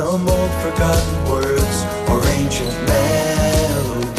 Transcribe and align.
Some 0.00 0.26
old 0.26 0.50
forgotten 0.62 1.24
words 1.30 1.84
or 2.08 2.18
ancient 2.38 2.74
melodies. 2.88 4.12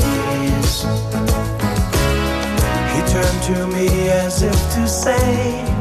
He 2.93 2.99
turned 3.11 3.41
to 3.49 3.57
me 3.75 3.87
as 4.09 4.43
if 4.43 4.59
to 4.75 4.87
say, 4.87 5.80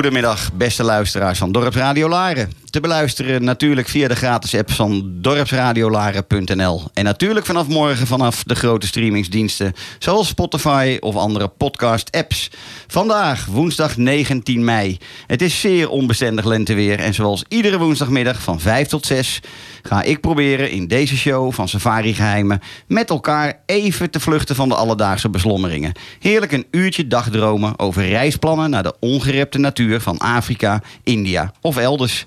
Goedemiddag, 0.00 0.50
beste 0.54 0.84
luisteraars 0.84 1.38
van 1.38 1.52
Dorpsradio 1.52 2.08
Laren. 2.08 2.52
Te 2.70 2.80
beluisteren 2.80 3.44
natuurlijk 3.44 3.88
via 3.88 4.08
de 4.08 4.16
gratis 4.16 4.54
app 4.54 4.70
van 4.70 5.12
dorpsradiolaren.nl. 5.14 6.82
En 6.92 7.04
natuurlijk 7.04 7.46
vanaf 7.46 7.68
morgen 7.68 8.06
vanaf 8.06 8.42
de 8.42 8.54
grote 8.54 8.86
streamingsdiensten 8.86 9.72
zoals 9.98 10.28
Spotify 10.28 10.96
of 11.00 11.16
andere 11.16 11.48
podcast-apps. 11.48 12.50
Vandaag, 12.86 13.46
woensdag 13.46 13.96
19 13.96 14.64
mei. 14.64 14.98
Het 15.26 15.42
is 15.42 15.60
zeer 15.60 15.88
onbestendig 15.88 16.44
lenteweer 16.44 16.98
en 16.98 17.14
zoals 17.14 17.44
iedere 17.48 17.78
woensdagmiddag 17.78 18.42
van 18.42 18.60
5 18.60 18.88
tot 18.88 19.06
6 19.06 19.40
ga 19.82 20.02
ik 20.02 20.20
proberen 20.20 20.70
in 20.70 20.86
deze 20.86 21.16
show 21.16 21.52
van 21.52 21.68
Safari 21.68 22.14
Geheimen 22.14 22.60
met 22.86 23.10
elkaar 23.10 23.62
even 23.66 24.10
te 24.10 24.20
vluchten 24.20 24.56
van 24.56 24.68
de 24.68 24.74
alledaagse 24.74 25.30
beslommeringen. 25.30 25.92
Heerlijk 26.18 26.52
een 26.52 26.66
uurtje 26.70 27.06
dagdromen 27.06 27.78
over 27.78 28.08
reisplannen 28.08 28.70
naar 28.70 28.82
de 28.82 28.94
ongerepte 29.00 29.58
natuur 29.58 30.00
van 30.00 30.18
Afrika, 30.18 30.82
India 31.04 31.52
of 31.60 31.76
elders. 31.76 32.24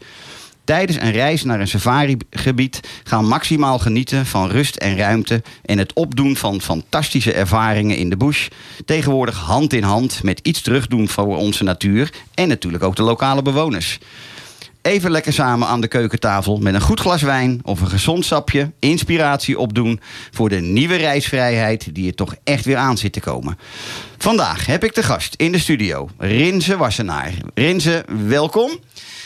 Tijdens 0.63 0.99
een 1.01 1.11
reis 1.11 1.43
naar 1.43 1.59
een 1.59 1.67
safarigebied 1.67 2.79
gaan 3.03 3.27
maximaal 3.27 3.79
genieten 3.79 4.25
van 4.25 4.49
rust 4.49 4.75
en 4.75 4.97
ruimte 4.97 5.41
en 5.65 5.77
het 5.77 5.93
opdoen 5.93 6.35
van 6.35 6.61
fantastische 6.61 7.33
ervaringen 7.33 7.97
in 7.97 8.09
de 8.09 8.17
bush. 8.17 8.47
Tegenwoordig 8.85 9.37
hand 9.37 9.73
in 9.73 9.83
hand 9.83 10.23
met 10.23 10.39
iets 10.43 10.61
terugdoen 10.61 11.07
voor 11.07 11.37
onze 11.37 11.63
natuur 11.63 12.13
en 12.33 12.47
natuurlijk 12.47 12.83
ook 12.83 12.95
de 12.95 13.03
lokale 13.03 13.41
bewoners. 13.41 13.99
Even 14.81 15.11
lekker 15.11 15.33
samen 15.33 15.67
aan 15.67 15.81
de 15.81 15.87
keukentafel 15.87 16.57
met 16.57 16.73
een 16.73 16.81
goed 16.81 16.99
glas 16.99 17.21
wijn 17.21 17.59
of 17.63 17.81
een 17.81 17.87
gezond 17.87 18.25
sapje. 18.25 18.71
Inspiratie 18.79 19.59
opdoen 19.59 19.99
voor 20.31 20.49
de 20.49 20.59
nieuwe 20.59 20.95
reisvrijheid 20.95 21.95
die 21.95 22.07
er 22.07 22.15
toch 22.15 22.35
echt 22.43 22.65
weer 22.65 22.77
aan 22.77 22.97
zit 22.97 23.13
te 23.13 23.19
komen. 23.19 23.57
Vandaag 24.17 24.65
heb 24.65 24.83
ik 24.83 24.95
de 24.95 25.03
gast 25.03 25.33
in 25.37 25.51
de 25.51 25.59
studio, 25.59 26.09
Rinze 26.17 26.77
Wassenaar. 26.77 27.33
Rinze, 27.53 28.05
welkom. 28.27 28.71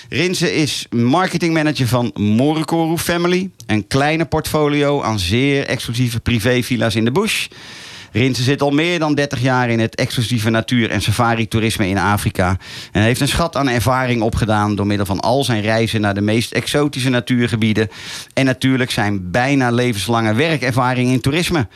Rinze 0.09 0.53
is 0.53 0.85
marketingmanager 0.89 1.87
van 1.87 2.11
Morikoru 2.15 2.97
Family. 2.97 3.49
Een 3.65 3.87
kleine 3.87 4.25
portfolio 4.25 5.01
aan 5.01 5.19
zeer 5.19 5.65
exclusieve 5.65 6.19
privévilla's 6.19 6.95
in 6.95 7.05
de 7.05 7.11
bush. 7.11 7.47
Rinse 8.11 8.43
zit 8.43 8.61
al 8.61 8.71
meer 8.71 8.99
dan 8.99 9.15
30 9.15 9.41
jaar 9.41 9.69
in 9.69 9.79
het 9.79 9.95
exclusieve 9.95 10.49
natuur- 10.49 10.89
en 10.89 11.01
safari-toerisme 11.01 11.87
in 11.87 11.97
Afrika. 11.97 12.57
En 12.91 13.01
heeft 13.01 13.21
een 13.21 13.27
schat 13.27 13.55
aan 13.55 13.69
ervaring 13.69 14.21
opgedaan 14.21 14.75
door 14.75 14.87
middel 14.87 15.05
van 15.05 15.19
al 15.19 15.43
zijn 15.43 15.61
reizen 15.61 16.01
naar 16.01 16.13
de 16.13 16.21
meest 16.21 16.51
exotische 16.51 17.09
natuurgebieden. 17.09 17.89
En 18.33 18.45
natuurlijk 18.45 18.91
zijn 18.91 19.31
bijna 19.31 19.71
levenslange 19.71 20.33
werkervaring 20.33 21.11
in 21.11 21.21
toerisme. 21.21 21.67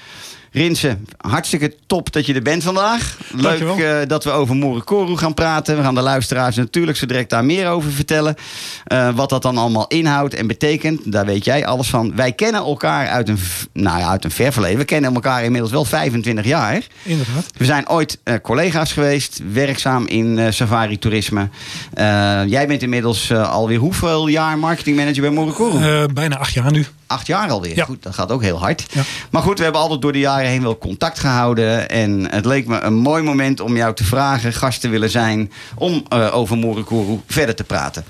Rinse, 0.51 0.97
hartstikke 1.17 1.75
top 1.87 2.13
dat 2.13 2.25
je 2.25 2.33
er 2.33 2.41
bent 2.41 2.63
vandaag. 2.63 3.17
Leuk 3.31 3.61
eh, 3.61 3.97
dat 4.07 4.23
we 4.23 4.31
over 4.31 4.55
Moerekoru 4.55 5.17
gaan 5.17 5.33
praten. 5.33 5.77
We 5.77 5.83
gaan 5.83 5.95
de 5.95 6.01
luisteraars 6.01 6.55
natuurlijk 6.55 6.97
zo 6.97 7.05
direct 7.05 7.29
daar 7.29 7.45
meer 7.45 7.67
over 7.67 7.91
vertellen. 7.91 8.35
Eh, 8.83 9.15
wat 9.15 9.29
dat 9.29 9.41
dan 9.41 9.57
allemaal 9.57 9.87
inhoudt 9.87 10.33
en 10.33 10.47
betekent, 10.47 11.11
daar 11.11 11.25
weet 11.25 11.45
jij 11.45 11.65
alles 11.65 11.89
van. 11.89 12.15
Wij 12.15 12.31
kennen 12.31 12.61
elkaar 12.61 13.07
uit 13.07 13.29
een, 13.29 13.39
nou 13.73 13.99
ja, 13.99 14.09
uit 14.09 14.23
een 14.23 14.31
ver 14.31 14.53
verleden. 14.53 14.77
We 14.77 14.85
kennen 14.85 15.13
elkaar 15.13 15.43
inmiddels 15.43 15.71
wel 15.71 15.85
25 15.85 16.45
jaar. 16.45 16.81
Inderdaad. 17.03 17.45
We 17.57 17.65
zijn 17.65 17.89
ooit 17.89 18.19
eh, 18.23 18.35
collega's 18.41 18.93
geweest, 18.93 19.41
werkzaam 19.53 20.07
in 20.07 20.53
safari-toerisme. 20.53 21.49
Eh, 21.93 22.05
jij 22.45 22.67
bent 22.67 22.81
inmiddels 22.81 23.33
alweer 23.33 23.79
hoeveel 23.79 24.27
jaar 24.27 24.57
marketingmanager 24.57 25.33
bij? 25.33 26.01
Eh, 26.01 26.03
bijna 26.13 26.37
acht 26.37 26.53
jaar 26.53 26.71
nu. 26.71 26.85
Acht 27.11 27.27
jaar 27.27 27.49
alweer. 27.49 27.75
Ja. 27.75 27.85
Goed, 27.85 28.03
dat 28.03 28.13
gaat 28.13 28.31
ook 28.31 28.41
heel 28.41 28.59
hard. 28.59 28.85
Ja. 28.91 29.01
Maar 29.29 29.41
goed, 29.41 29.57
we 29.57 29.63
hebben 29.63 29.81
altijd 29.81 30.01
door 30.01 30.11
de 30.11 30.19
jaren 30.19 30.49
heen 30.49 30.61
wel 30.61 30.77
contact 30.77 31.19
gehouden. 31.19 31.89
En 31.89 32.31
het 32.31 32.45
leek 32.45 32.67
me 32.67 32.79
een 32.79 32.93
mooi 32.93 33.23
moment 33.23 33.59
om 33.59 33.75
jou 33.75 33.95
te 33.95 34.03
vragen, 34.03 34.53
gast 34.53 34.81
te 34.81 34.89
willen 34.89 35.09
zijn, 35.09 35.51
om 35.75 36.05
eh, 36.09 36.35
over 36.35 36.57
Moerekoru 36.57 37.19
verder 37.27 37.55
te 37.55 37.63
praten. 37.63 38.03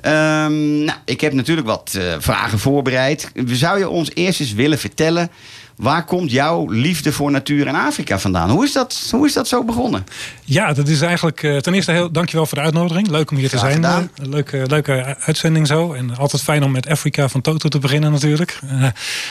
Ehm, 0.00 0.84
nou, 0.84 0.98
ik 1.04 1.20
heb 1.20 1.32
natuurlijk 1.32 1.66
wat 1.66 1.94
eh, 1.98 2.04
vragen 2.18 2.58
voorbereid. 2.58 3.32
Zou 3.46 3.78
je 3.78 3.88
ons 3.88 4.10
eerst 4.14 4.40
eens 4.40 4.52
willen 4.52 4.78
vertellen, 4.78 5.30
waar 5.80 6.04
komt 6.04 6.30
jouw 6.30 6.68
liefde 6.70 7.12
voor 7.12 7.30
natuur 7.30 7.66
en 7.66 7.74
Afrika 7.74 8.18
vandaan? 8.18 8.50
Hoe 8.50 8.64
is 8.64 8.72
dat, 8.72 9.08
hoe 9.10 9.26
is 9.26 9.32
dat 9.32 9.48
zo 9.48 9.64
begonnen? 9.64 10.06
Ja, 10.44 10.72
dat 10.72 10.88
is 10.88 11.00
eigenlijk. 11.00 11.42
eh, 11.42 11.56
ten 11.56 11.74
eerste 11.74 11.92
heel 11.92 12.10
dankjewel 12.12 12.46
voor 12.46 12.58
de 12.58 12.64
uitnodiging. 12.64 13.08
Leuk 13.08 13.30
om 13.30 13.36
hier 13.36 13.48
te 13.48 13.58
zijn. 13.58 13.74
gedaan. 13.74 14.10
Eh, 14.14 14.26
leuke, 14.26 14.64
leuke 14.66 15.16
uitzending 15.20 15.66
zo. 15.66 15.92
En 15.92 16.16
altijd 16.16 16.42
fijn 16.42 16.62
om 16.62 16.70
met 16.70 16.86
Afrika 16.88 17.28
van 17.28 17.40
Toto 17.40 17.68
te 17.68 17.78
beginnen 17.78 18.12
natuurlijk. 18.12 18.58
Eh, 18.68 18.84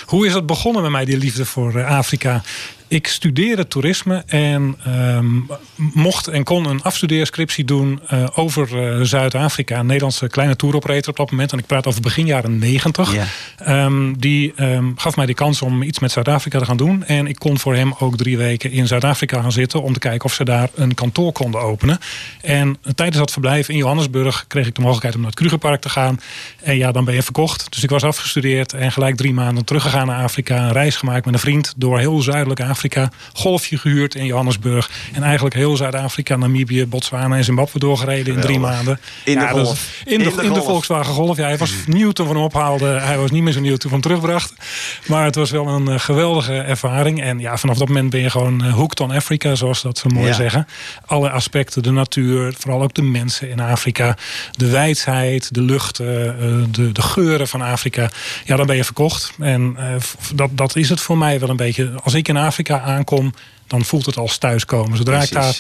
hoe 0.06 0.25
is 0.25 0.34
het 0.34 0.46
begonnen 0.46 0.81
met 0.81 0.92
mij, 0.92 1.06
die 1.06 1.18
liefde 1.18 1.46
voor 1.46 1.84
Afrika? 1.86 2.42
Ik 2.89 3.07
studeerde 3.07 3.68
toerisme 3.68 4.24
en 4.25 4.75
ehm, 4.86 5.39
mocht 5.75 6.27
en 6.27 6.44
kon 6.44 6.65
een 6.65 6.83
afstudeerscriptie 6.83 7.65
doen 7.65 8.00
eh, 8.07 8.27
over 8.36 8.83
eh, 8.83 9.01
Zuid-Afrika. 9.01 9.80
Een 9.80 9.86
Nederlandse 9.86 10.27
kleine 10.27 10.56
touroperator 10.56 11.09
op 11.09 11.18
dat 11.18 11.31
moment. 11.31 11.51
En 11.51 11.57
ik 11.57 11.65
praat 11.65 11.88
over 11.88 12.01
begin 12.01 12.25
jaren 12.25 12.57
negentig. 12.57 13.13
Ja. 13.13 13.25
Ehm, 13.57 14.13
die 14.13 14.53
ehm, 14.56 14.86
gaf 14.95 15.15
mij 15.15 15.25
de 15.25 15.33
kans 15.33 15.62
om 15.62 15.81
iets 15.81 16.00
met 16.00 16.12
Zuid-Afrika 16.12 16.59
te 16.59 16.65
gaan 16.65 16.77
doen. 16.77 17.03
En 17.03 17.27
ik 17.27 17.36
kon 17.36 17.59
voor 17.59 17.75
hem 17.75 17.94
ook 18.00 18.18
drie 18.18 18.38
weken 18.38 18.71
in 18.71 18.88
Zuid-Afrika 18.88 19.42
gaan 19.42 19.51
zitten 19.51 19.81
om 19.81 19.94
te 19.94 20.00
kijken 20.00 20.25
of 20.25 20.33
ze 20.33 20.44
daar 20.44 20.69
een 20.75 20.94
kantoor 20.94 21.31
konden 21.31 21.62
openen. 21.62 22.00
En 22.42 22.77
tijdens 22.95 23.18
dat 23.18 23.31
verblijf 23.31 23.69
in 23.69 23.77
Johannesburg 23.77 24.45
kreeg 24.47 24.68
ik 24.68 24.75
de 24.75 24.81
mogelijkheid 24.81 25.15
om 25.15 25.21
naar 25.21 25.30
het 25.30 25.39
Krugerpark 25.39 25.81
te 25.81 25.89
gaan. 25.89 26.19
En 26.62 26.77
ja, 26.77 26.92
dan 26.92 27.06
ben 27.06 27.13
je 27.13 27.24
verkocht. 27.24 27.71
Dus 27.71 27.83
ik 27.83 27.89
was 27.89 28.03
afgestudeerd 28.03 28.74
en 28.74 28.92
gelijk 28.92 29.15
drie 29.15 29.33
maanden 29.33 29.65
teruggegaan 29.65 30.07
naar 30.07 30.24
Afrika. 30.24 30.57
Een 30.57 30.71
reis 30.71 30.95
gemaakt 30.95 31.25
met 31.25 31.33
een 31.33 31.39
vriend 31.39 31.74
door 31.77 32.00
heel 32.00 32.21
zuidelijk 32.21 32.59
Afrika. 32.59 32.77
Golfje 33.34 33.78
gehuurd 33.78 34.16
in 34.16 34.26
Johannesburg. 34.26 34.90
En 35.14 35.24
eigenlijk 35.24 35.56
heel 35.56 35.76
Zuid-Afrika, 35.76 36.36
Namibië, 36.36 36.86
Botswana 36.86 37.36
en 37.36 37.44
Zimbabwe 37.44 37.80
doorgereden 37.80 38.34
in 38.34 38.42
drie 38.42 38.60
maanden. 38.60 39.00
In 39.26 39.34
de 39.34 39.40
Ja, 39.42 39.50
Golf. 39.50 40.02
In 40.06 40.18
de, 40.20 40.24
In 40.26 40.36
de 40.36 40.42
in 40.44 40.48
de 40.50 40.60
Golf. 40.60 40.66
Volkswagen 40.66 41.14
Golf. 41.14 41.38
Ja, 41.38 41.44
hij 41.44 41.58
was 41.58 41.74
nieuw 41.86 42.12
toen 42.12 42.28
we 42.28 42.34
hem 42.34 42.42
ophaalden. 42.42 43.02
Hij 43.04 43.18
was 43.18 43.31
niet 43.31 43.44
meer 43.44 43.54
zo 43.54 43.60
nieuw 43.60 43.76
toen 43.78 43.90
we 43.92 43.96
hem 43.96 44.02
terugbrachten. 44.02 44.56
Maar 45.08 45.26
het 45.26 45.36
was 45.36 45.52
wel 45.52 45.68
een 45.68 45.88
eh, 45.88 46.00
geweldige 46.00 46.54
ervaring. 46.54 47.22
En 47.22 47.40
ja, 47.40 47.58
vanaf 47.58 47.78
dat 47.78 47.88
moment 47.88 48.10
ben 48.10 48.20
je 48.22 48.30
gewoon 48.30 48.64
eh, 48.64 48.74
hooked 48.74 49.00
on 49.00 49.12
Africa, 49.12 49.56
zoals 49.56 49.81
dat 49.81 49.98
zo 49.98 50.10
mooi 50.10 50.28
Ja. 50.28 50.34
zeggen. 50.34 50.68
Alle 51.06 51.30
aspecten, 51.30 51.84
de 51.84 51.92
natuur, 51.92 52.54
vooral 52.58 52.81
ook 52.81 52.94
de 52.94 53.02
mensen 53.02 53.50
in 53.50 53.60
Afrika. 53.60 54.18
De 54.52 54.70
wijsheid, 54.70 55.54
de 55.54 55.62
lucht, 55.62 56.00
eh, 56.00 56.06
de, 56.72 56.90
de 56.92 57.02
geuren 57.02 57.48
van 57.48 57.62
Afrika. 57.62 58.10
Ja, 58.46 58.56
dan 58.56 58.66
ben 58.66 58.76
je 58.76 58.84
verkocht. 58.84 59.31
En 59.40 59.78
dat, 60.34 60.50
dat 60.52 60.76
is 60.76 60.90
het 60.90 61.02
voor 61.02 61.18
mij 61.18 61.40
wel 61.40 61.50
een 61.50 61.56
beetje. 61.56 61.92
Als 62.04 62.14
ik 62.14 62.28
in 62.28 62.38
Afrika 62.38 62.69
aankom, 62.77 63.33
dan 63.68 63.86
voelt 63.86 64.06
het 64.06 64.18
als 64.18 64.38
thuiskomen. 64.38 64.98
Zodra 64.98 65.21
ik 65.21 65.31
daar. 65.31 65.57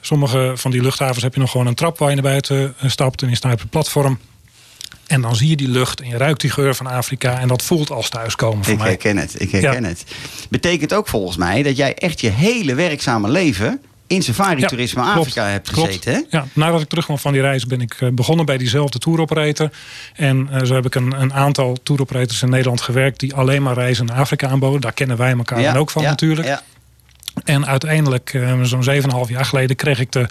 Sommige 0.00 0.52
van 0.56 0.70
die 0.70 0.82
luchthavens 0.82 1.22
heb 1.22 1.34
je 1.34 1.40
nog 1.40 1.50
gewoon 1.50 1.66
een 1.66 1.74
trap 1.74 1.98
waar 1.98 2.08
je 2.08 2.14
naar 2.14 2.24
buiten 2.24 2.74
eh, 2.78 2.90
stapt. 2.90 3.22
En 3.22 3.28
je 3.28 3.34
staat 3.36 3.52
op 3.52 3.58
het 3.60 3.70
platform. 3.70 4.18
En 5.06 5.20
dan 5.20 5.36
zie 5.36 5.48
je 5.48 5.56
die 5.56 5.68
lucht 5.68 6.00
en 6.00 6.08
je 6.08 6.16
ruikt 6.16 6.40
die 6.40 6.50
geur 6.50 6.74
van 6.74 6.86
Afrika. 6.86 7.38
En 7.40 7.48
dat 7.48 7.62
voelt 7.62 7.90
als 7.90 8.08
thuiskomen 8.08 8.64
voor 8.64 8.72
Ik 8.72 8.78
mij. 8.78 8.88
herken 8.88 9.16
het, 9.16 9.40
ik 9.40 9.50
herken 9.50 9.82
Ja. 9.82 9.88
het. 9.88 10.04
Betekent 10.50 10.94
ook 10.94 11.08
volgens 11.08 11.36
mij 11.36 11.62
dat 11.62 11.76
jij 11.76 11.94
echt 11.94 12.20
je 12.20 12.28
hele 12.28 12.74
werkzame 12.74 13.28
leven 13.28 13.80
in 14.10 14.22
safari-toerisme 14.22 15.00
Ja, 15.02 15.12
klopt. 15.12 15.26
Afrika 15.26 15.46
hebt 15.46 15.70
Klopt. 15.70 15.88
gezeten. 15.88 16.12
Hè? 16.12 16.20
Ja, 16.38 16.46
nadat 16.52 16.80
ik 16.80 16.88
terugkwam 16.88 17.18
van 17.18 17.32
die 17.32 17.40
reis 17.40 17.66
ben 17.66 17.80
ik 17.80 17.96
eh, 18.00 18.08
begonnen 18.12 18.46
bij 18.46 18.58
diezelfde 18.58 18.98
touroperator. 18.98 19.70
En 20.14 20.48
eh, 20.50 20.64
zo 20.64 20.74
heb 20.74 20.86
ik 20.86 20.94
een, 20.94 21.20
een 21.20 21.32
aantal 21.32 21.76
touroperators 21.82 22.42
in 22.42 22.50
Nederland 22.50 22.80
gewerkt... 22.80 23.20
die 23.20 23.34
alleen 23.34 23.62
maar 23.62 23.74
reizen 23.74 24.06
naar 24.06 24.16
Afrika 24.16 24.48
aanboden. 24.48 24.80
Daar 24.80 24.92
kennen 24.92 25.16
wij 25.16 25.32
elkaar 25.32 25.62
dan 25.62 25.76
ook 25.76 25.90
van 25.90 26.02
ja, 26.02 26.08
natuurlijk. 26.08 26.62
En 27.44 27.66
uiteindelijk, 27.66 28.34
eh, 28.34 28.62
zo'n 28.62 28.82
7,5 28.82 29.28
jaar 29.28 29.44
geleden, 29.44 29.76
kreeg 29.76 30.00
ik 30.00 30.12
de 30.12 30.28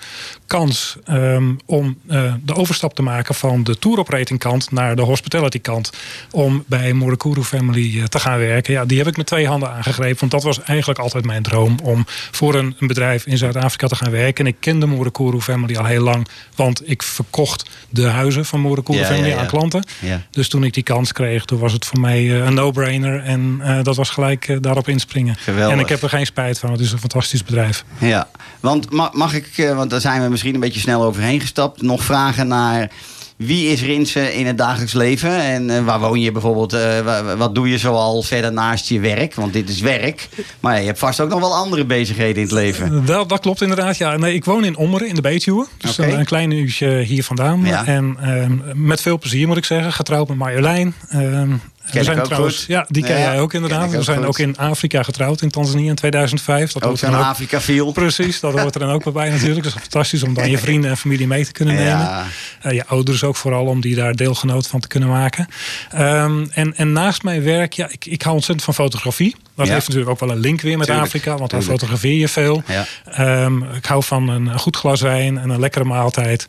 kans 0.47 0.97
ehm, 1.05 1.53
om 1.65 1.97
eh, 2.07 2.33
de 2.43 2.55
overstap 2.55 2.93
te 2.95 3.01
maken 3.01 3.35
van 3.35 3.63
de 3.63 3.79
tour 3.79 3.99
operating 3.99 4.39
kant 4.39 4.71
naar 4.71 4.95
de 4.95 5.01
hospitality 5.01 5.61
kant. 5.61 5.91
Om 6.31 6.63
bij 6.67 6.93
Morakuru 6.93 7.43
Family 7.43 7.99
eh, 7.99 8.03
te 8.03 8.19
gaan 8.19 8.39
werken. 8.39 8.73
Ja, 8.73 8.85
die 8.85 8.97
heb 8.97 9.07
ik 9.07 9.17
met 9.17 9.25
twee 9.25 9.47
handen 9.47 9.71
aangegrepen. 9.71 10.19
Want 10.19 10.31
dat 10.31 10.43
was 10.43 10.61
eigenlijk 10.63 10.99
altijd 10.99 11.25
mijn 11.25 11.43
droom 11.43 11.77
om 11.83 12.05
voor 12.31 12.55
een, 12.55 12.75
een 12.79 12.87
bedrijf 12.87 13.25
in 13.25 13.37
Zuid-Afrika 13.37 13.87
te 13.87 13.95
gaan 13.95 14.11
werken. 14.11 14.45
En 14.45 14.51
ik 14.51 14.57
kende 14.59 14.85
Morakuru 14.85 15.41
Family 15.41 15.77
al 15.77 15.85
heel 15.85 16.03
lang. 16.03 16.27
Want 16.55 16.89
ik 16.89 17.03
verkocht 17.03 17.69
de 17.89 18.07
huizen 18.07 18.45
van 18.45 18.59
Morakuru 18.59 18.99
Ja, 18.99 19.05
Family 19.05 19.27
ja, 19.27 19.33
ja. 19.33 19.39
aan 19.39 19.47
klanten. 19.47 19.83
Dus 20.31 20.49
toen 20.49 20.63
ik 20.63 20.73
die 20.73 20.83
kans 20.83 21.11
kreeg, 21.11 21.45
toen 21.45 21.59
was 21.59 21.73
het 21.73 21.85
voor 21.85 21.99
mij 21.99 22.17
eh, 22.17 22.45
een 22.45 22.53
no-brainer. 22.53 23.23
En 23.23 23.61
dat 23.83 23.95
was 23.95 24.09
gelijk 24.09 24.57
daarop 24.61 24.87
inspringen. 24.87 25.35
Geweldig. 25.35 25.73
En 25.73 25.79
ik 25.79 25.89
heb 25.89 26.01
er 26.01 26.09
geen 26.09 26.25
spijt 26.25 26.59
van. 26.59 26.71
Het 26.71 26.79
is 26.89 26.93
een 27.03 27.09
fantastisch 27.09 27.43
bedrijf. 27.43 27.83
Ja, 27.97 28.27
want 28.59 28.91
ma- 28.91 29.11
mag 29.13 29.33
ik, 29.33 29.47
eh, 29.57 29.75
want 29.75 29.89
daar 29.89 30.01
zijn 30.01 30.21
we 30.21 30.29
misschien 30.29 30.53
een 30.53 30.59
beetje 30.59 30.79
snel 30.79 31.03
overheen 31.03 31.39
gestapt, 31.41 31.81
nog 31.81 32.03
vragen 32.03 32.47
naar 32.47 32.89
wie 33.37 33.67
is 33.71 33.81
Rinse 33.81 34.33
in 34.35 34.45
het 34.45 34.57
dagelijks 34.57 34.93
leven 34.93 35.41
en 35.41 35.69
eh, 35.69 35.83
waar 35.85 35.99
woon 35.99 36.21
je 36.21 36.31
bijvoorbeeld, 36.31 36.73
eh, 36.73 36.99
wa- 36.99 37.35
wat 37.35 37.55
doe 37.55 37.69
je 37.69 37.77
zoal 37.77 38.21
verder 38.23 38.53
naast 38.53 38.87
je 38.89 38.99
werk, 38.99 39.35
want 39.35 39.53
dit 39.53 39.69
is 39.69 39.79
werk, 39.81 40.29
maar 40.59 40.79
je 40.79 40.85
hebt 40.85 40.99
vast 40.99 41.19
ook 41.19 41.29
nog 41.29 41.39
wel 41.39 41.55
andere 41.55 41.85
bezigheden 41.85 42.35
in 42.35 42.41
het 42.41 42.51
leven. 42.51 43.05
Dat, 43.05 43.29
dat 43.29 43.39
klopt 43.39 43.61
inderdaad. 43.61 43.97
Ja, 43.97 44.17
nee, 44.17 44.33
ik 44.33 44.45
woon 44.45 44.65
in 44.65 44.77
Ommeren 44.77 45.07
in 45.07 45.15
de 45.15 45.21
Betuwe. 45.21 45.65
Dus 45.77 45.97
een, 45.97 46.19
een 46.19 46.25
klein 46.25 46.51
uurtje 46.51 46.99
hier 47.01 47.23
vandaan. 47.23 47.65
Ja. 47.65 47.85
En 47.85 48.17
ehm, 48.21 48.57
met 48.87 49.01
veel 49.01 49.17
plezier 49.17 49.47
moet 49.47 49.57
ik 49.57 49.65
zeggen. 49.65 49.93
Getrouwd 49.93 50.27
met 50.27 50.37
Marjolein. 50.37 50.93
Ehm, 51.09 51.51
Ken 51.91 52.01
ik 52.13 52.17
ook 52.19 52.23
trouwens, 52.25 52.57
goed. 52.57 52.65
Ja, 52.67 52.85
die 52.87 53.03
ken 53.03 53.17
Ja, 53.17 53.21
jij 53.23 53.39
ook 53.39 53.53
inderdaad. 53.53 53.91
We 53.91 54.01
zijn 54.03 54.17
goed. 54.17 54.27
ook 54.27 54.39
in 54.39 54.57
Afrika 54.57 55.03
getrouwd 55.03 55.41
in 55.41 55.49
Tanzania 55.49 55.89
in 55.89 55.95
2005. 55.95 56.71
Dat 56.71 56.83
Ook 56.83 56.97
zo'n 56.97 57.15
ook- 57.15 57.23
Afrika 57.23 57.61
viel. 57.61 57.91
Precies, 57.91 58.39
dat 58.39 58.59
hoort 58.59 58.73
er 58.73 58.79
dan 58.79 58.89
ook 58.89 59.03
wel 59.03 59.13
bij 59.13 59.29
natuurlijk. 59.29 59.63
Dat 59.63 59.75
is 59.75 59.81
fantastisch 59.81 60.23
om 60.23 60.33
dan 60.33 60.49
je 60.49 60.57
vrienden 60.57 60.89
en 60.89 60.97
familie 60.97 61.27
mee 61.27 61.45
te 61.45 61.51
kunnen 61.51 61.75
nemen. 61.75 61.89
Ja. 61.91 62.25
Eh, 62.61 62.71
je 62.71 62.85
ouders 62.87 63.23
ook 63.23 63.35
vooral 63.35 63.65
om 63.65 63.81
die 63.81 63.95
daar 63.95 64.15
deelgenoot 64.15 64.67
van 64.67 64.79
te 64.79 64.87
kunnen 64.87 65.09
maken. 65.09 65.47
Ehm, 65.91 66.45
en, 66.51 66.75
en 66.75 66.91
naast 66.91 67.23
mijn 67.23 67.43
werk, 67.43 67.73
ja, 67.73 67.87
ik, 67.91 68.05
ik 68.05 68.21
hou 68.21 68.35
ontzettend 68.35 68.65
van 68.65 68.73
fotografie. 68.85 69.35
Dat 69.59 69.67
Ja. 69.67 69.73
heeft 69.73 69.87
natuurlijk 69.87 70.11
ook 70.11 70.27
wel 70.27 70.35
een 70.35 70.41
link 70.41 70.61
weer 70.61 70.77
met 70.77 70.87
Tuurlijk, 70.87 71.07
Afrika, 71.07 71.37
want 71.37 71.51
daar 71.51 71.61
fotografeer 71.61 72.17
je 72.17 72.27
veel. 72.27 72.63
Ja. 72.67 72.85
Ehm, 73.05 73.63
ik 73.63 73.85
hou 73.85 74.03
van 74.03 74.27
een 74.29 74.59
goed 74.59 74.77
glas 74.77 75.01
wijn 75.01 75.37
en 75.37 75.49
een 75.49 75.59
lekkere 75.59 75.85
maaltijd. 75.85 76.45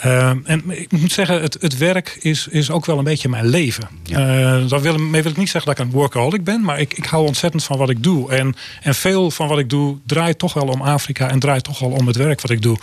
Ehm, 0.00 0.38
en 0.44 0.62
ik 0.66 0.92
moet 0.92 1.12
zeggen, 1.12 1.42
het, 1.42 1.56
het 1.60 1.78
werk 1.78 2.18
is, 2.20 2.46
is 2.50 2.70
ook 2.70 2.86
wel 2.86 2.98
een 2.98 3.04
beetje 3.04 3.28
mijn 3.28 3.46
leven. 3.46 3.88
Ja. 4.02 4.18
Eh, 4.18 4.68
dat 4.68 4.82
wil, 4.82 4.98
mee 4.98 5.22
wil 5.22 5.30
ik 5.30 5.36
niet 5.36 5.50
zeggen 5.50 5.70
dat 5.74 5.80
ik 5.80 5.86
een 5.86 5.98
workaholic 5.98 6.44
ben, 6.44 6.60
maar 6.60 6.80
ik, 6.80 6.94
ik 6.94 7.04
hou 7.04 7.26
ontzettend 7.26 7.64
van 7.64 7.78
wat 7.78 7.90
ik 7.90 8.02
doe. 8.02 8.32
En, 8.32 8.54
en 8.82 8.94
veel 8.94 9.30
van 9.30 9.48
wat 9.48 9.58
ik 9.58 9.70
doe 9.70 9.98
draait 10.06 10.38
toch 10.38 10.52
wel 10.52 10.66
om 10.66 10.82
Afrika 10.82 11.30
en 11.30 11.38
draait 11.38 11.64
toch 11.64 11.78
wel 11.78 11.90
om 11.90 12.06
het 12.06 12.16
werk 12.16 12.40
wat 12.40 12.50
ik 12.50 12.62
doe. 12.62 12.76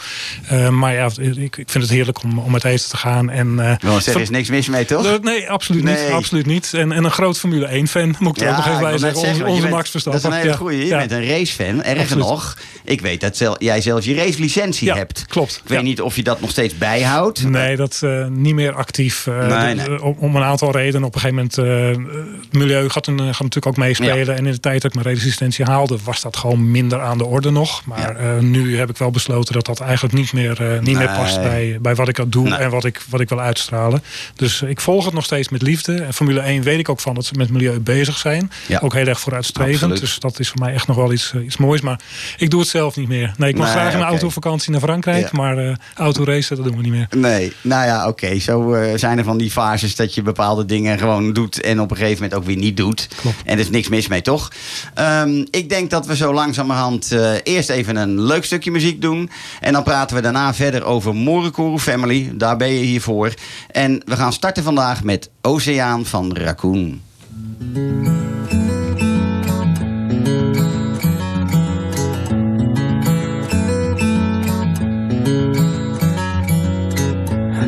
Eh, 0.48 0.70
maar 0.70 0.94
ja, 0.94 1.10
ik, 1.18 1.58
ik 1.58 1.70
vind 1.70 1.84
het 1.84 1.90
heerlijk 1.90 2.24
om, 2.24 2.40
om 2.40 2.52
met 2.52 2.64
eten 2.64 2.90
te 2.90 2.98
gaan. 2.98 3.30
En, 3.30 3.60
eh, 3.60 3.90
er 4.14 4.22
is 4.22 4.30
niks 4.30 4.50
mis 4.50 4.68
mee, 4.68 4.86
toch? 4.86 5.22
Nee, 5.22 5.50
absoluut 5.50 5.84
niet. 5.84 6.00
Absoluut 6.12 6.46
niet. 6.46 6.74
En, 6.74 6.92
en 6.92 7.04
een 7.04 7.12
groot 7.12 7.40
Formule 7.40 7.66
1 7.66 7.88
fan, 7.88 8.16
moet 8.20 8.38
ik 8.38 8.44
er 8.44 8.50
ook 8.50 8.56
nog 8.56 8.68
even 8.68 8.80
bij 8.80 8.98
zeggen. 8.98 9.30
Onze, 9.30 9.46
onze 9.46 9.68
Max 9.72 9.90
Verstappen. 9.90 10.22
Dat 10.22 10.32
is 10.32 10.38
een 10.38 10.44
hele 10.44 10.54
Ja. 10.58 10.62
goeie. 10.64 10.80
Je 10.80 10.86
Ja. 10.86 10.98
bent 10.98 11.12
een 11.12 11.28
racefan. 11.28 11.84
Erger 11.84 12.18
nog, 12.18 12.58
ik 12.84 13.02
weet 13.02 13.22
dat 13.22 13.38
zel- 13.38 13.56
jij 13.60 13.82
zelfs 13.82 14.06
je 14.06 14.16
racelicentie 14.16 14.88
Ja, 14.88 14.96
hebt. 14.96 15.26
klopt. 15.28 15.56
Ik 15.64 15.70
weet 15.70 15.78
Ja. 15.78 15.84
niet 15.84 16.02
of 16.02 16.16
je 16.16 16.24
dat 16.24 16.42
nog 16.42 16.50
steeds 16.50 16.78
bijhoudt. 16.78 17.44
Nee, 17.50 17.76
dat 17.76 18.00
eh, 18.04 18.26
niet 18.28 18.54
meer 18.56 18.74
actief. 18.74 19.28
eh, 19.28 19.48
Nee, 19.48 19.76
de- 19.76 19.82
nee. 19.90 20.04
Om, 20.04 20.36
een 20.36 20.44
aantal 20.44 20.72
redenen. 20.72 21.08
Op 21.08 21.16
een 21.16 21.22
gegeven 21.22 21.50
moment, 21.54 21.98
eh, 21.98 22.04
het 22.42 22.54
milieu 22.54 22.90
gaat, 22.90 23.08
een, 23.08 23.18
gaat 23.20 23.28
natuurlijk 23.28 23.66
ook 23.66 23.78
meespelen. 23.78 24.36
En 24.38 24.46
in 24.46 24.52
de 24.52 24.60
tijd 24.60 24.82
dat 24.82 24.94
ik 24.96 25.04
mijn 25.04 25.16
resistentie 25.16 25.66
haalde, 25.66 25.98
was 26.04 26.22
dat 26.22 26.38
gewoon 26.38 26.72
minder 26.72 27.02
aan 27.02 27.18
de 27.18 27.26
orde 27.26 27.50
nog. 27.52 27.86
Maar 27.86 28.44
nu 28.44 28.78
heb 28.78 28.90
ik 28.90 28.98
wel 28.98 29.12
besloten 29.12 29.54
dat 29.54 29.66
dat 29.66 29.80
eigenlijk 29.80 30.14
niet 30.14 30.34
meer, 30.34 30.80
niet 30.82 30.98
meer 30.98 31.08
past 31.16 31.42
bij, 31.42 31.78
bij 31.82 31.96
wat 31.96 32.08
ik 32.08 32.20
aan 32.20 32.30
doe 32.30 32.56
en 32.56 32.70
wat 32.70 32.86
ik, 32.86 33.02
wat 33.10 33.20
ik 33.22 33.30
wil 33.30 33.40
uitstralen. 33.40 34.04
Dus 34.36 34.62
ik 34.62 34.82
volg 34.82 35.06
het 35.06 35.14
nog 35.14 35.24
steeds 35.26 35.50
met 35.50 35.62
liefde. 35.62 35.96
En 36.02 36.14
Formule 36.14 36.40
1 36.40 36.62
weet 36.64 36.80
ik 36.80 36.90
ook 36.90 37.00
van 37.00 37.16
dat 37.16 37.26
ze 37.26 37.34
met 37.38 37.50
milieu 37.50 37.80
bezig 37.80 38.18
zijn. 38.18 38.52
Ook 38.82 38.94
heel 38.94 39.06
erg 39.08 39.20
vooruitstrevend 39.20 39.61
Absoluut. 39.70 40.00
Dus 40.00 40.20
dat 40.20 40.40
is 40.40 40.50
voor 40.50 40.60
mij 40.60 40.74
echt 40.74 40.88
nog 40.88 40.96
wel 40.96 41.14
iets, 41.14 41.34
eh, 41.36 41.44
iets 41.46 41.58
moois. 41.58 41.82
Maar 41.82 42.00
ik 42.38 42.50
doe 42.50 42.60
het 42.60 42.70
zelf 42.70 42.96
niet 42.96 43.08
meer. 43.08 43.34
Nee, 43.38 43.50
ik 43.50 43.58
mag 43.58 43.66
Nee, 43.66 43.76
graag 43.76 43.92
in 43.92 43.98
mijn 43.98 44.12
oké. 44.12 44.20
autovakantie 44.20 44.72
naar 44.72 44.82
Frankrijk. 44.82 45.22
Ja. 45.24 45.30
Maar 45.32 45.58
eh 45.58 45.76
autoracen, 45.96 46.56
dat 46.56 46.66
doen 46.66 46.76
we 46.76 46.82
niet 46.82 46.92
meer. 46.92 47.08
Nee, 47.16 47.54
nou 47.62 47.86
ja, 47.86 48.08
oké. 48.08 48.40
Zo 48.40 48.74
eh, 48.74 48.98
zijn 48.98 49.18
er 49.18 49.24
van 49.24 49.38
die 49.38 49.52
fases 49.52 49.96
dat 49.96 50.14
je 50.14 50.22
bepaalde 50.22 50.66
dingen 50.66 51.00
gewoon 51.00 51.34
doet 51.34 51.62
en 51.62 51.80
op 51.80 51.92
een 51.92 51.98
gegeven 51.98 52.22
moment 52.24 52.40
ook 52.40 52.46
weer 52.46 52.58
niet 52.58 52.78
doet. 52.78 53.08
Klopt. 53.22 53.38
En 53.46 53.54
er 53.54 53.60
is 53.60 53.70
niks 53.70 53.90
mis 53.90 54.08
mee, 54.08 54.22
toch? 54.22 54.52
Ehm, 54.94 55.46
ik 55.50 55.70
denk 55.70 55.90
dat 55.90 56.06
we 56.06 56.16
zo 56.16 56.34
langzamerhand 56.34 57.16
eerst 57.44 57.70
even 57.70 57.96
een 57.96 58.22
leuk 58.22 58.46
stukje 58.46 58.72
muziek 58.72 59.02
doen. 59.02 59.30
En 59.60 59.74
dan 59.74 59.84
praten 59.84 60.16
we 60.16 60.22
daarna 60.22 60.54
verder 60.54 60.84
over 60.84 61.16
Morekuru 61.16 61.78
Family. 61.80 62.32
Daar 62.34 62.58
ben 62.58 62.74
je 62.74 62.84
hier 62.84 63.02
voor. 63.02 63.34
En 63.72 64.02
we 64.06 64.16
gaan 64.16 64.34
starten 64.34 64.64
vandaag 64.64 65.04
met 65.04 65.30
Oceaan 65.42 66.06
van 66.06 66.36
Raccoon. 66.38 67.02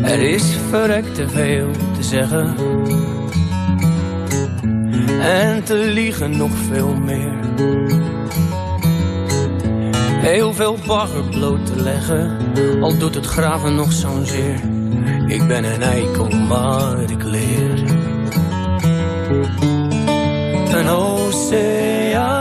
Er 0.04 0.20
is 0.22 0.44
verrekt 0.70 1.16
te 1.16 1.30
veel 1.30 1.72
te 1.96 2.04
zeggen. 2.04 2.56
En 5.22 5.64
te 5.64 5.76
liegen 5.76 6.38
nog 6.38 6.52
veel 6.72 6.96
meer. 6.96 7.40
Heel 10.22 10.54
veel 10.54 10.78
bagger 10.88 11.24
bloot 11.24 11.66
te 11.66 11.82
leggen. 11.82 12.38
Al 12.82 12.98
doet 12.98 13.16
het 13.16 13.26
graven 13.26 13.76
nog 13.76 13.92
zo'n 13.92 14.26
zeer. 14.26 14.60
Ik 15.28 15.48
ben 15.48 15.64
een 15.64 15.82
eikel, 15.82 16.28
maar 16.28 17.02
ik 17.02 17.24
leer. 17.24 17.84
Een 20.74 20.88
oceaan 20.88 22.38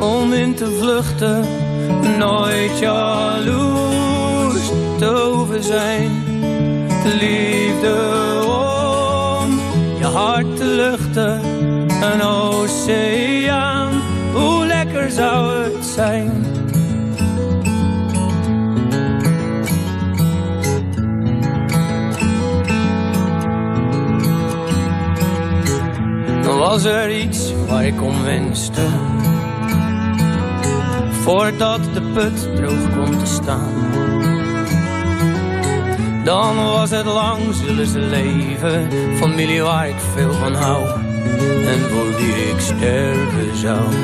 om 0.00 0.32
in 0.32 0.54
te 0.54 0.76
vluchten. 0.80 1.44
Nooit 2.18 2.78
jaloers 2.78 4.70
te 4.98 5.06
over 5.06 5.62
zijn. 5.62 6.27
De 7.18 7.24
liefde 7.24 7.96
om 8.46 9.60
je 9.98 10.04
hart 10.04 10.56
te 10.56 10.64
luchten. 10.64 11.40
Een 12.02 12.22
oceaan, 12.22 14.02
hoe 14.32 14.66
lekker 14.66 15.10
zou 15.10 15.62
het 15.62 15.84
zijn. 15.84 16.46
Was 26.58 26.84
er 26.84 27.18
iets 27.18 27.52
waar 27.66 27.86
ik 27.86 28.02
om 28.02 28.22
wenste. 28.22 28.86
Voordat 31.10 31.80
de 31.94 32.00
put 32.14 32.56
droog 32.56 32.90
komt 32.96 33.18
te 33.18 33.26
staan. 33.26 33.77
Dan 36.28 36.56
was 36.56 36.90
het 36.90 37.04
lang 37.04 37.54
zullen 37.54 37.86
ze 37.86 37.98
leven. 37.98 38.88
Familie 39.16 39.62
waar 39.62 39.88
ik 39.88 39.96
veel 40.14 40.32
van 40.32 40.54
hou. 40.54 40.88
En 41.66 41.80
voor 41.90 42.16
wie 42.16 42.50
ik 42.50 42.60
sterven 42.60 43.56
zou. 43.56 43.94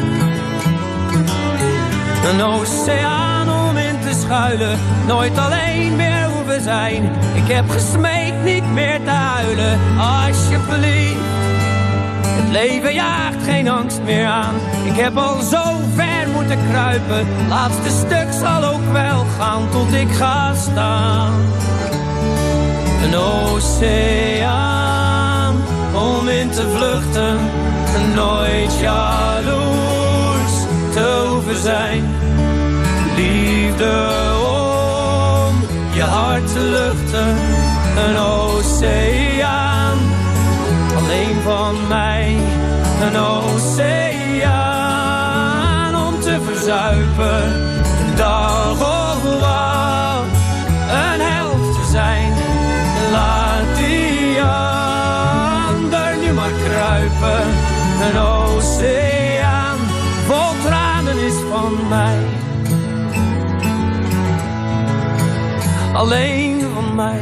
Een 2.31 2.43
oceaan 2.43 3.69
om 3.69 3.77
in 3.77 4.01
te 4.01 4.21
schuilen. 4.21 4.79
Nooit 5.07 5.39
alleen 5.39 5.97
meer 5.97 6.25
hoeven 6.25 6.61
zijn. 6.61 7.03
Ik 7.35 7.53
heb 7.53 7.71
gesmeekt 7.71 8.45
niet 8.45 8.73
meer 8.73 9.01
te 9.05 9.11
huilen. 9.11 9.79
Alsjeblieft. 9.99 11.19
Het 12.23 12.53
leven 12.53 12.95
jaagt 12.95 13.45
geen 13.45 13.69
angst 13.69 14.01
meer 14.05 14.27
aan. 14.27 14.55
Ik 14.85 14.97
heb 14.97 15.17
al 15.17 15.41
zo 15.41 15.63
ver 15.95 16.29
moeten 16.33 16.59
kruipen. 16.71 17.27
Laatste 17.49 17.91
stuk 17.91 18.33
zal 18.41 18.65
ook 18.65 18.93
wel 18.93 19.25
gaan 19.39 19.69
tot 19.71 19.93
ik 19.93 20.11
ga 20.11 20.55
staan. 20.55 21.33
Een 23.05 23.17
oceaan 23.17 24.85
om 25.95 26.29
in 26.29 26.51
te 26.51 26.71
vluchten. 26.77 27.39
Nooit 28.15 28.79
jaloers 28.81 30.53
te 30.93 31.27
hoeven 31.29 31.63
zijn. 31.63 32.05
Liefde 33.17 34.09
om 34.47 35.55
je 35.93 36.03
hart 36.03 36.53
te 36.53 36.61
luchten. 36.61 37.37
Een 38.07 38.17
oceaan 38.17 39.99
alleen 40.97 41.37
van 41.45 41.77
mij. 41.89 42.37
Een 43.01 43.17
oceaan 43.17 43.94
Alleen 66.05 66.61
van 66.61 66.95
mij. 66.95 67.21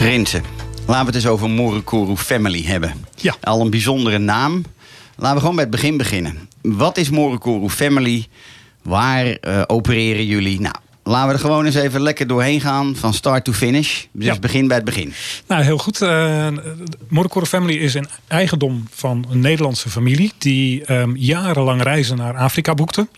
Rinsen. 0.00 0.42
Laten 0.86 1.00
we 1.00 1.06
het 1.06 1.14
eens 1.14 1.26
over 1.26 1.50
Morekuru 1.50 2.16
Family 2.16 2.62
hebben. 2.62 2.92
Ja. 3.14 3.34
Al 3.40 3.60
een 3.60 3.70
bijzondere 3.70 4.18
naam. 4.18 4.64
Laten 5.16 5.34
we 5.34 5.40
gewoon 5.40 5.54
bij 5.54 5.64
het 5.64 5.72
begin 5.72 5.96
beginnen. 5.96 6.48
Wat 6.62 6.96
is 6.96 7.10
Morekuru 7.10 7.68
Family? 7.68 8.26
Waar 8.82 9.26
eh, 9.26 9.62
opereren 9.66 10.26
jullie? 10.26 10.60
Nou, 10.60 10.74
laten 11.08 11.28
we 11.28 11.34
er 11.34 11.40
gewoon 11.40 11.64
eens 11.64 11.74
even 11.74 12.00
lekker 12.00 12.26
doorheen 12.26 12.60
gaan. 12.60 12.96
Van 12.96 13.14
start 13.14 13.44
to 13.44 13.52
finish. 13.52 14.04
Dus 14.12 14.24
Ja. 14.24 14.38
begin 14.38 14.66
bij 14.68 14.76
het 14.76 14.84
begin. 14.84 15.12
Nou, 15.46 15.62
heel 15.62 15.78
goed. 15.78 16.00
Uh, 16.02 16.46
Morekore 17.08 17.46
Family 17.46 17.74
is 17.76 17.94
een 17.94 18.08
eigendom 18.28 18.88
van 18.92 19.26
een 19.30 19.40
Nederlandse 19.40 19.88
familie... 19.90 20.32
die 20.38 20.84
ehm, 20.84 21.10
jarenlang 21.16 21.82
reizen 21.82 22.16
naar 22.16 22.36
Afrika 22.36 22.74
boekte. 22.74 23.08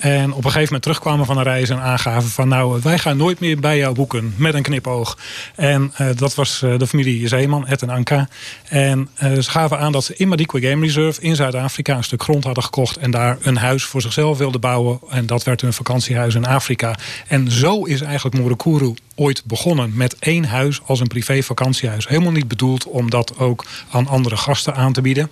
En 0.00 0.32
op 0.32 0.36
een 0.36 0.42
gegeven 0.42 0.64
moment 0.64 0.82
terugkwamen 0.82 1.26
van 1.26 1.36
een 1.36 1.42
reis 1.42 1.68
en 1.68 1.80
aangaven 1.80 2.30
van... 2.30 2.48
nou, 2.48 2.80
wij 2.82 2.98
gaan 2.98 3.16
nooit 3.16 3.40
meer 3.40 3.60
bij 3.60 3.78
jou 3.78 3.94
boeken, 3.94 4.34
met 4.36 4.54
een 4.54 4.62
knipoog. 4.62 5.18
En 5.54 5.92
eh, 5.94 6.06
dat 6.14 6.34
was 6.34 6.62
eh, 6.62 6.78
de 6.78 6.86
familie 6.86 7.28
Zeeman, 7.28 7.66
Ed 7.66 7.82
en 7.82 7.90
Anka. 7.90 8.28
En 8.68 9.08
eh, 9.14 9.32
ze 9.32 9.50
gaven 9.50 9.78
aan 9.78 9.92
dat 9.92 10.04
ze 10.04 10.14
in 10.16 10.28
Madikwe 10.28 10.60
Game 10.60 10.84
Reserve 10.86 11.20
in 11.20 11.36
Zuid-Afrika... 11.36 11.96
een 11.96 12.04
stuk 12.04 12.22
grond 12.22 12.44
hadden 12.44 12.64
gekocht 12.64 12.96
en 12.96 13.10
daar 13.10 13.38
een 13.40 13.56
huis 13.56 13.84
voor 13.84 14.00
zichzelf 14.00 14.38
wilden 14.38 14.60
bouwen. 14.60 15.00
En 15.10 15.26
dat 15.26 15.44
werd 15.44 15.60
hun 15.60 15.72
vakantiehuis 15.72 16.34
in 16.34 16.46
Afrika. 16.46 16.94
En 17.28 17.50
zo 17.50 17.84
is 17.84 18.00
eigenlijk 18.00 18.36
Morekuru 18.36 18.94
ooit 19.14 19.44
begonnen 19.44 19.92
met 19.94 20.16
één 20.18 20.44
huis 20.44 20.80
als 20.84 21.00
een 21.00 21.06
privé 21.06 21.42
vakantiehuis. 21.42 22.08
Helemaal 22.08 22.32
niet 22.32 22.48
bedoeld 22.48 22.84
om 22.84 23.10
dat 23.10 23.38
ook 23.38 23.64
aan 23.90 24.06
andere 24.06 24.36
gasten 24.36 24.74
aan 24.74 24.92
te 24.92 25.00
bieden. 25.00 25.30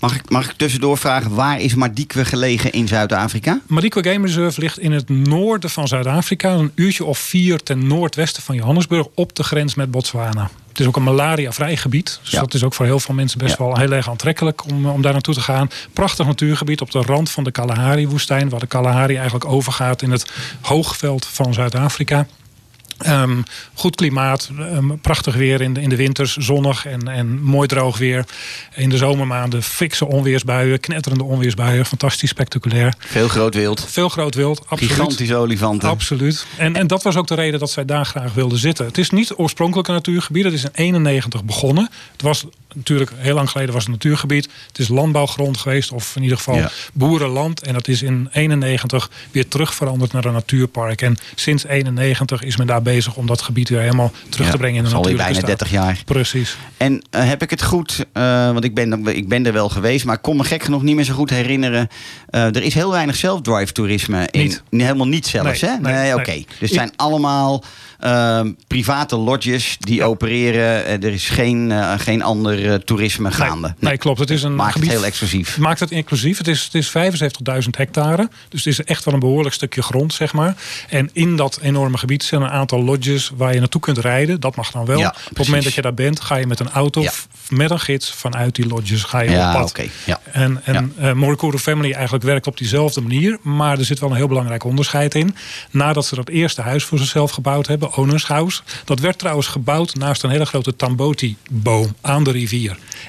Mag 0.00 0.14
ik, 0.14 0.30
mag 0.30 0.44
ik 0.50 0.52
tussendoor 0.56 0.98
vragen, 0.98 1.34
waar 1.34 1.60
is 1.60 1.74
Madikwe 1.74 2.24
gelegen 2.24 2.72
in 2.72 2.88
Zuid-Afrika? 2.88 3.60
Madikwe 3.66 4.02
Game 4.04 4.26
Reserve 4.26 4.60
ligt 4.60 4.78
in 4.78 4.92
het 4.92 5.08
noorden 5.08 5.70
van 5.70 5.88
Zuid-Afrika. 5.88 6.50
Een 6.50 6.72
uurtje 6.74 7.04
of 7.04 7.18
vier 7.18 7.62
ten 7.62 7.86
noordwesten 7.86 8.42
van 8.42 8.54
Johannesburg 8.54 9.06
op 9.14 9.36
de 9.36 9.42
grens 9.42 9.74
met 9.74 9.90
Botswana. 9.90 10.50
Het 10.68 10.80
is 10.80 10.86
ook 10.86 10.96
een 10.96 11.02
malaria-vrij 11.02 11.76
gebied. 11.76 12.18
Dus 12.22 12.30
Ja. 12.30 12.40
dat 12.40 12.54
is 12.54 12.62
ook 12.64 12.74
voor 12.74 12.86
heel 12.86 13.00
veel 13.00 13.14
mensen 13.14 13.38
best 13.38 13.58
Ja. 13.58 13.64
wel 13.64 13.76
heel 13.78 13.92
erg 13.92 14.08
aantrekkelijk 14.10 14.64
om, 14.64 14.86
om 14.86 15.02
daar 15.02 15.12
naartoe 15.12 15.34
te 15.34 15.40
gaan. 15.40 15.70
Prachtig 15.92 16.26
natuurgebied 16.26 16.80
op 16.80 16.90
de 16.90 16.98
rand 17.00 17.30
van 17.30 17.44
de 17.44 17.50
Kalahari-woestijn. 17.50 18.48
Waar 18.48 18.60
de 18.60 18.66
Kalahari 18.66 19.14
eigenlijk 19.14 19.44
overgaat 19.44 20.02
in 20.02 20.10
het 20.10 20.30
hoogveld 20.60 21.26
van 21.26 21.54
Zuid-Afrika. 21.54 22.26
Ehm, 23.02 23.42
goed 23.74 23.96
klimaat, 23.96 24.50
ehm, 24.58 24.96
prachtig 25.00 25.34
weer 25.34 25.60
in 25.60 25.74
de, 25.74 25.80
in 25.80 25.88
de 25.88 25.96
winters, 25.96 26.36
zonnig 26.36 26.86
en, 26.86 27.08
en 27.08 27.42
mooi 27.42 27.68
droog 27.68 27.98
weer. 27.98 28.24
In 28.74 28.88
de 28.88 28.96
zomermaanden 28.96 29.62
fikse 29.62 30.06
onweersbuien, 30.06 30.80
knetterende 30.80 31.24
onweersbuien, 31.24 31.86
fantastisch 31.86 32.30
spectaculair. 32.30 32.94
Veel 32.98 33.28
groot 33.28 33.54
wild. 33.54 33.86
Veel 33.88 34.08
groot 34.08 34.34
wild, 34.34 34.62
absoluut. 34.66 34.92
Gigantische 34.92 35.36
olifanten. 35.36 35.88
Absoluut. 35.88 36.46
En, 36.56 36.76
en 36.76 36.86
dat 36.86 37.02
was 37.02 37.16
ook 37.16 37.26
de 37.26 37.34
reden 37.34 37.60
dat 37.60 37.70
zij 37.70 37.84
daar 37.84 38.06
graag 38.06 38.34
wilden 38.34 38.58
zitten. 38.58 38.86
Het 38.86 38.98
is 38.98 39.10
niet 39.10 39.32
oorspronkelijk 39.36 39.88
een 39.88 39.94
natuurgebied. 39.94 40.44
Het 40.44 40.52
is 40.52 40.64
in 40.64 40.70
91 40.72 41.44
begonnen. 41.44 41.88
Het 42.12 42.22
was 42.22 42.44
natuurlijk 42.74 43.10
heel 43.16 43.34
lang 43.34 43.50
geleden 43.50 43.74
was 43.74 43.82
het 43.82 43.92
natuurgebied. 43.92 44.48
Het 44.66 44.78
is 44.78 44.88
landbouwgrond 44.88 45.56
geweest, 45.58 45.92
of 45.92 46.16
in 46.16 46.22
ieder 46.22 46.36
geval 46.36 46.54
Ja. 46.56 46.70
boerenland. 46.92 47.62
En 47.62 47.72
dat 47.72 47.88
is 47.88 48.02
in 48.02 48.28
91 48.32 49.10
weer 49.30 49.48
terug 49.48 49.74
veranderd 49.74 50.12
naar 50.12 50.24
een 50.24 50.32
natuurpark. 50.32 51.02
En 51.02 51.16
sinds 51.34 51.64
91 51.64 52.42
is 52.42 52.56
men 52.56 52.66
daar 52.66 52.82
bezig 52.82 53.16
om 53.16 53.26
dat 53.26 53.42
gebied 53.42 53.68
weer 53.68 53.80
helemaal 53.80 54.12
terug 54.28 54.46
Ja, 54.46 54.52
te 54.52 54.58
brengen 54.58 54.76
in 54.76 54.84
de 54.84 54.90
natuurlijke 54.90 55.16
bijna 55.22 55.34
staat. 55.34 55.46
30 55.46 55.70
jaar. 55.70 56.02
Precies. 56.04 56.56
En 56.76 57.02
eh, 57.10 57.28
heb 57.28 57.42
ik 57.42 57.50
het 57.50 57.62
goed, 57.62 58.04
eh, 58.12 58.22
want 58.52 58.64
ik 58.64 58.74
ben, 58.74 59.06
ik 59.06 59.28
ben 59.28 59.46
er 59.46 59.52
wel 59.52 59.68
geweest, 59.68 60.04
maar 60.04 60.16
ik 60.16 60.22
kon 60.22 60.36
me 60.36 60.44
gek 60.44 60.62
genoeg 60.62 60.82
niet 60.82 60.94
meer 60.96 61.04
zo 61.04 61.14
goed 61.14 61.30
herinneren. 61.30 61.88
Eh, 62.28 62.44
er 62.44 62.62
is 62.62 62.74
heel 62.74 62.90
weinig 62.90 63.16
self-drive 63.16 63.72
toerisme. 63.72 64.28
In, 64.30 64.40
Niet. 64.42 64.62
Helemaal 64.70 65.08
niet 65.08 65.26
zelfs, 65.26 65.60
Nee, 65.60 65.70
hè? 65.70 65.76
nee, 65.78 65.92
Nee, 65.92 66.02
nee. 66.02 66.14
oké. 66.14 66.32
Dus 66.34 66.44
het 66.58 66.72
zijn 66.72 66.92
allemaal 66.96 67.64
private 68.66 69.16
lodges 69.16 69.76
die 69.78 70.04
opereren. 70.04 70.84
Er 71.02 71.12
is 71.12 71.28
geen, 71.28 71.72
geen 71.98 72.22
ander 72.22 72.58
toerisme 72.84 73.30
gaande. 73.30 73.66
Nee, 73.66 73.74
nee, 73.78 73.96
klopt. 73.98 74.18
Het 74.18 74.30
is 74.30 74.42
een 74.42 74.54
Maakt 74.54 74.72
gebied, 74.72 74.88
het 74.88 74.98
heel 74.98 75.06
exclusief. 75.06 75.58
Maakt 75.58 75.80
het 75.80 75.90
inclusief. 75.90 76.38
Het 76.38 76.48
is, 76.48 76.64
het 76.72 76.74
is 76.74 76.88
75.000 77.62 77.68
hectare. 77.70 78.28
Dus 78.48 78.64
het 78.64 78.72
is 78.78 78.84
echt 78.84 79.04
wel 79.04 79.14
een 79.14 79.20
behoorlijk 79.20 79.54
stukje 79.54 79.82
grond, 79.82 80.12
zeg 80.14 80.32
maar. 80.32 80.54
En 80.88 81.10
in 81.12 81.36
dat 81.36 81.58
enorme 81.62 81.98
gebied 81.98 82.22
zijn 82.22 82.42
een 82.42 82.48
aantal 82.50 82.82
lodges 82.84 83.30
waar 83.36 83.52
je 83.54 83.58
naartoe 83.58 83.80
kunt 83.80 83.98
rijden. 83.98 84.40
Dat 84.40 84.56
mag 84.56 84.70
dan 84.70 84.84
wel. 84.84 84.98
Ja, 84.98 85.14
Op 85.30 85.36
het 85.36 85.46
moment 85.46 85.64
dat 85.64 85.74
je 85.74 85.82
daar 85.82 85.94
bent, 85.94 86.20
ga 86.20 86.36
je 86.36 86.46
met 86.46 86.60
een 86.60 86.70
auto 86.70 87.02
Ja. 87.02 87.12
met 87.48 87.70
een 87.70 87.80
gids 87.80 88.12
vanuit 88.12 88.54
die 88.54 88.66
lodges 88.66 89.02
ga 89.02 89.20
je 89.20 89.30
Ja, 89.30 89.52
op 89.52 89.58
pad. 89.60 89.68
oké, 89.70 89.84
ja. 90.04 90.20
En, 90.32 90.60
en 90.64 90.92
eh, 90.98 91.12
Morikoro 91.12 91.58
Family 91.58 91.92
eigenlijk 91.92 92.24
werkt 92.24 92.46
op 92.46 92.56
diezelfde 92.58 93.00
manier. 93.00 93.38
Maar 93.42 93.78
er 93.78 93.84
zit 93.84 93.98
wel 93.98 94.10
een 94.10 94.16
heel 94.16 94.28
belangrijk 94.28 94.64
onderscheid 94.64 95.14
in. 95.14 95.34
Nadat 95.70 96.06
ze 96.06 96.14
dat 96.14 96.28
eerste 96.28 96.60
huis 96.62 96.84
voor 96.84 96.98
zichzelf 96.98 97.30
gebouwd 97.30 97.66
hebben, 97.66 97.96
Owners 97.96 98.26
House. 98.26 98.60
Dat 98.84 98.98
werd 99.00 99.18
trouwens 99.18 99.46
gebouwd 99.46 99.94
naast 99.94 100.22
een 100.22 100.30
hele 100.30 100.46
grote 100.46 100.76
Tamboti-boom 100.76 101.94
aan 102.00 102.24
de 102.24 102.30
rivier. 102.30 102.48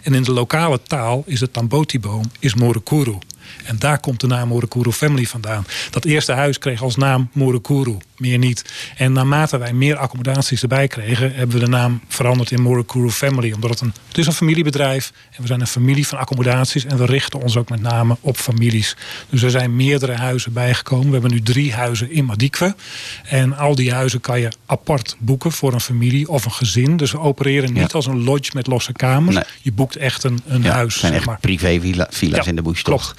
En 0.03 0.13
in 0.13 0.23
de 0.23 0.31
lokale 0.31 0.79
taal 0.83 1.23
is 1.25 1.39
de 1.39 1.51
Tamboti-boom 1.51 2.31
is 2.39 2.55
Morikoro. 2.55 3.19
En 3.63 3.79
daar 3.79 3.99
komt 3.99 4.19
de 4.19 4.27
naam 4.27 4.47
Morikoro 4.47 4.91
Family 4.91 5.25
vandaan. 5.25 5.65
Dat 5.89 6.05
eerste 6.05 6.31
huis 6.31 6.57
kreeg 6.57 6.81
als 6.81 6.95
naam 6.95 7.29
Morikoro, 7.33 8.01
meer 8.21 8.37
niet. 8.37 8.71
En 8.97 9.11
naarmate 9.13 9.57
wij 9.57 9.73
meer 9.73 9.95
accommodaties 9.97 10.61
erbij 10.61 10.87
kregen, 10.87 11.33
hebben 11.35 11.59
we 11.59 11.63
de 11.65 11.69
naam 11.71 12.01
veranderd 12.07 12.51
in 12.51 12.61
Morikoro 12.61 13.09
Family. 13.09 13.51
Omdat 13.51 13.69
het 13.69 13.81
een, 13.81 13.93
het 14.07 14.17
is 14.17 14.27
een 14.27 14.33
familiebedrijf 14.33 15.11
en 15.31 15.41
we 15.41 15.47
zijn 15.47 15.61
een 15.61 15.67
familie 15.67 16.07
van 16.07 16.17
accommodaties. 16.17 16.85
En 16.85 16.97
we 16.97 17.05
richten 17.05 17.41
ons 17.41 17.57
ook 17.57 17.69
met 17.69 17.81
name 17.81 18.17
op 18.21 18.37
families. 18.37 18.95
Dus 19.29 19.41
er 19.41 19.51
zijn 19.51 19.75
meerdere 19.75 20.13
huizen 20.15 20.53
bijgekomen. 20.53 21.05
We 21.05 21.11
hebben 21.11 21.31
nu 21.31 21.41
drie 21.41 21.73
huizen 21.73 22.11
in 22.11 22.25
Madikwe. 22.25 22.75
En 23.23 23.57
al 23.57 23.75
die 23.75 23.93
huizen 23.93 24.21
kan 24.21 24.39
je 24.39 24.51
apart 24.65 25.15
boeken 25.19 25.51
voor 25.51 25.73
een 25.73 25.81
familie 25.81 26.29
of 26.29 26.45
een 26.45 26.51
gezin. 26.51 26.97
Dus 26.97 27.11
we 27.11 27.19
opereren 27.19 27.73
niet 27.73 27.77
Ja. 27.91 27.97
als 27.97 28.05
een 28.05 28.23
lodge 28.23 28.51
met 28.53 28.67
losse 28.67 28.91
kamers. 28.91 29.35
Nee. 29.35 29.43
Je 29.61 29.71
boekt 29.71 29.95
echt 29.95 30.23
een, 30.23 30.39
een 30.47 30.63
Ja, 30.63 30.71
huis. 30.71 30.91
het 30.91 30.99
zijn 30.99 31.11
zeg 31.11 31.21
echt 31.21 31.29
maar. 31.29 31.39
privé 31.39 31.79
villa- 31.81 32.07
villa's 32.09 32.43
Ja, 32.45 32.49
in 32.49 32.55
de 32.55 32.61
bush, 32.61 32.81
klopt. 32.81 33.01
toch? 33.03 33.15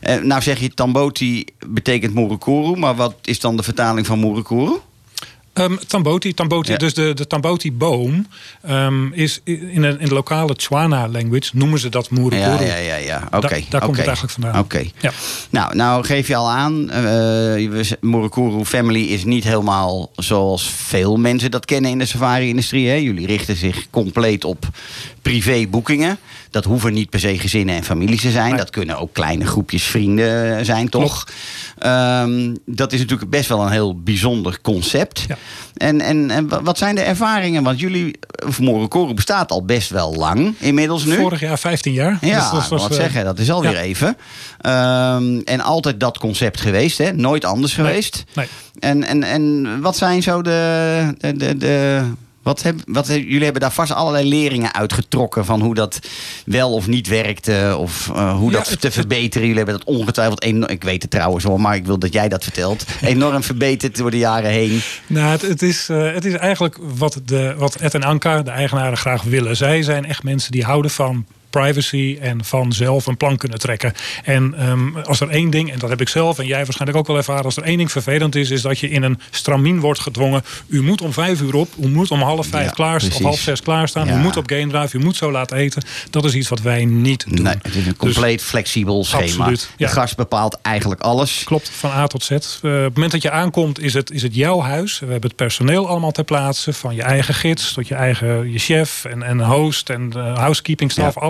Eh, 0.00 0.22
nou 0.22 0.42
zeg 0.42 0.58
je 0.60 0.74
Tamboti 0.74 1.44
betekent 1.66 2.14
Murukuru, 2.14 2.78
maar 2.78 2.94
wat 2.94 3.14
is 3.22 3.40
dan 3.40 3.56
de 3.56 3.62
vertaling 3.62 4.06
van 4.06 4.18
Murukuru? 4.50 4.80
Ehm, 5.52 5.76
Tamboti, 5.86 6.34
Tamboti 6.34 6.70
Ja. 6.72 6.76
dus 6.78 6.94
de, 6.94 7.14
de 7.14 7.26
Tamboti-boom 7.26 8.26
ehm, 8.62 9.12
is 9.12 9.40
in 9.44 9.80
de, 9.82 9.96
in 9.98 10.08
de 10.08 10.14
lokale 10.14 10.54
Tswana-language 10.54 11.50
noemen 11.52 11.78
ze 11.78 11.88
dat 11.88 12.10
Murukuru. 12.10 12.40
Ja, 12.40 12.60
ja, 12.60 12.76
ja, 12.76 12.96
ja. 12.96 13.28
Oké. 13.30 13.48
Da- 13.48 13.60
daar 13.70 13.80
komt 13.80 13.96
het 13.96 14.06
eigenlijk 14.06 14.32
vandaan. 14.40 14.58
Oké. 14.58 14.84
Ja. 15.00 15.12
Nou, 15.50 15.74
nou 15.76 16.04
geef 16.04 16.28
je 16.28 16.36
al 16.36 16.50
aan, 16.50 16.90
eh 16.90 17.02
we- 17.68 17.96
Murukuru 18.00 18.64
Family 18.64 19.00
is 19.02 19.24
niet 19.24 19.44
helemaal 19.44 20.10
zoals 20.16 20.70
veel 20.70 21.16
mensen 21.16 21.50
dat 21.50 21.64
kennen 21.64 21.90
in 21.90 21.98
de 21.98 22.06
safari-industrie. 22.06 23.02
Jullie 23.02 23.26
richten 23.26 23.56
zich 23.56 23.90
compleet 23.90 24.44
op 24.44 24.66
privéboekingen. 25.22 26.18
Dat 26.54 26.64
hoeven 26.64 26.92
niet 26.92 27.10
per 27.10 27.20
se 27.20 27.38
gezinnen 27.38 27.74
en 27.74 27.84
families 27.84 28.20
te 28.20 28.30
zijn. 28.30 28.56
Dat 28.56 28.70
kunnen 28.70 28.98
ook 28.98 29.12
kleine 29.12 29.46
groepjes 29.46 29.82
vrienden 29.82 30.64
zijn, 30.64 30.88
toch? 30.88 31.26
Ehm, 31.78 32.54
dat 32.66 32.92
is 32.92 33.00
natuurlijk 33.00 33.30
best 33.30 33.48
wel 33.48 33.62
een 33.62 33.70
heel 33.70 34.00
bijzonder 34.02 34.60
concept. 34.60 35.24
Ja. 35.28 35.36
En, 35.74 36.00
en, 36.00 36.30
en 36.30 36.48
wa- 36.48 36.62
wat 36.62 36.78
zijn 36.78 36.94
de 36.94 37.00
ervaringen? 37.00 37.62
Want 37.62 37.80
jullie, 37.80 38.18
of 38.46 38.60
Murukuru 38.60 39.14
bestaat 39.14 39.50
al 39.50 39.64
best 39.64 39.90
wel 39.90 40.14
lang 40.14 40.54
inmiddels 40.58 41.04
nu. 41.04 41.16
Vorig 41.16 41.40
jaar 41.40 41.58
15 41.58 41.92
jaar. 41.92 42.18
Ja, 42.20 42.34
Dus 42.40 42.50
dat 42.60 42.68
was, 42.68 42.80
wat 42.80 42.90
eh, 42.90 42.96
zeggen, 42.96 43.24
dat 43.24 43.38
is 43.38 43.50
alweer 43.50 43.72
ja. 43.72 43.80
even. 43.80 44.16
Ehm, 44.60 45.38
en 45.44 45.60
altijd 45.60 46.00
dat 46.00 46.18
concept 46.18 46.60
geweest, 46.60 46.98
hè? 46.98 47.12
nooit 47.12 47.44
anders 47.44 47.76
Nee, 47.76 47.86
geweest. 47.86 48.24
nee. 48.34 48.46
En, 48.78 49.04
en, 49.04 49.22
en 49.22 49.80
wat 49.80 49.96
zijn 49.96 50.22
zo 50.22 50.42
de. 50.42 51.14
de, 51.18 51.36
de, 51.36 51.56
de- 51.56 52.02
wat 52.44 52.62
heb, 52.62 52.74
wat, 52.86 53.06
jullie 53.06 53.42
hebben 53.44 53.60
daar 53.60 53.72
vast 53.72 53.92
allerlei 53.92 54.28
leringen 54.28 54.74
uitgetrokken 54.74 55.44
van 55.44 55.60
hoe 55.60 55.74
dat 55.74 55.98
wel 56.46 56.72
of 56.72 56.86
niet 56.86 57.08
werkte. 57.08 57.74
Of 57.78 58.10
eh, 58.14 58.36
hoe 58.36 58.50
Ja, 58.50 58.56
dat 58.56 58.68
het- 58.68 58.80
te 58.80 58.90
verbeteren. 58.90 59.48
Jullie 59.48 59.62
hebben 59.64 59.78
dat 59.84 59.94
ongetwijfeld 59.96 60.42
enorm. 60.42 60.70
Ik 60.70 60.82
weet 60.82 61.02
het 61.02 61.10
trouwens 61.10 61.44
hoor, 61.44 61.60
maar 61.60 61.76
ik 61.76 61.86
wil 61.86 61.98
dat 61.98 62.12
jij 62.12 62.28
dat 62.28 62.42
vertelt. 62.42 62.84
Enorm 63.02 63.42
verbeterd 63.42 63.96
door 63.96 64.10
de 64.10 64.18
jaren 64.18 64.50
heen. 64.50 64.80
Nou, 65.06 65.26
het, 65.30 65.42
het, 65.42 65.62
is, 65.62 65.88
eh, 65.88 66.12
het 66.12 66.24
is 66.24 66.34
eigenlijk 66.34 66.78
wat, 66.80 67.20
de, 67.24 67.54
wat 67.58 67.74
Ed 67.74 67.94
en 67.94 68.02
Anka, 68.02 68.42
de 68.42 68.50
eigenaren, 68.50 68.98
graag 68.98 69.22
willen. 69.22 69.56
Zij 69.56 69.82
zijn 69.82 70.04
echt 70.04 70.22
mensen 70.22 70.52
die 70.52 70.64
houden 70.64 70.90
van 70.90 71.26
privacy 71.60 72.18
en 72.20 72.44
van 72.44 72.72
zelf 72.72 73.06
een 73.06 73.16
plan 73.16 73.36
kunnen 73.36 73.58
trekken. 73.58 73.92
En 74.24 74.54
ehm, 74.58 74.96
als 74.96 75.20
er 75.20 75.28
één 75.28 75.50
ding, 75.50 75.72
en 75.72 75.78
dat 75.78 75.90
heb 75.90 76.00
ik 76.00 76.08
zelf 76.08 76.38
en 76.38 76.46
jij 76.46 76.64
waarschijnlijk 76.64 76.98
ook 76.98 77.06
wel 77.06 77.16
ervaren, 77.16 77.44
als 77.44 77.56
er 77.56 77.62
één 77.62 77.76
ding 77.76 77.92
vervelend 77.92 78.34
is, 78.34 78.50
is 78.50 78.62
dat 78.62 78.78
je 78.78 78.88
in 78.88 79.02
een 79.02 79.20
stramien 79.30 79.80
wordt 79.80 80.00
gedwongen. 80.00 80.42
U 80.66 80.82
moet 80.82 81.00
om 81.00 81.12
vijf 81.12 81.40
uur 81.40 81.54
op, 81.54 81.68
u 81.80 81.88
moet 81.88 82.10
om 82.10 82.20
half 82.22 82.46
vijf 82.46 82.64
Ja, 82.64 82.70
klaar, 82.70 83.02
of 83.12 83.18
half 83.22 83.38
zes 83.38 83.62
klaarstaan, 83.62 84.06
Ja. 84.06 84.14
u 84.18 84.20
moet 84.20 84.36
op 84.36 84.48
game 84.50 84.66
drive, 84.66 84.98
u 84.98 85.00
moet 85.00 85.16
zo 85.16 85.30
laat 85.30 85.52
eten. 85.52 85.82
Dat 86.10 86.24
is 86.24 86.34
iets 86.34 86.48
wat 86.48 86.60
wij 86.60 86.84
niet 86.84 87.24
doen. 87.28 87.42
Nee, 87.42 87.54
het 87.62 87.74
is 87.74 87.86
een 87.86 87.96
compleet 87.96 88.42
flexibel 88.42 89.04
schema. 89.04 89.22
Absoluut, 89.22 89.70
ja. 89.76 89.86
De 89.86 89.92
gast 89.92 90.16
bepaalt 90.16 90.58
eigenlijk 90.62 91.00
alles. 91.00 91.42
Klopt, 91.44 91.70
van 91.70 91.90
A 91.90 92.06
tot 92.06 92.22
Z. 92.24 92.30
Eh, 92.30 92.36
op 92.36 92.62
het 92.62 92.94
moment 92.94 93.12
dat 93.12 93.22
je 93.22 93.30
aankomt, 93.30 93.80
is 93.80 93.94
het, 93.94 94.10
is 94.10 94.22
het 94.22 94.34
jouw 94.34 94.60
huis. 94.60 94.98
We 94.98 95.06
hebben 95.10 95.28
het 95.28 95.36
personeel 95.36 95.88
allemaal 95.88 96.12
ter 96.12 96.24
plaatse. 96.24 96.72
Van 96.72 96.94
je 96.94 97.02
eigen 97.02 97.34
gids 97.34 97.72
tot 97.72 97.88
je 97.88 97.94
eigen 97.94 98.52
je 98.52 98.58
chef 98.58 99.04
en, 99.04 99.22
en 99.22 99.40
host 99.44 99.90
en 99.90 100.10
de 100.10 100.18
housekeeping 100.18 100.90
staff, 100.92 101.14
Ja. 101.14 101.20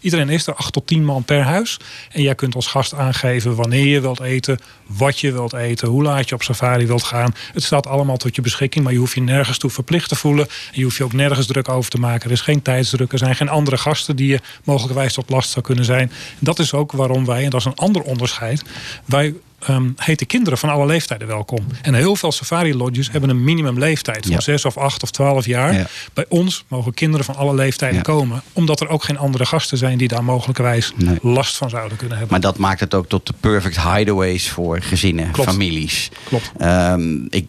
Iedereen 0.00 0.28
is 0.28 0.46
er, 0.46 0.54
acht 0.54 0.72
tot 0.72 0.86
tien 0.86 1.04
man 1.04 1.24
per 1.24 1.42
huis. 1.42 1.76
En 2.10 2.22
jij 2.22 2.34
kunt 2.34 2.54
als 2.54 2.66
gast 2.66 2.94
aangeven 2.94 3.54
wanneer 3.54 3.86
je 3.86 4.00
wilt 4.00 4.20
eten, 4.20 4.58
wat 4.86 5.18
je 5.18 5.32
wilt 5.32 5.52
eten, 5.52 5.88
hoe 5.88 6.02
laat 6.02 6.28
je 6.28 6.34
op 6.34 6.42
safari 6.42 6.86
wilt 6.86 7.02
gaan. 7.02 7.34
Het 7.52 7.62
staat 7.62 7.86
allemaal 7.86 8.16
tot 8.16 8.34
je 8.34 8.42
beschikking, 8.42 8.84
maar 8.84 8.92
je 8.92 8.98
hoeft 8.98 9.14
je 9.14 9.20
nergens 9.20 9.58
toe 9.58 9.70
verplicht 9.70 10.08
te 10.08 10.16
voelen. 10.16 10.46
En 10.46 10.72
je 10.72 10.82
hoeft 10.82 10.96
je 10.96 11.04
ook 11.04 11.12
nergens 11.12 11.46
druk 11.46 11.68
over 11.68 11.90
te 11.90 11.98
maken. 11.98 12.26
Er 12.26 12.32
is 12.32 12.40
geen 12.40 12.62
tijdsdruk, 12.62 13.12
er 13.12 13.18
zijn 13.18 13.36
geen 13.36 13.48
andere 13.48 13.78
gasten 13.78 14.16
die 14.16 14.28
je 14.28 14.40
mogelijkwijs 14.64 15.12
tot 15.12 15.30
last 15.30 15.50
zou 15.50 15.64
kunnen 15.64 15.84
zijn. 15.84 16.12
Dat 16.38 16.58
is 16.58 16.72
ook 16.72 16.92
waarom 16.92 17.24
wij, 17.24 17.44
en 17.44 17.50
dat 17.50 17.60
is 17.60 17.66
een 17.66 17.74
ander 17.74 18.02
onderscheid, 18.02 18.62
wij 19.04 19.34
ehm 19.66 19.88
heten 19.96 20.26
kinderen 20.26 20.58
van 20.58 20.68
alle 20.68 20.86
leeftijden 20.86 21.26
welkom. 21.28 21.66
En 21.82 21.94
heel 21.94 22.16
veel 22.16 22.32
safari-lodges 22.32 23.10
hebben 23.10 23.30
een 23.30 23.44
minimumleeftijd 23.44 24.22
van 24.26 24.34
Ja. 24.34 24.40
6 24.40 24.64
of 24.64 24.76
8 24.78 25.02
of 25.02 25.10
12 25.10 25.46
jaar. 25.46 25.74
Ja. 25.74 25.86
Bij 26.14 26.24
ons 26.28 26.64
mogen 26.68 26.94
kinderen 26.94 27.24
van 27.24 27.36
alle 27.36 27.54
leeftijden 27.54 28.02
komen, 28.02 28.42
omdat 28.52 28.80
er 28.80 28.88
ook 28.88 29.04
geen 29.04 29.18
andere 29.18 29.46
gasten 29.46 29.78
zijn 29.78 29.98
die 29.98 30.08
daar 30.08 30.24
mogelijkerwijs 30.24 30.92
Nee. 30.96 31.18
last 31.22 31.56
van 31.56 31.70
zouden 31.70 31.96
kunnen 31.98 32.18
hebben. 32.18 32.32
Maar 32.40 32.50
dat 32.50 32.58
maakt 32.58 32.80
het 32.80 32.94
ook 32.94 33.08
tot 33.08 33.26
de 33.26 33.34
perfect 33.40 33.80
hideaways 33.80 34.50
voor 34.50 34.80
gezinnen, 34.80 35.30
Klopt. 35.30 35.50
families. 35.50 36.10
Klopt. 36.24 36.52
Ehm, 36.58 37.24
ik 37.30 37.46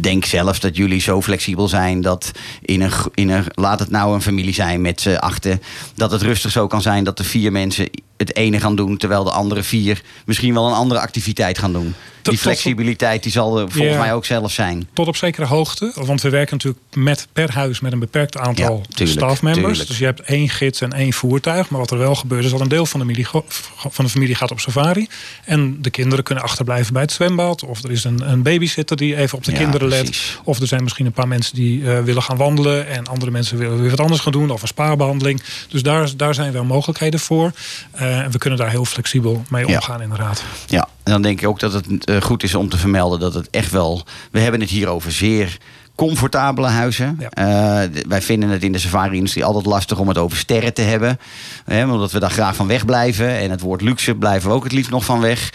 denk 0.00 0.24
zelf 0.24 0.58
dat 0.58 0.76
jullie 0.76 1.00
zo 1.00 1.22
flexibel 1.22 1.68
zijn 1.68 2.00
dat 2.00 2.30
in 2.62 2.80
een, 2.80 2.92
in 3.14 3.30
een 3.30 3.44
laat 3.54 3.78
het 3.78 3.90
nou 3.90 4.14
een 4.14 4.22
familie 4.22 4.54
zijn 4.54 4.80
met 4.80 5.00
z'n 5.00 5.14
achten, 5.14 5.62
dat 5.94 6.10
het 6.10 6.22
rustig 6.22 6.50
zo 6.50 6.66
kan 6.66 6.82
zijn 6.82 7.04
dat 7.04 7.16
de 7.16 7.24
vier 7.24 7.52
mensen 7.52 7.88
het 8.16 8.36
ene 8.36 8.60
gaan 8.60 8.76
doen, 8.76 8.96
terwijl 8.96 9.24
de 9.24 9.30
andere 9.30 9.62
vier 9.62 10.02
misschien 10.26 10.54
wel 10.54 10.66
een 10.66 10.72
andere 10.74 11.00
activiteit 11.00 11.58
gaan 11.58 11.72
doen. 11.72 11.94
Die 12.22 12.38
flexibiliteit 12.38 13.22
die 13.22 13.32
zal 13.32 13.58
er 13.58 13.70
volgens 13.70 13.94
Ja. 13.94 14.00
mij 14.00 14.14
ook 14.14 14.24
zelf 14.24 14.52
zijn. 14.52 14.88
Tot 14.92 15.08
op 15.08 15.16
zekere 15.16 15.46
hoogte. 15.46 15.92
Want 15.94 16.22
we 16.22 16.28
werken 16.30 16.56
natuurlijk 16.56 16.84
met 16.94 17.26
per 17.32 17.52
huis 17.52 17.80
met 17.80 17.92
een 17.92 17.98
beperkt 17.98 18.38
aantal 18.38 18.82
Ja, 18.88 19.06
stafmembers. 19.06 19.86
Dus 19.86 19.98
je 19.98 20.04
hebt 20.04 20.20
één 20.20 20.48
gids 20.48 20.80
en 20.80 20.92
één 20.92 21.12
voertuig. 21.12 21.70
Maar 21.70 21.80
wat 21.80 21.90
er 21.90 21.98
wel 21.98 22.14
gebeurt 22.14 22.44
is 22.44 22.50
dat 22.50 22.60
een 22.60 22.68
deel 22.68 22.86
van 22.86 23.00
de, 23.00 23.06
familie, 23.06 23.26
van 23.90 24.04
de 24.04 24.10
familie 24.10 24.34
gaat 24.34 24.50
op 24.50 24.60
safari. 24.60 25.08
En 25.44 25.82
de 25.82 25.90
kinderen 25.90 26.24
kunnen 26.24 26.44
achterblijven 26.44 26.92
bij 26.92 27.02
het 27.02 27.12
zwembad. 27.12 27.64
Of 27.64 27.82
er 27.82 27.90
is 27.90 28.04
een, 28.04 28.30
een 28.30 28.42
babysitter 28.42 28.96
die 28.96 29.16
even 29.16 29.33
op 29.34 29.44
de 29.44 29.52
Ja, 29.52 29.58
kinderen 29.58 29.88
let. 29.88 30.04
precies. 30.04 30.38
Of 30.44 30.60
er 30.60 30.66
zijn 30.66 30.82
misschien 30.82 31.06
een 31.06 31.12
paar 31.12 31.28
mensen 31.28 31.54
die 31.54 31.90
eh, 31.92 32.00
willen 32.02 32.22
gaan 32.22 32.36
wandelen. 32.36 32.88
En 32.88 33.06
andere 33.06 33.30
mensen 33.30 33.58
willen 33.58 33.80
weer 33.80 33.90
wat 33.90 34.00
anders 34.00 34.20
gaan 34.20 34.32
doen. 34.32 34.50
Of 34.50 34.62
een 34.62 34.68
spaarbehandeling. 34.68 35.42
Dus 35.68 35.82
daar, 35.82 36.16
daar 36.16 36.34
zijn 36.34 36.52
wel 36.52 36.64
mogelijkheden 36.64 37.20
voor. 37.20 37.52
Eh, 37.92 38.18
en 38.18 38.30
we 38.30 38.38
kunnen 38.38 38.58
daar 38.58 38.70
heel 38.70 38.84
flexibel 38.84 39.44
mee 39.48 39.66
Ja. 39.66 39.74
omgaan 39.74 40.02
inderdaad. 40.02 40.42
Ja, 40.66 40.88
en 41.02 41.12
dan 41.12 41.22
denk 41.22 41.40
ik 41.40 41.48
ook 41.48 41.60
dat 41.60 41.72
het 41.72 42.04
eh, 42.04 42.20
goed 42.20 42.42
is 42.42 42.54
om 42.54 42.68
te 42.68 42.76
vermelden 42.76 43.20
dat 43.20 43.34
het 43.34 43.48
echt 43.50 43.70
wel. 43.70 44.04
We 44.30 44.40
hebben 44.40 44.60
het 44.60 44.70
hier 44.70 44.88
over 44.88 45.12
zeer 45.12 45.58
comfortabele 45.94 46.66
huizen. 46.66 47.20
Ja. 47.34 47.88
Wij 48.08 48.22
vinden 48.22 48.48
het 48.48 48.62
in 48.62 48.72
de 48.72 48.78
safari-industrie 48.78 49.44
altijd 49.44 49.66
lastig 49.66 49.98
om 49.98 50.08
het 50.08 50.18
over 50.18 50.38
sterren 50.38 50.74
te 50.74 50.82
hebben. 50.82 51.18
Hè, 51.64 51.84
omdat 51.92 52.12
we 52.12 52.18
daar 52.20 52.30
graag 52.30 52.56
van 52.56 52.66
wegblijven. 52.66 53.28
En 53.28 53.50
het 53.50 53.60
woord 53.60 53.80
luxe 53.80 54.14
blijven 54.14 54.48
we 54.48 54.54
ook 54.54 54.64
het 54.64 54.72
liefst 54.72 54.90
nog 54.90 55.04
van 55.04 55.20
weg. 55.20 55.50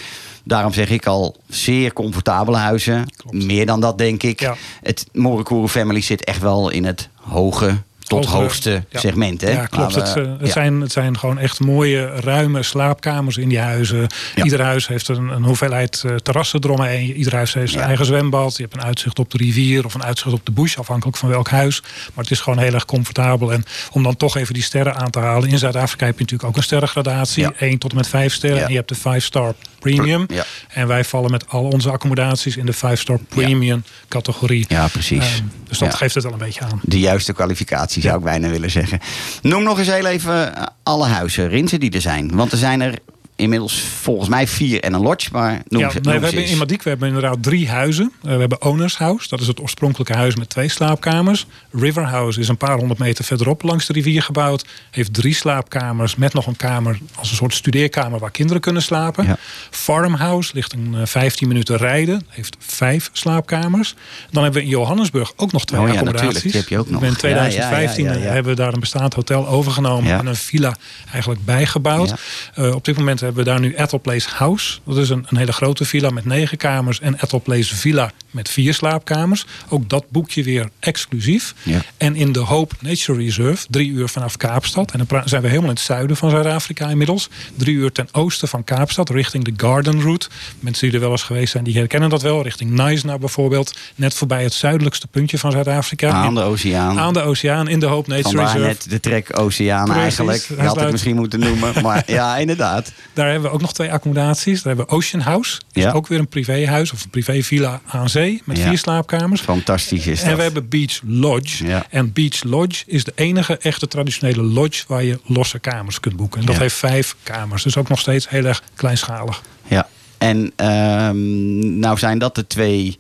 Daarom 0.50 0.74
zeg 0.74 0.90
ik 0.90 1.06
al 1.06 1.36
zeer 1.48 1.94
comfortabele 1.94 2.58
huizen. 2.58 3.06
Klopt. 3.16 3.44
Meer 3.44 3.66
dan 3.66 3.80
dat, 3.80 3.98
denk 3.98 4.24
ik. 4.24 4.40
Ja. 4.40 4.56
Het 4.82 5.06
Morikuru 5.12 5.68
Family 5.68 6.02
zit 6.02 6.24
echt 6.24 6.42
wel 6.42 6.70
in 6.70 6.86
het 6.86 7.10
hoge 7.16 7.78
tot 8.10 8.26
hoogste 8.26 8.84
ja. 8.90 9.00
segment. 9.00 9.42
Hè? 9.42 9.52
Ja, 9.52 9.66
klopt. 9.66 9.96
Het, 9.96 10.08
eh, 10.08 10.14
het, 10.16 10.40
ja. 10.40 10.52
zijn, 10.52 10.82
het 10.82 10.92
zijn 10.92 11.18
gewoon 11.18 11.38
echt 11.38 11.60
mooie, 11.60 12.06
ruime 12.06 12.64
slaapkamers 12.64 13.38
in 13.38 13.50
die 13.50 13.60
huizen. 13.60 14.08
Ja. 14.36 14.44
Ieder 14.44 14.62
huis 14.62 14.88
heeft 14.88 15.08
een, 15.08 15.28
een 15.30 15.44
hoeveelheid 15.44 16.04
eh, 16.06 16.16
terrassen 16.16 16.64
eromheen. 16.64 17.14
Ieder 17.14 17.36
huis 17.36 17.54
heeft 17.54 17.72
zijn 17.72 17.84
eigen 17.84 18.06
zwembad. 18.06 18.58
Je 18.58 18.64
hebt 18.64 18.76
een 18.76 18.84
uitzicht 18.84 19.20
op 19.20 19.32
de 19.32 19.38
rivier 19.38 19.86
of 19.86 19.94
een 19.94 20.04
uitzicht 20.04 20.34
op 20.34 20.46
de 20.46 20.52
bush, 20.52 20.78
afhankelijk 20.78 21.18
van 21.18 21.30
welk 21.30 21.50
huis. 21.50 21.82
Maar 22.14 22.24
het 22.24 22.32
is 22.32 22.40
gewoon 22.40 22.60
heel 22.60 22.74
erg 22.74 22.86
comfortabel. 22.86 23.54
En 23.54 23.64
om 23.92 24.04
dan 24.04 24.16
toch 24.16 24.38
even 24.38 24.54
die 24.54 24.64
sterren 24.64 24.96
aan 24.96 25.10
te 25.10 25.20
halen. 25.20 25.50
In 25.50 25.58
Zuid-Afrika 25.58 26.06
heb 26.06 26.14
je 26.14 26.22
natuurlijk 26.22 26.50
ook 26.50 26.58
een 26.58 26.64
sterrengradatie. 26.64 27.44
Ja. 27.44 27.54
1 27.58 27.78
tot 27.78 27.92
en 27.92 27.98
met 27.98 28.08
5 28.08 28.34
sterren. 28.34 28.64
En 28.64 28.70
je 28.70 28.76
hebt 28.76 28.90
de 28.90 29.22
5-star 29.22 29.54
premium. 29.80 30.26
Ja. 30.28 30.44
En 30.68 30.88
wij 30.88 31.04
vallen 31.04 31.32
met 31.32 31.48
al 31.50 31.64
onze 31.64 31.90
accommodaties 31.92 32.58
in 32.58 32.66
de 32.66 32.74
5-star 32.74 33.20
premium 33.30 33.84
categorie. 34.08 34.66
Ja, 34.68 34.88
precies. 34.88 35.24
Ehm, 35.36 35.44
dus 35.68 35.78
dat 35.78 35.92
Ja. 35.92 35.98
geeft 35.98 36.16
het 36.16 36.24
wel 36.24 36.34
een 36.34 36.40
beetje 36.40 36.62
aan. 36.62 36.80
De 36.84 37.00
juiste 37.00 37.34
kwalificatie 37.34 38.02
zou 38.02 38.18
ik 38.18 38.24
bijna 38.24 38.50
willen 38.50 38.72
zeggen. 38.72 39.00
Noem 39.42 39.64
nog 39.64 39.78
eens 39.80 39.88
heel 39.88 40.06
even 40.06 40.56
eh, 40.56 40.64
alle 40.84 41.06
huizen, 41.08 41.48
Rinsen 41.50 41.80
die 41.80 41.92
er 41.92 42.02
zijn. 42.02 42.36
Want 42.36 42.52
er 42.52 42.58
zijn 42.58 42.82
er 42.82 42.94
inmiddels 43.40 43.80
volgens 43.82 44.30
mij 44.30 44.48
vier 44.48 44.82
en 44.84 44.94
een 44.94 45.02
lodge. 45.02 45.30
Maar 45.32 45.62
noem 45.68 45.82
Ja, 45.82 45.90
ze, 45.90 46.00
nee, 46.00 46.14
noem 46.14 46.22
we 46.22 46.26
hebben 46.28 46.46
in 46.52 46.58
Madiek 46.58 46.84
we 46.84 46.90
hebben 46.90 47.08
inderdaad 47.08 47.44
drie 47.44 47.70
huizen. 47.70 48.12
Eh, 48.24 48.34
we 48.34 48.40
hebben 48.40 48.62
Owners 48.62 48.98
House, 48.98 49.28
dat 49.28 49.40
is 49.40 49.48
het 49.48 49.60
oorspronkelijke 49.62 50.14
huis 50.14 50.36
met 50.36 50.50
twee 50.50 50.70
slaapkamers. 50.70 51.46
River 51.72 52.04
House 52.04 52.40
is 52.40 52.48
een 52.48 52.58
paar 52.58 52.78
honderd 52.78 53.00
meter 53.00 53.26
verderop 53.26 53.64
langs 53.64 53.86
de 53.86 53.94
rivier 53.94 54.22
gebouwd. 54.22 54.66
Heeft 54.92 55.14
drie 55.14 55.34
slaapkamers 55.36 56.16
met 56.16 56.34
nog 56.34 56.48
een 56.48 56.56
kamer 56.56 57.00
als 57.16 57.30
een 57.30 57.36
soort 57.36 57.54
studeerkamer 57.54 58.20
waar 58.20 58.32
kinderen 58.32 58.62
kunnen 58.62 58.82
slapen. 58.82 59.26
Ja. 59.26 59.38
Farmhouse 59.70 60.52
ligt 60.54 60.74
een 60.74 60.96
eh, 60.96 61.06
15 61.06 61.48
minuten 61.48 61.78
rijden, 61.78 62.26
heeft 62.30 62.56
vijf 62.60 63.10
slaapkamers. 63.14 63.96
Dan 64.32 64.44
hebben 64.44 64.62
we 64.62 64.68
in 64.68 64.74
Johannesburg 64.74 65.34
ook 65.36 65.52
nog 65.52 65.66
twee 65.66 65.82
Oh 65.82 65.88
ja, 65.88 65.94
accommodaties. 65.94 66.54
heb 66.54 66.68
je 66.68 66.78
ook 66.80 66.90
nog. 66.90 67.02
In 67.04 67.10
Ja, 67.10 67.16
2015 67.16 68.04
ja, 68.04 68.12
ja, 68.12 68.18
ja, 68.18 68.24
ja. 68.24 68.32
hebben 68.32 68.52
we 68.56 68.62
daar 68.62 68.74
een 68.74 68.80
bestaand 68.80 69.14
hotel 69.14 69.48
overgenomen 69.48 70.12
en 70.20 70.26
een 70.26 70.36
villa 70.36 70.76
eigenlijk 71.12 71.46
bijgebouwd. 71.46 72.14
Eh, 72.54 72.76
op 72.76 72.86
dit 72.86 72.98
moment 72.98 73.20
hebben 73.36 73.54
we 73.54 73.60
daar 73.60 73.70
nu 73.70 73.84
Ethel 73.84 74.00
Place 74.00 74.30
House. 74.30 74.80
Dat 74.84 74.98
is 74.98 75.10
een, 75.10 75.26
een 75.30 75.38
hele 75.38 75.52
grote 75.52 75.86
villa 75.86 76.10
met 76.10 76.26
negen 76.26 76.58
kamers. 76.58 77.00
En 77.00 77.14
Ethel 77.14 77.42
Place 77.42 77.76
Villa 77.76 78.12
met 78.32 78.50
vier 78.50 78.74
slaapkamers. 78.74 79.46
Ook 79.70 79.90
dat 79.90 80.10
boek 80.10 80.30
je 80.30 80.44
weer 80.44 80.70
exclusief. 80.80 81.54
Ja. 81.64 81.82
En 81.98 82.16
in 82.16 82.32
de 82.32 82.40
Hope 82.40 82.76
Nature 82.80 83.18
Reserve, 83.20 83.66
drie 83.70 83.90
uur 83.90 84.08
vanaf 84.08 84.38
Kaapstad. 84.38 84.92
En 84.92 85.06
dan 85.08 85.22
zijn 85.26 85.42
we 85.42 85.48
helemaal 85.48 85.70
in 85.70 85.76
het 85.76 85.86
zuiden 85.86 86.18
van 86.18 86.30
Zuid-Afrika 86.30 86.90
inmiddels. 86.90 87.30
Drie 87.56 87.76
uur 87.76 87.92
ten 87.92 88.08
oosten 88.12 88.48
van 88.48 88.64
Kaapstad, 88.64 89.10
richting 89.10 89.44
de 89.44 89.54
Garden 89.58 90.02
Route. 90.02 90.28
Mensen 90.60 90.86
die 90.86 90.96
er 90.96 91.02
wel 91.02 91.12
eens 91.12 91.24
geweest 91.24 91.52
zijn, 91.52 91.64
die 91.64 91.78
herkennen 91.78 92.10
dat 92.10 92.22
wel. 92.22 92.44
Richting 92.44 92.72
Naisna 92.72 93.18
bijvoorbeeld. 93.18 93.78
Net 93.96 94.14
voorbij 94.14 94.44
het 94.44 94.54
zuidelijkste 94.54 95.08
puntje 95.08 95.38
van 95.38 95.52
Zuid-Afrika. 95.52 96.10
Aan 96.10 96.36
de 96.36 96.42
oceaan. 96.42 97.00
aan 97.00 97.14
de 97.14 97.22
oceaan 97.22 97.68
in 97.68 97.80
de 97.80 97.86
Hope 97.86 98.10
Nature 98.10 98.36
Vandaar 98.36 98.54
Reserve. 98.54 98.68
net 98.68 98.90
de 98.90 99.00
trek 99.00 99.40
Oceaan 99.40 99.84
Precies, 99.86 100.02
eigenlijk. 100.02 100.46
Je 100.48 100.68
had 100.68 100.80
het 100.80 100.92
misschien 100.92 101.16
moeten 101.16 101.40
noemen. 101.40 101.82
Maar 101.82 102.04
ja, 102.20 102.38
inderdaad. 102.38 102.92
Daar 103.20 103.30
hebben 103.32 103.50
we 103.50 103.56
ook 103.56 103.62
nog 103.62 103.74
twee 103.74 103.92
accommodaties. 103.92 104.62
Daar 104.62 104.76
hebben 104.76 104.86
we 104.86 104.92
Ocean 105.02 105.22
House. 105.24 105.52
Dat 105.72 105.84
Ja. 105.84 105.90
is 105.90 105.94
ook 105.96 106.08
weer 106.08 106.20
een 106.20 106.28
privéhuis 106.28 106.92
of 106.92 107.04
een 107.04 107.10
privévilla 107.10 107.82
aan 107.88 108.10
zee. 108.10 108.42
Met 108.46 108.58
Ja. 108.58 108.68
vier 108.68 108.78
slaapkamers. 108.78 109.42
Fantastisch 109.42 110.08
is 110.08 110.20
dat. 110.20 110.30
En 110.30 110.36
we 110.38 110.42
hebben 110.44 110.70
Beach 110.70 111.00
Lodge. 111.06 111.66
Ja. 111.66 111.86
En 111.90 112.14
Beach 112.14 112.44
Lodge 112.44 112.84
is 112.88 113.04
de 113.04 113.12
enige 113.16 113.58
echte 113.58 113.88
traditionele 113.88 114.42
lodge 114.44 114.84
waar 114.88 115.04
je 115.04 115.20
losse 115.26 115.60
kamers 115.60 116.00
kunt 116.00 116.16
boeken. 116.16 116.40
En 116.40 116.46
dat 116.46 116.58
heeft 116.58 116.76
vijf 116.76 117.16
kamers. 117.24 117.64
Dus 117.64 117.78
ook 117.78 117.90
nog 117.90 118.00
steeds 118.00 118.30
heel 118.30 118.46
erg 118.46 118.64
kleinschalig. 118.76 119.42
Ja. 119.68 119.88
En 120.18 120.52
ehm, 120.56 121.80
nou 121.80 121.98
zijn 121.98 122.20
dat 122.20 122.36
de 122.36 122.48
twee 122.48 122.98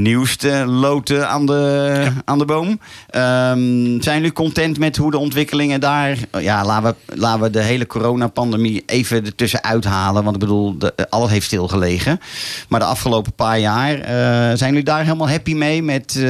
nieuwste 0.00 0.64
loten 0.66 1.28
aan 1.28 1.46
de, 1.46 2.06
aan 2.24 2.38
de 2.38 2.44
boom. 2.44 2.80
Ehm, 3.10 4.00
zijn 4.00 4.16
jullie 4.16 4.32
content 4.32 4.78
met 4.78 4.96
hoe 4.96 5.10
de 5.10 5.18
ontwikkelingen 5.18 5.80
daar... 5.80 6.16
Ja, 6.40 6.64
laten 6.64 6.96
we, 7.06 7.16
laten 7.16 7.40
we 7.42 7.50
de 7.50 7.62
hele 7.62 7.86
coronapandemie 7.86 8.82
even 8.86 9.24
ertussen 9.24 9.64
uithalen. 9.64 10.22
Want 10.24 10.34
ik 10.34 10.40
bedoel, 10.40 10.78
de, 10.78 10.94
alles 11.10 11.30
heeft 11.30 11.46
stilgelegen. 11.46 12.20
Maar 12.68 12.80
de 12.80 12.86
afgelopen 12.86 13.32
paar 13.32 13.58
jaar, 13.58 13.94
eh, 13.94 14.56
zijn 14.56 14.68
jullie 14.70 14.82
daar 14.82 15.04
helemaal 15.04 15.28
happy 15.28 15.54
mee... 15.54 15.82
Met, 15.82 16.16
eh, 16.16 16.24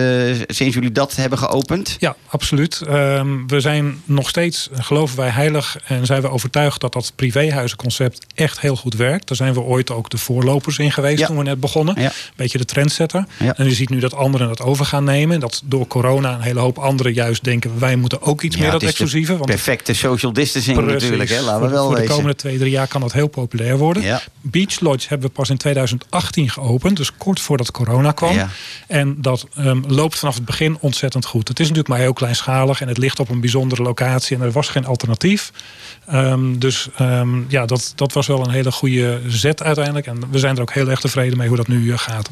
sinds 0.47 0.75
jullie 0.75 0.93
dat 0.93 1.17
hebben 1.17 1.39
geopend? 1.39 1.97
Ja, 1.99 2.17
absoluut. 2.29 2.83
Ehm, 2.89 3.47
we 3.47 3.61
zijn 3.61 4.03
nog 4.05 4.29
steeds, 4.29 4.69
geloven 4.73 5.17
wij 5.17 5.29
heilig 5.29 5.77
en 5.87 6.07
zijn 6.07 6.23
we 6.23 6.31
overtuigd 6.31 6.81
dat 6.81 6.93
dat 6.93 7.13
privéhuizenconcept 7.17 8.27
echt 8.35 8.61
heel 8.61 8.77
goed 8.77 8.95
werkt. 8.95 9.29
Daar 9.29 9.37
zijn 9.37 9.55
we 9.55 9.61
ooit 9.61 9.91
ook 9.91 10.11
de 10.11 10.19
voorlopers 10.19 10.79
in 10.79 10.93
geweest 10.93 11.19
Ja. 11.19 11.27
toen 11.27 11.37
we 11.37 11.43
net 11.43 11.61
begonnen. 11.61 12.01
Ja. 12.01 12.13
Beetje 12.37 12.59
de 12.59 12.65
trendsetter. 12.65 13.25
Ja. 13.39 13.52
En 13.57 13.65
je 13.65 13.75
ziet 13.75 13.91
nu 13.91 13.99
dat 13.99 14.15
anderen 14.15 14.49
dat 14.49 14.61
over 14.61 14.85
gaan 14.85 15.05
nemen. 15.05 15.41
Dat 15.41 15.63
door 15.65 15.87
corona 15.87 16.35
een 16.35 16.41
hele 16.41 16.61
hoop 16.61 16.79
anderen 16.79 17.13
juist 17.13 17.45
denken... 17.45 17.79
wij 17.79 17.97
moeten 17.97 18.23
ook 18.23 18.43
iets 18.43 18.57
Ja, 18.57 18.63
meer 18.63 18.71
dat 18.71 18.81
de 18.81 18.87
exclusieve. 18.87 19.33
Want 19.33 19.47
Perfecte 19.47 19.95
social 19.95 20.33
distancing 20.33 20.77
Precies. 20.77 21.03
natuurlijk, 21.03 21.31
hè? 21.31 21.41
laten 21.41 21.61
we 21.61 21.61
voor, 21.61 21.71
wel 21.71 21.85
voor 21.85 21.95
de 21.95 22.01
wezen. 22.01 22.15
komende 22.15 22.37
twee, 22.37 22.59
drie 22.59 22.71
jaar 22.71 22.87
kan 22.87 23.01
dat 23.01 23.13
heel 23.13 23.27
populair 23.27 23.79
worden. 23.79 24.03
Ja. 24.03 24.23
Beach 24.41 24.81
Lodge 24.81 25.09
hebben 25.09 25.29
we 25.29 25.35
pas 25.35 25.51
in 25.51 25.57
2018 25.57 26.51
geopend. 26.51 26.97
Dus 26.97 27.17
kort 27.17 27.41
voordat 27.41 27.71
corona 27.71 28.13
kwam. 28.13 28.37
En 28.89 29.17
dat 29.19 29.47
ehm, 29.57 29.81
loopt 29.87 30.19
vanaf 30.19 30.35
het 30.35 30.45
begin 30.45 30.77
ontzettend 30.81 31.25
goed. 31.25 31.49
Het 31.49 31.61
is 31.61 31.69
natuurlijk 31.69 31.95
maar 31.95 32.03
heel 32.03 32.13
kleinschalig. 32.13 32.81
En 32.81 32.89
het 32.89 32.99
ligt 32.99 33.19
op 33.19 33.29
een 33.29 33.41
bijzondere 33.41 33.83
locatie. 33.83 34.37
En 34.37 34.43
er 34.43 34.53
was 34.53 34.69
geen 34.69 34.87
alternatief. 34.87 35.53
Ehm, 36.07 36.59
dus 36.59 36.89
ehm, 36.97 37.41
ja, 37.49 37.67
dat, 37.67 37.93
dat 37.95 38.13
was 38.13 38.27
wel 38.27 38.45
een 38.45 38.51
hele 38.51 38.73
goede 38.73 39.21
zet 39.27 39.63
uiteindelijk. 39.63 40.07
En 40.07 40.21
we 40.31 40.39
zijn 40.39 40.57
er 40.57 40.63
ook 40.63 40.73
heel 40.73 40.89
erg 40.89 41.01
tevreden 41.01 41.39
mee 41.39 41.49
hoe 41.49 41.57
dat 41.57 41.69
nu 41.69 41.93
eh, 41.93 41.99
gaat. 41.99 42.31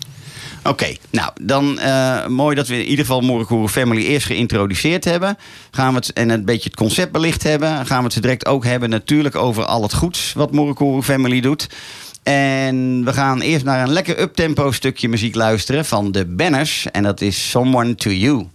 Oké, 0.65 0.97
nou 1.11 1.31
dan 1.43 1.79
eh, 1.79 2.27
mooi 2.27 2.55
dat 2.55 2.69
we 2.69 2.75
in 2.75 2.89
ieder 2.89 3.05
geval 3.05 3.21
Morikuru 3.21 3.69
Family 3.69 4.03
eerst 4.03 4.27
geïntroduceerd 4.27 5.05
hebben. 5.05 5.37
Gaan 5.71 5.91
we 5.91 5.97
het 5.97 6.13
en 6.13 6.29
een 6.29 6.45
beetje 6.45 6.69
het 6.69 6.79
concept 6.79 7.13
belicht 7.13 7.43
hebben. 7.43 7.87
Gaan 7.87 7.99
we 7.99 8.05
het 8.05 8.13
zo 8.13 8.21
direct 8.21 8.47
ook 8.47 8.65
hebben 8.65 8.91
natuurlijk 8.91 9.37
over 9.37 9.65
al 9.65 9.83
het 9.83 9.95
goeds 9.95 10.33
wat 10.33 10.53
Morikuru 10.53 11.03
Family 11.03 11.41
doet. 11.41 11.69
En 12.23 13.05
we 13.05 13.13
gaan 13.13 13.41
eerst 13.41 13.65
naar 13.65 13.83
een 13.83 13.93
lekker 13.93 14.21
uptempo 14.21 14.73
stukje 14.73 15.09
muziek 15.09 15.35
luisteren 15.35 15.85
van 15.85 16.13
de 16.13 16.27
Banners. 16.27 16.87
En 16.91 17.03
dat 17.03 17.21
is 17.21 17.51
Someone 17.51 17.95
to 17.95 18.11
You. 18.11 18.47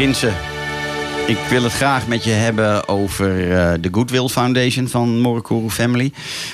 You. 0.00 0.06
Rinse, 0.06 0.32
ik 1.26 1.38
wil 1.48 1.62
het 1.62 1.72
graag 1.72 2.06
met 2.06 2.24
je 2.24 2.30
hebben 2.30 2.88
over 2.88 3.52
eh, 3.52 3.72
de 3.80 3.88
Goodwill 3.92 4.28
Foundation 4.28 4.88
van 4.88 5.20
Morikuru 5.20 5.70
Family. 5.70 6.12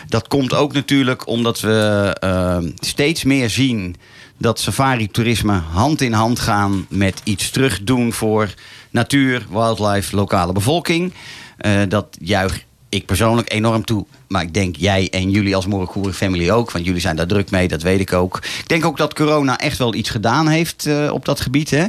Dat 0.09 0.29
komt 0.29 0.55
ook 0.55 0.73
natuurlijk 0.73 1.27
omdat 1.27 1.61
we 1.61 2.17
eh, 2.21 2.59
steeds 2.79 3.25
meer 3.25 3.51
zien 3.51 3.97
dat 4.39 4.61
safari-toerisme 4.61 5.53
hand 5.53 6.01
in 6.01 6.13
hand 6.13 6.39
gaan 6.39 6.87
met 6.89 7.21
iets 7.25 7.51
terugdoen 7.51 8.13
voor 8.13 8.55
natuur, 8.91 9.47
wildlife, 9.51 10.17
lokale 10.17 10.53
bevolking. 10.53 11.13
Eh, 11.57 11.81
dat 11.89 12.17
juich 12.21 12.65
ik 12.89 13.07
persoonlijk 13.07 13.53
enorm 13.53 13.85
toe. 13.85 14.07
Maar 14.29 14.43
ik 14.43 14.55
denk 14.55 14.77
jij 14.77 15.09
en 15.11 15.31
jullie 15.31 15.57
als 15.57 15.67
Morikuru 15.67 16.13
Family 16.13 16.51
ook. 16.51 16.71
Want 16.71 16.85
jullie 16.85 17.01
zijn 17.01 17.17
daar 17.17 17.27
druk 17.27 17.51
mee, 17.51 17.69
dat 17.69 17.83
weet 17.83 18.01
ik 18.01 18.13
ook. 18.13 18.37
Ik 18.37 18.69
denk 18.69 18.85
ook 18.85 18.97
dat 18.97 19.15
corona 19.15 19.59
echt 19.59 19.79
wel 19.79 19.95
iets 19.95 20.11
gedaan 20.11 20.49
heeft 20.49 20.87
eh, 20.87 21.11
op 21.13 21.25
dat 21.25 21.41
gebied. 21.41 21.71
Hè? 21.71 21.85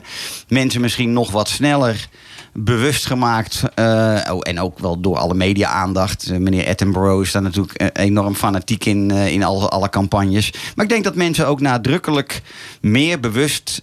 Mensen 0.48 0.82
misschien 0.82 1.14
nog 1.14 1.32
wat 1.32 1.50
sneller 1.50 2.10
bewust 2.54 3.06
gemaakt. 3.06 3.64
eh, 3.76 4.20
oh, 4.32 4.40
en 4.42 4.60
ook 4.60 4.80
wel 4.80 5.00
door 5.02 5.18
alle 5.18 5.34
media-aandacht. 5.34 6.30
Eh, 6.30 6.38
meneer 6.38 6.68
Attenborough 6.68 7.22
is 7.22 7.32
daar 7.32 7.42
natuurlijk 7.42 7.90
enorm 7.94 8.36
fanatiek 8.36 8.86
in, 8.86 9.12
in 9.12 9.44
alle, 9.44 9.68
alle 9.68 9.90
campagnes. 9.90 10.54
Maar 10.76 10.86
ik 10.86 10.92
denk 10.92 11.04
dat 11.04 11.16
mensen 11.16 11.48
ook 11.48 11.62
nadrukkelijk 11.62 12.42
meer 12.82 13.20
bewust 13.20 13.82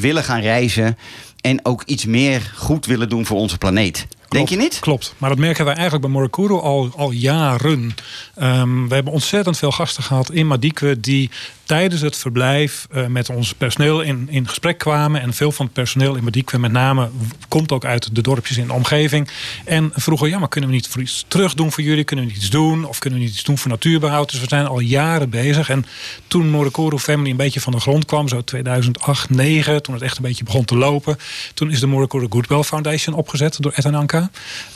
willen 0.00 0.24
gaan 0.24 0.40
reizen. 0.40 0.98
En 1.40 1.64
ook 1.64 1.82
iets 1.82 2.04
meer 2.04 2.52
goed 2.56 2.86
willen 2.86 3.08
doen 3.08 3.26
voor 3.26 3.38
onze 3.38 3.58
planeet. 3.58 4.06
Denk 4.28 4.48
je 4.48 4.56
niet? 4.56 4.78
Klopt. 4.78 5.14
Maar 5.18 5.28
dat 5.28 5.38
merken 5.38 5.64
wij 5.64 5.74
eigenlijk 5.74 6.04
bij 6.04 6.14
Morikuru 6.14 6.54
al, 6.54 6.90
al 6.96 7.10
jaren. 7.10 7.94
Ehm, 8.34 8.88
we 8.88 8.94
hebben 8.94 9.12
ontzettend 9.12 9.58
veel 9.58 9.72
gasten 9.72 10.02
gehad 10.02 10.30
in 10.30 10.46
Madikwe 10.46 11.00
die 11.00 11.30
tijdens 11.64 12.00
het 12.00 12.16
verblijf 12.16 12.86
eh, 12.90 13.06
met 13.06 13.30
ons 13.30 13.54
personeel 13.54 14.00
in, 14.00 14.28
in 14.30 14.48
gesprek 14.48 14.78
kwamen. 14.78 15.20
En 15.20 15.32
veel 15.32 15.52
van 15.52 15.64
het 15.64 15.74
personeel 15.74 16.14
in 16.14 16.24
Madikwe 16.24 16.58
met 16.58 16.72
name 16.72 17.10
komt 17.48 17.72
ook 17.72 17.84
uit 17.84 18.14
de 18.14 18.22
dorpjes 18.22 18.56
in 18.56 18.66
de 18.66 18.72
omgeving. 18.72 19.28
En 19.64 19.90
vroegen, 19.94 20.28
ja, 20.28 20.38
maar 20.38 20.48
kunnen 20.48 20.70
we 20.70 20.76
niet 20.76 20.88
voor 20.88 21.00
iets 21.00 21.24
terug 21.28 21.54
doen 21.54 21.72
voor 21.72 21.84
jullie? 21.84 22.04
Kunnen 22.04 22.24
we 22.24 22.30
niet 22.30 22.40
iets 22.40 22.50
doen? 22.50 22.84
Of 22.84 22.98
kunnen 22.98 23.18
we 23.18 23.24
niet 23.24 23.34
iets 23.34 23.44
doen 23.44 23.58
voor 23.58 23.70
natuurbehoud? 23.70 24.30
Dus 24.30 24.40
we 24.40 24.46
zijn 24.48 24.66
al 24.66 24.80
jaren 24.80 25.30
bezig. 25.30 25.70
En 25.70 25.86
toen 26.26 26.50
Morikuru 26.50 26.98
Family 26.98 27.30
een 27.30 27.36
beetje 27.36 27.60
van 27.60 27.72
de 27.72 27.80
grond 27.80 28.04
kwam, 28.04 28.28
zo 28.28 28.44
2008, 28.44 29.26
2009, 29.28 29.82
toen 29.82 29.94
het 29.94 30.02
echt 30.02 30.16
een 30.16 30.22
beetje 30.22 30.44
begon 30.44 30.64
te 30.64 30.76
lopen. 30.76 31.18
Toen 31.54 31.70
is 31.70 31.80
de 31.80 31.86
Morikuru 31.86 32.26
Goodwill 32.30 32.62
Foundation 32.62 33.14
opgezet 33.14 33.62
door 33.62 33.72
Ed 33.72 33.84
en 33.84 33.94
Anka. 33.94 34.17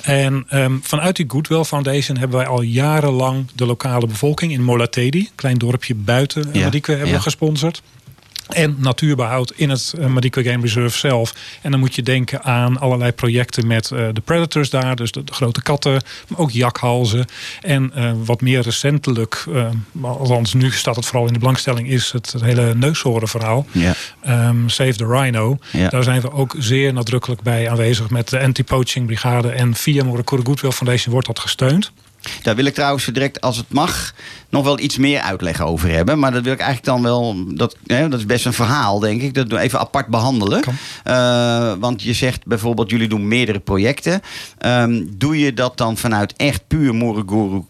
En 0.03 0.45
ehm, 0.49 0.79
vanuit 0.83 1.17
die 1.17 1.25
Goodwill 1.29 1.65
Foundation 1.65 2.17
hebben 2.17 2.37
wij 2.37 2.47
al 2.47 2.63
jarenlang 2.63 3.47
de 3.55 3.67
lokale 3.67 4.07
bevolking 4.07 4.53
in 4.53 4.63
Molatedi, 4.63 5.19
een 5.19 5.29
klein 5.35 5.59
dorpje 5.59 5.95
buiten 5.95 6.49
Ja, 6.53 6.71
hebben 6.71 7.11
we 7.13 7.21
gesponsord. 7.21 7.83
En 8.53 8.77
natuurbehoud 8.79 9.53
in 9.57 9.71
het 9.71 9.95
uh, 9.99 10.07
Madikwe 10.07 10.43
Game 10.43 10.63
Reserve 10.63 10.99
zelf. 10.99 11.35
En 11.61 11.71
dan 11.71 11.81
moet 11.81 11.95
je 11.95 12.03
denken 12.03 12.43
aan 12.43 12.79
allerlei 12.79 13.13
projecten 13.13 13.67
met 13.67 13.91
eh, 13.91 14.07
de 14.13 14.21
predators 14.21 14.71
daar. 14.71 14.97
Dus 14.97 15.13
de, 15.13 15.25
de 15.25 15.33
grote 15.33 15.63
katten, 15.63 16.03
maar 16.29 16.39
ook 16.39 16.51
jakhalzen. 16.51 17.27
En 17.61 17.93
eh, 17.95 18.13
wat 18.25 18.41
meer 18.41 18.61
recentelijk, 18.61 19.45
eh, 19.55 19.67
althans 20.03 20.55
nu 20.55 20.71
staat 20.71 20.97
het 20.97 21.07
vooral 21.07 21.27
in 21.27 21.33
de 21.33 21.39
belangstelling... 21.39 21.89
is 21.89 22.13
het, 22.13 22.35
hele 22.41 22.75
neushoornverhaal. 22.75 23.67
Ja. 23.73 23.95
Ehm, 24.23 24.69
Save 24.69 24.95
the 24.95 25.07
Rhino. 25.07 25.59
Ja. 25.73 25.89
Daar 25.89 26.03
zijn 26.03 26.21
we 26.21 26.33
ook 26.33 26.55
zeer 26.59 26.93
nadrukkelijk 26.93 27.43
bij 27.43 27.71
aanwezig 27.71 28.11
met 28.11 28.29
de 28.29 28.41
anti-poaching 28.41 29.07
brigade. 29.07 29.51
En 29.51 29.75
via 29.75 30.05
Morikuru 30.05 30.43
Goodwill 30.45 30.71
Foundation 30.71 31.13
wordt 31.13 31.27
dat 31.27 31.39
gesteund. 31.39 31.93
Daar 32.43 32.57
wil 32.57 32.65
ik 32.65 32.75
trouwens 32.75 33.05
direct, 33.05 33.41
als 33.41 33.57
het 33.57 33.73
mag, 33.73 34.15
nog 34.49 34.65
wel 34.65 34.79
iets 34.79 34.99
meer 34.99 35.21
uitleg 35.21 35.61
over 35.61 35.91
hebben. 35.91 36.19
Maar 36.19 36.33
dat 36.33 36.43
wil 36.43 36.53
ik 36.53 36.61
eigenlijk 36.61 36.89
dan 36.89 37.03
wel. 37.03 37.37
Dat, 37.55 37.77
hè, 37.87 38.09
dat 38.09 38.19
is 38.19 38.27
best 38.27 38.47
een 38.47 38.53
verhaal, 38.53 38.99
denk 38.99 39.23
ik. 39.23 39.35
Dat 39.35 39.53
even 39.53 39.79
apart 39.79 40.07
behandelen. 40.07 40.63
Eh, 41.05 41.73
want 41.79 42.03
je 42.03 42.13
zegt 42.13 42.47
bijvoorbeeld, 42.47 42.91
jullie 42.91 43.09
doen 43.09 43.29
meerdere 43.29 43.61
projecten. 43.61 44.21
Ehm, 44.59 45.05
doe 45.09 45.39
je 45.39 45.55
dat 45.55 45.77
dan 45.77 45.97
vanuit 45.97 46.35
echt 46.37 46.67
puur 46.67 46.95
Moriguru 46.95 47.63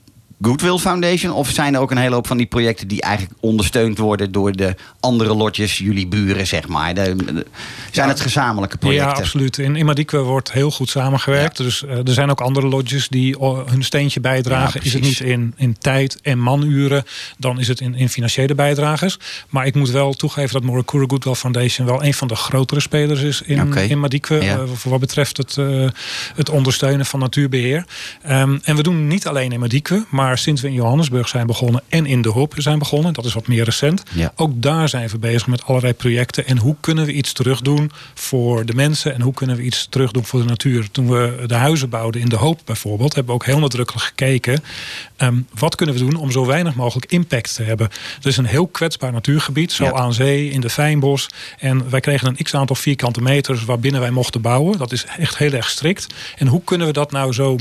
Goodwill 0.43 0.79
Foundation? 0.79 1.33
Of 1.33 1.49
zijn 1.51 1.75
er 1.75 1.81
ook 1.81 1.91
een 1.91 1.97
hele 1.97 2.15
hoop 2.15 2.27
van 2.27 2.37
die 2.37 2.47
projecten 2.47 2.89
die 2.89 3.01
eigenlijk 3.01 3.35
ondersteund 3.41 3.99
worden 3.99 4.33
door 4.33 4.53
de 4.53 4.75
andere 5.01 5.35
lotjes, 5.35 5.79
jullie 5.79 6.07
buren, 6.07 6.47
zeg 6.47 6.69
maar? 6.69 6.95
De, 6.95 7.17
de- 7.17 7.47
zijn 7.91 8.09
het 8.09 8.21
gezamenlijke 8.21 8.77
projecten? 8.79 9.09
Ja, 9.09 9.15
absoluut. 9.17 9.59
In, 9.59 9.77
in 9.77 9.87
Madikwe 9.87 10.19
wordt 10.19 10.53
heel 10.53 10.71
goed 10.71 10.89
samengewerkt. 10.89 11.57
Dus 11.57 11.85
eh, 11.85 11.97
er 11.97 12.13
zijn 12.13 12.31
ook 12.31 12.41
andere 12.41 12.67
lodges 12.67 13.09
die 13.09 13.39
oh, 13.39 13.69
hun 13.69 13.83
steentje 13.83 14.21
bijdragen. 14.21 14.81
Ja, 14.81 14.87
is 14.87 14.93
het 14.93 15.03
niet 15.03 15.21
in, 15.21 15.55
in 15.57 15.77
tijd 15.79 16.19
en 16.23 16.39
manuren, 16.43 17.05
dan 17.39 17.61
is 17.61 17.69
het 17.69 17.81
in, 17.81 17.95
in 17.95 18.09
financiële 18.09 18.55
bijdrages. 18.55 19.19
Maar 19.49 19.67
ik 19.67 19.75
moet 19.75 19.91
wel 19.91 20.13
toegeven 20.15 20.53
dat 20.53 20.63
Morikuru 20.63 21.05
Goodwill 21.09 21.35
Foundation 21.35 21.87
wel 21.87 22.05
een 22.05 22.15
van 22.15 22.29
de 22.29 22.37
grotere 22.37 22.81
spelers 22.81 23.21
is 23.21 23.43
in, 23.43 23.63
Oké. 23.63 23.81
in 23.81 24.01
Madikwe. 24.01 24.39
Eh, 24.39 24.61
voor 24.75 24.91
wat 24.91 25.01
betreft 25.01 25.37
het, 25.37 25.57
eh, 25.59 25.85
het 26.35 26.51
ondersteunen 26.51 27.07
van 27.07 27.21
natuurbeheer. 27.21 27.85
Ehm, 28.23 28.59
en 28.63 28.77
we 28.77 28.83
doen 28.83 29.07
niet 29.07 29.27
alleen 29.27 29.53
in 29.53 29.61
Madikwe, 29.61 30.05
maar 30.09 30.32
sinds 30.39 30.61
we 30.63 30.69
in 30.69 30.75
Johannesburg 30.75 31.29
zijn 31.29 31.47
begonnen 31.47 31.83
en 31.89 32.07
in 32.07 32.23
De 32.23 32.29
Hoop 32.29 32.55
zijn 32.57 32.79
begonnen, 32.79 33.13
dat 33.13 33.25
is 33.25 33.33
wat 33.33 33.47
meer 33.47 33.65
recent. 33.65 34.03
Ja. 34.15 34.33
Ook 34.37 34.63
daar 34.63 34.89
zijn 34.89 35.09
we 35.09 35.19
bezig 35.19 35.47
met 35.47 35.65
allerlei 35.65 35.93
projecten. 35.95 36.47
En 36.47 36.59
hoe 36.59 36.77
kunnen 36.81 37.07
we 37.07 37.13
iets 37.13 37.33
terugdoen 37.33 37.91
voor 38.15 38.65
de 38.67 38.75
mensen 38.75 39.15
en 39.15 39.21
hoe 39.21 39.35
kunnen 39.35 39.57
we 39.57 39.63
iets 39.63 39.87
terugdoen 39.91 40.25
voor 40.25 40.41
de 40.41 40.47
natuur? 40.47 40.91
Toen 40.91 41.09
we 41.11 41.45
de 41.47 41.55
huizen 41.55 41.89
bouwden 41.89 42.21
in 42.21 42.29
De 42.29 42.37
Hoop 42.37 42.61
bijvoorbeeld, 42.65 43.15
hebben 43.15 43.35
we 43.35 43.41
ook 43.41 43.47
heel 43.47 43.59
nadrukkelijk 43.59 44.05
gekeken. 44.07 44.63
ehm, 45.17 45.37
wat 45.59 45.75
kunnen 45.75 45.95
we 45.95 46.01
doen 46.01 46.15
om 46.17 46.31
zo 46.31 46.47
weinig 46.47 46.75
mogelijk 46.75 47.13
impact 47.13 47.55
te 47.55 47.63
hebben? 47.63 47.89
Het 48.15 48.27
is 48.27 48.37
een 48.37 48.45
heel 48.45 48.67
kwetsbaar 48.67 49.13
natuurgebied, 49.13 49.73
zo 49.73 49.85
Ja. 49.85 49.93
aan 49.93 50.15
zee, 50.15 50.51
in 50.51 50.61
de 50.61 50.71
Fijnbos. 50.71 51.29
En 51.59 51.91
wij 51.91 52.01
kregen 52.01 52.29
een 52.29 52.45
x 52.45 52.55
aantal 52.55 52.77
vierkante 52.77 53.21
meters 53.23 53.65
waarbinnen 53.65 54.01
wij 54.01 54.11
mochten 54.11 54.41
bouwen. 54.41 54.79
Dat 54.79 54.93
is 54.93 55.05
echt 55.19 55.39
heel 55.39 55.53
erg 55.53 55.69
strikt. 55.71 56.07
En 56.37 56.47
hoe 56.47 56.61
kunnen 56.65 56.87
we 56.87 56.93
dat 56.93 57.11
nou 57.11 57.33
zo 57.33 57.57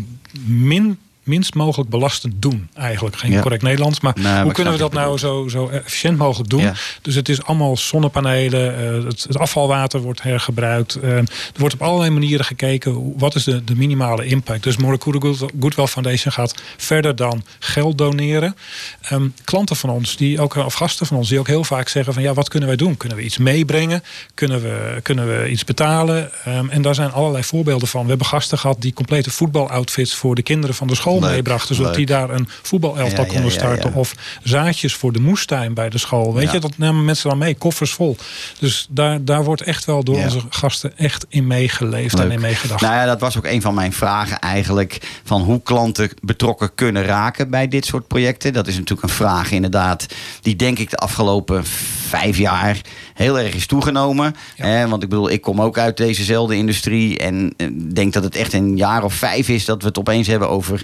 min 0.46 0.98
minst 1.24 1.54
mogelijk 1.54 1.90
belastend 1.90 2.34
doen. 2.42 2.70
Eigenlijk 2.74 3.16
geen 3.16 3.32
Ja. 3.32 3.42
correct 3.42 3.62
Nederlands. 3.64 4.00
Maar 4.00 4.42
hoe 4.44 4.52
kunnen 4.52 4.74
we 4.74 4.80
dat 4.80 4.94
nou 4.94 5.18
zo, 5.18 5.48
zo 5.48 5.68
efficiënt 5.68 6.18
mogelijk 6.18 6.50
doen? 6.50 6.62
Ja. 6.62 6.74
Dus 7.02 7.16
het 7.16 7.30
is 7.30 7.44
allemaal 7.44 7.78
zonnepanelen. 7.78 8.78
eh, 8.78 9.04
het, 9.06 9.24
het 9.24 9.38
afvalwater 9.38 10.00
wordt 10.00 10.22
hergebruikt. 10.22 10.96
eh, 10.96 11.10
er 11.18 11.26
wordt 11.58 11.74
op 11.74 11.82
allerlei 11.82 12.10
manieren 12.10 12.46
gekeken. 12.46 13.14
Wat 13.18 13.36
is 13.36 13.44
de, 13.44 13.64
de 13.64 13.76
minimale 13.76 14.26
impact? 14.26 14.64
Dus 14.64 14.78
Morakura 14.78 15.20
Good- 15.20 15.52
Goodwill 15.60 15.88
Foundation 15.88 16.34
gaat 16.34 16.56
verder 16.78 17.16
dan 17.16 17.44
geld 17.60 17.98
doneren. 17.98 18.56
Ehm, 19.02 19.28
klanten 19.44 19.76
van 19.76 19.90
ons, 19.90 20.16
die 20.18 20.40
ook, 20.42 20.56
of 20.56 20.74
gasten 20.74 21.06
van 21.06 21.18
ons, 21.18 21.30
die 21.30 21.40
ook 21.40 21.48
heel 21.48 21.64
vaak 21.64 21.88
zeggen 21.88 22.14
van 22.14 22.24
ja, 22.24 22.34
wat 22.34 22.50
kunnen 22.50 22.68
wij 22.68 22.78
doen? 22.78 22.98
Kunnen 22.98 23.18
we 23.18 23.24
iets 23.24 23.38
meebrengen? 23.38 24.04
Kunnen 24.34 24.62
we, 24.62 25.00
kunnen 25.04 25.28
we 25.28 25.50
iets 25.50 25.64
betalen? 25.64 26.32
Ehm, 26.46 26.70
en 26.70 26.82
daar 26.82 26.96
zijn 26.96 27.12
allerlei 27.12 27.44
voorbeelden 27.44 27.88
van. 27.88 28.04
We 28.04 28.10
hebben 28.10 28.28
gasten 28.28 28.58
gehad 28.58 28.82
die 28.82 28.94
complete 28.94 29.32
voetbaloutfits 29.32 30.16
voor 30.16 30.36
de 30.36 30.42
kinderen 30.42 30.76
van 30.76 30.88
de 30.88 30.96
school 30.96 31.11
Leuk, 31.20 31.32
meebrachten. 31.32 31.76
Zodat 31.76 31.96
leuk. 31.96 32.08
die 32.08 32.16
daar 32.16 32.30
een 32.30 32.48
voetbalelftal 32.62 33.26
Ja, 33.26 33.32
konden 33.32 33.52
starten. 33.52 33.94
Of 33.94 34.16
zaadjes 34.44 34.94
voor 34.94 35.12
de 35.12 35.20
moestuin 35.20 35.74
bij 35.74 35.90
de 35.90 35.98
school. 35.98 36.34
Weet 36.34 36.52
je, 36.52 36.60
dat 36.60 36.78
namen 36.78 37.06
mensen 37.06 37.30
dan 37.30 37.38
mee, 37.38 37.56
koffers 37.56 37.92
vol. 37.92 38.18
Dus 38.60 38.88
daar, 38.90 39.26
daar 39.26 39.44
wordt 39.44 39.62
echt 39.62 39.86
wel 39.86 40.04
door 40.04 40.24
onze 40.24 40.42
gasten 40.50 40.98
echt 40.98 41.26
in 41.30 41.48
meegeleefd 41.48 42.20
en 42.20 42.32
in 42.32 42.42
meegedacht. 42.42 42.82
Nou 42.82 42.94
ja, 42.94 43.06
dat 43.06 43.20
was 43.20 43.38
ook 43.38 43.46
een 43.46 43.62
van 43.62 43.74
mijn 43.74 43.94
vragen 43.94 44.40
eigenlijk. 44.40 45.20
Van 45.24 45.42
hoe 45.42 45.62
klanten 45.62 46.10
betrokken 46.22 46.76
kunnen 46.76 47.04
raken 47.04 47.50
bij 47.50 47.68
dit 47.68 47.86
soort 47.86 48.08
projecten. 48.08 48.54
Dat 48.54 48.68
is 48.68 48.74
natuurlijk 48.74 49.04
een 49.04 49.16
vraag 49.16 49.52
inderdaad. 49.52 50.06
Die 50.42 50.56
denk 50.56 50.80
ik 50.80 50.90
de 50.90 50.98
afgelopen 50.98 51.64
vijf 52.12 52.38
jaar 52.38 52.82
heel 53.14 53.40
erg 53.40 53.54
is 53.56 53.66
toegenomen. 53.68 54.36
Ja. 54.56 54.66
Hè, 54.66 54.88
want 54.88 55.04
ik 55.04 55.10
bedoel, 55.10 55.32
ik 55.32 55.42
kom 55.42 55.62
ook 55.62 55.78
uit 55.78 55.98
dezezelfde 55.98 56.56
industrie. 56.56 57.18
En 57.18 57.54
eh, 57.58 57.68
denk 57.94 58.14
dat 58.14 58.24
het 58.24 58.36
echt 58.36 58.54
een 58.54 58.78
jaar 58.78 59.04
of 59.04 59.14
vijf 59.14 59.50
is 59.50 59.66
dat 59.66 59.82
we 59.82 59.88
het 59.88 60.00
opeens 60.00 60.28
hebben 60.28 60.50
over 60.50 60.84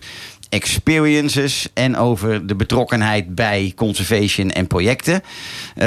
experiences 0.49 1.67
en 1.73 1.97
over 1.97 2.47
de 2.47 2.55
betrokkenheid 2.55 3.35
bij 3.35 3.73
conservation 3.75 4.51
en 4.51 4.67
projecten. 4.67 5.13
Eh, 5.13 5.85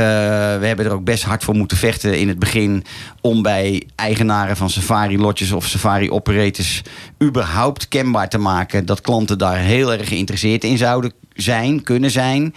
we 0.59 0.66
hebben 0.66 0.87
er 0.87 0.92
ook 0.92 1.05
best 1.05 1.22
hard 1.22 1.44
voor 1.44 1.55
moeten 1.55 1.76
vechten 1.76 2.18
in 2.18 2.29
het 2.29 2.38
begin 2.38 2.85
om 3.20 3.42
bij 3.42 3.87
eigenaren 3.94 4.57
van 4.57 4.70
safari 4.70 5.18
lotjes 5.18 5.53
of 5.53 5.66
safari 5.66 6.11
operators 6.11 6.83
überhaupt 7.22 7.88
kenbaar 7.88 8.29
te 8.29 8.38
maken 8.38 8.87
dat 8.87 9.00
klanten 9.00 9.38
daar 9.38 9.59
heel 9.59 9.92
erg 9.92 10.09
geïnteresseerd 10.09 10.64
in 10.64 10.79
zouden 10.79 11.12
zijn, 11.35 11.83
kunnen 11.83 12.11
zijn. 12.11 12.55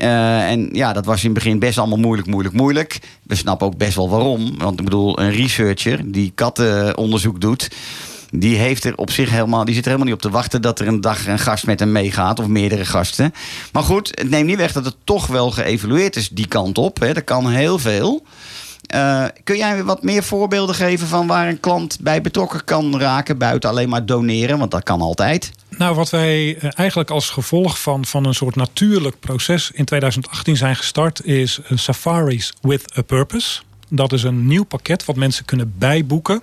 Eh, 0.00 0.50
en 0.50 0.68
ja, 0.72 0.92
dat 0.92 1.04
was 1.04 1.24
in 1.24 1.30
het 1.30 1.38
begin 1.38 1.58
best 1.58 1.78
allemaal 1.78 1.98
moeilijk, 1.98 2.28
moeilijk, 2.28 2.54
moeilijk. 2.54 2.98
We 3.22 3.34
snappen 3.34 3.66
ook 3.66 3.76
best 3.76 3.94
wel 3.94 4.10
waarom. 4.10 4.58
Want 4.58 4.78
ik 4.78 4.84
bedoel, 4.84 5.20
een 5.20 5.30
researcher 5.30 6.12
die 6.12 6.32
kattenonderzoek 6.34 7.40
doet. 7.40 7.68
Die, 8.30 8.56
heeft 8.56 8.84
er 8.84 8.96
op 8.96 9.10
zich 9.10 9.30
helemaal, 9.30 9.64
die 9.64 9.74
zit 9.74 9.84
er 9.84 9.90
helemaal 9.90 10.12
niet 10.12 10.24
op 10.24 10.30
te 10.30 10.36
wachten 10.36 10.62
dat 10.62 10.80
er 10.80 10.86
een 10.86 11.00
dag 11.00 11.26
een 11.26 11.38
gast 11.38 11.66
met 11.66 11.80
hem 11.80 11.92
meegaat. 11.92 12.38
Of 12.38 12.46
meerdere 12.46 12.84
gasten. 12.84 13.34
Maar 13.72 13.82
goed, 13.82 14.08
het 14.08 14.30
neemt 14.30 14.46
niet 14.46 14.56
weg 14.56 14.72
dat 14.72 14.84
het 14.84 14.96
toch 15.04 15.26
wel 15.26 15.50
geëvalueerd 15.50 16.16
is 16.16 16.28
die 16.28 16.46
kant 16.46 16.78
op. 16.78 17.00
Hè. 17.00 17.12
Dat 17.12 17.24
kan 17.24 17.50
heel 17.50 17.78
veel. 17.78 18.22
Eh, 18.90 19.24
kun 19.44 19.56
jij 19.56 19.84
wat 19.84 20.02
meer 20.02 20.22
voorbeelden 20.22 20.74
geven 20.74 21.06
van 21.06 21.26
waar 21.26 21.48
een 21.48 21.60
klant 21.60 21.98
bij 22.00 22.20
betrokken 22.20 22.64
kan 22.64 23.00
raken? 23.00 23.38
Buiten 23.38 23.70
alleen 23.70 23.88
maar 23.88 24.06
doneren, 24.06 24.58
want 24.58 24.70
dat 24.70 24.82
kan 24.82 25.00
altijd. 25.00 25.50
Nou, 25.68 25.94
wat 25.94 26.10
wij 26.10 26.56
eh, 26.56 26.70
eigenlijk 26.74 27.10
als 27.10 27.30
gevolg 27.30 27.80
van, 27.80 28.04
van 28.04 28.24
een 28.24 28.34
soort 28.34 28.56
natuurlijk 28.56 29.20
proces 29.20 29.70
in 29.70 29.84
2018 29.84 30.56
zijn 30.56 30.76
gestart, 30.76 31.24
is 31.24 31.60
eh, 31.68 31.76
Safaris 31.76 32.52
with 32.62 32.98
a 32.98 33.02
Purpose. 33.02 33.60
Dat 33.88 34.12
is 34.12 34.22
een 34.22 34.46
nieuw 34.46 34.64
pakket 34.64 35.04
wat 35.04 35.16
mensen 35.16 35.44
kunnen 35.44 35.74
bijboeken. 35.78 36.42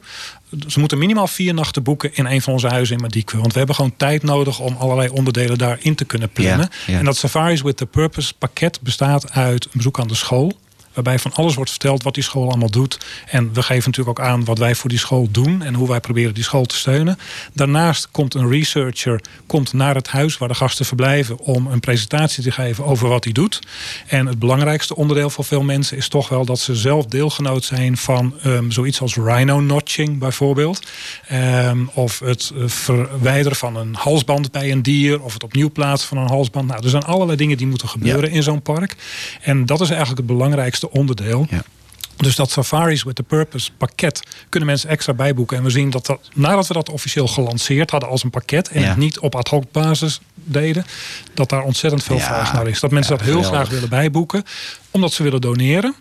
Ze 0.67 0.79
moeten 0.79 0.97
minimaal 0.97 1.27
vier 1.27 1.53
nachten 1.53 1.83
boeken 1.83 2.15
in 2.15 2.25
een 2.25 2.41
van 2.41 2.53
onze 2.53 2.67
huizen 2.67 2.95
in 2.95 3.01
Madikwe. 3.01 3.38
Want 3.38 3.51
we 3.51 3.57
hebben 3.57 3.75
gewoon 3.75 3.93
tijd 3.97 4.23
nodig 4.23 4.60
om 4.60 4.75
allerlei 4.79 5.10
onderdelen 5.10 5.57
daarin 5.57 5.95
te 5.95 6.05
kunnen 6.05 6.29
plannen. 6.29 6.69
En 6.88 7.05
dat 7.05 7.17
Safaris 7.17 7.62
with 7.62 7.81
a 7.81 7.86
Purpose 7.86 8.33
pakket 8.38 8.81
bestaat 8.81 9.31
uit 9.31 9.65
een 9.65 9.71
bezoek 9.73 9.99
aan 9.99 10.07
de 10.07 10.15
school. 10.15 10.53
Waarbij 10.97 11.19
van 11.19 11.33
alles 11.33 11.55
wordt 11.55 11.69
verteld 11.69 12.03
wat 12.03 12.13
die 12.13 12.23
school 12.23 12.49
allemaal 12.49 12.69
doet. 12.69 12.97
En 13.25 13.53
we 13.53 13.63
geven 13.63 13.89
natuurlijk 13.89 14.19
ook 14.19 14.25
aan 14.25 14.45
wat 14.45 14.57
wij 14.57 14.75
voor 14.75 14.89
die 14.89 14.99
school 14.99 15.27
doen. 15.31 15.62
En 15.62 15.73
hoe 15.73 15.88
wij 15.88 15.99
proberen 15.99 16.33
die 16.33 16.43
school 16.43 16.65
te 16.65 16.75
steunen. 16.75 17.19
Daarnaast 17.53 18.12
komt 18.12 18.33
een 18.33 18.49
researcher 18.49 19.21
komt 19.45 19.73
naar 19.73 19.95
het 19.95 20.07
huis 20.07 20.38
waar 20.38 20.47
de 20.47 20.55
gasten 20.55 20.86
verblijven. 20.86 21.38
Om 21.38 21.67
een 21.67 21.79
presentatie 21.79 22.43
te 22.43 22.51
geven 22.51 22.86
over 22.86 23.07
wat 23.07 23.23
hij 23.23 23.33
doet. 23.33 23.60
En 24.07 24.25
het 24.25 24.39
belangrijkste 24.39 24.95
onderdeel 24.95 25.29
voor 25.29 25.43
veel 25.43 25.63
mensen 25.63 25.97
is 25.97 26.07
toch 26.07 26.29
wel 26.29 26.45
dat 26.45 26.60
ze 26.60 26.75
zelf 26.75 27.05
deelgenoot 27.05 27.63
zijn 27.63 27.97
van 27.97 28.33
ehm, 28.43 28.69
zoiets 28.69 29.01
als 29.01 29.15
rhino 29.15 29.60
notching 29.60 30.19
bijvoorbeeld. 30.19 30.88
Ehm, 31.27 31.86
of 31.93 32.19
het 32.19 32.51
eh, 32.55 32.63
verwijderen 32.67 33.57
van 33.57 33.75
een 33.75 33.95
halsband 33.95 34.51
bij 34.51 34.71
een 34.71 34.81
dier. 34.81 35.21
Of 35.21 35.33
het 35.33 35.43
opnieuw 35.43 35.71
plaatsen 35.71 36.07
van 36.07 36.17
een 36.17 36.27
halsband. 36.27 36.67
Nou, 36.67 36.83
er 36.83 36.89
zijn 36.89 37.03
allerlei 37.03 37.38
dingen 37.38 37.57
die 37.57 37.67
moeten 37.67 37.89
gebeuren 37.89 38.31
in 38.31 38.43
zo'n 38.43 38.62
park. 38.62 38.95
En 39.41 39.65
dat 39.65 39.81
is 39.81 39.89
eigenlijk 39.89 40.17
het 40.17 40.27
belangrijkste 40.27 40.87
onderdeel. 40.91 41.47
Ja. 41.50 41.63
Dus 42.17 42.36
dat 42.36 42.52
Safaris 42.52 43.04
with 43.04 43.15
the 43.15 43.23
Purpose 43.23 43.71
pakket 43.78 44.21
kunnen 44.50 44.69
mensen 44.69 44.89
extra 44.89 45.13
bijboeken. 45.13 45.58
En 45.58 45.63
we 45.63 45.69
zien 45.69 45.89
dat, 45.89 46.06
dat 46.06 46.30
nadat 46.34 46.67
we 46.67 46.73
dat 46.73 46.89
officieel 46.89 47.28
gelanceerd 47.28 47.91
hadden 47.91 48.10
als 48.10 48.23
een 48.23 48.30
pakket... 48.30 48.69
en 48.69 48.82
Ja. 48.82 48.88
het 48.88 48.97
niet 48.97 49.19
op 49.19 49.36
ad 49.36 49.47
hoc 49.47 49.71
basis 49.71 50.19
deden... 50.34 50.86
dat 51.34 51.50
daar 51.50 51.63
ontzettend 51.63 52.04
veel 52.04 52.15
Ja. 52.15 52.21
vraag 52.23 52.54
naar 52.54 52.67
is. 52.67 52.80
Dat 52.80 52.91
mensen 52.91 53.17
dat 53.17 53.26
heel 53.26 53.43
graag 53.43 53.69
willen 53.69 53.89
bijboeken. 53.89 54.43
Omdat 54.91 55.13
ze 55.13 55.23
willen 55.23 55.41
doneren. 55.41 55.95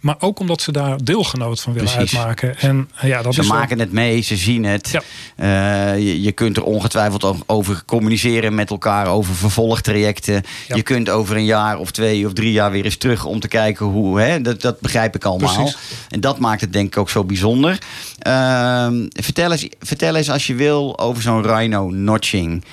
Maar 0.00 0.16
ook 0.18 0.38
omdat 0.40 0.62
ze 0.62 0.72
daar 0.72 1.04
deelgenoot 1.04 1.60
van 1.60 1.72
willen 1.72 1.92
Precies. 1.92 2.16
uitmaken. 2.16 2.58
En 2.58 2.90
eh, 2.96 3.08
ja, 3.08 3.22
dat 3.22 3.34
Ze 3.34 3.40
is 3.40 3.48
wel- 3.48 3.56
maken 3.58 3.78
het 3.78 3.92
mee, 3.92 4.20
ze 4.20 4.36
zien 4.36 4.64
het. 4.64 4.88
Ja. 4.90 5.02
Eh, 5.36 5.98
je, 5.98 6.22
je 6.22 6.32
kunt 6.32 6.56
er 6.56 6.62
ongetwijfeld 6.64 7.48
over 7.48 7.82
communiceren 7.86 8.54
met 8.54 8.70
elkaar, 8.70 9.06
over 9.06 9.34
vervolgtrajecten. 9.34 10.42
Ja. 10.68 10.76
Je 10.76 10.82
kunt 10.82 11.08
over 11.10 11.36
een 11.36 11.44
jaar 11.44 11.78
of 11.78 11.90
twee 11.90 12.26
of 12.26 12.32
drie 12.32 12.52
jaar 12.52 12.70
weer 12.70 12.84
eens 12.84 12.96
terug 12.96 13.24
om 13.24 13.40
te 13.40 13.48
kijken 13.48 13.86
hoe. 13.86 14.20
Hè, 14.20 14.40
dat, 14.40 14.60
dat 14.60 14.80
begrijp 14.80 15.14
ik 15.14 15.24
allemaal. 15.24 15.54
Precies. 15.54 15.76
En 16.08 16.20
dat 16.20 16.38
maakt 16.38 16.60
het 16.60 16.72
denk 16.72 16.86
ik 16.86 16.96
ook 16.98 17.10
zo 17.10 17.24
bijzonder. 17.24 17.78
Ehm, 18.18 19.06
vertel, 19.10 19.52
eens, 19.52 19.68
vertel 19.80 20.14
eens 20.16 20.30
als 20.30 20.46
je 20.46 20.54
wil 20.54 20.98
over 20.98 21.22
zo'n 21.22 21.42
rhino 21.42 21.90
notching. 21.90 22.64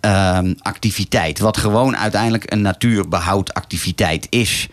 ehm, 0.00 0.54
activiteit. 0.58 1.38
Wat 1.38 1.56
gewoon 1.56 1.96
uiteindelijk 1.96 2.52
een 2.52 2.60
natuurbehoudactiviteit 2.62 4.26
is. 4.30 4.68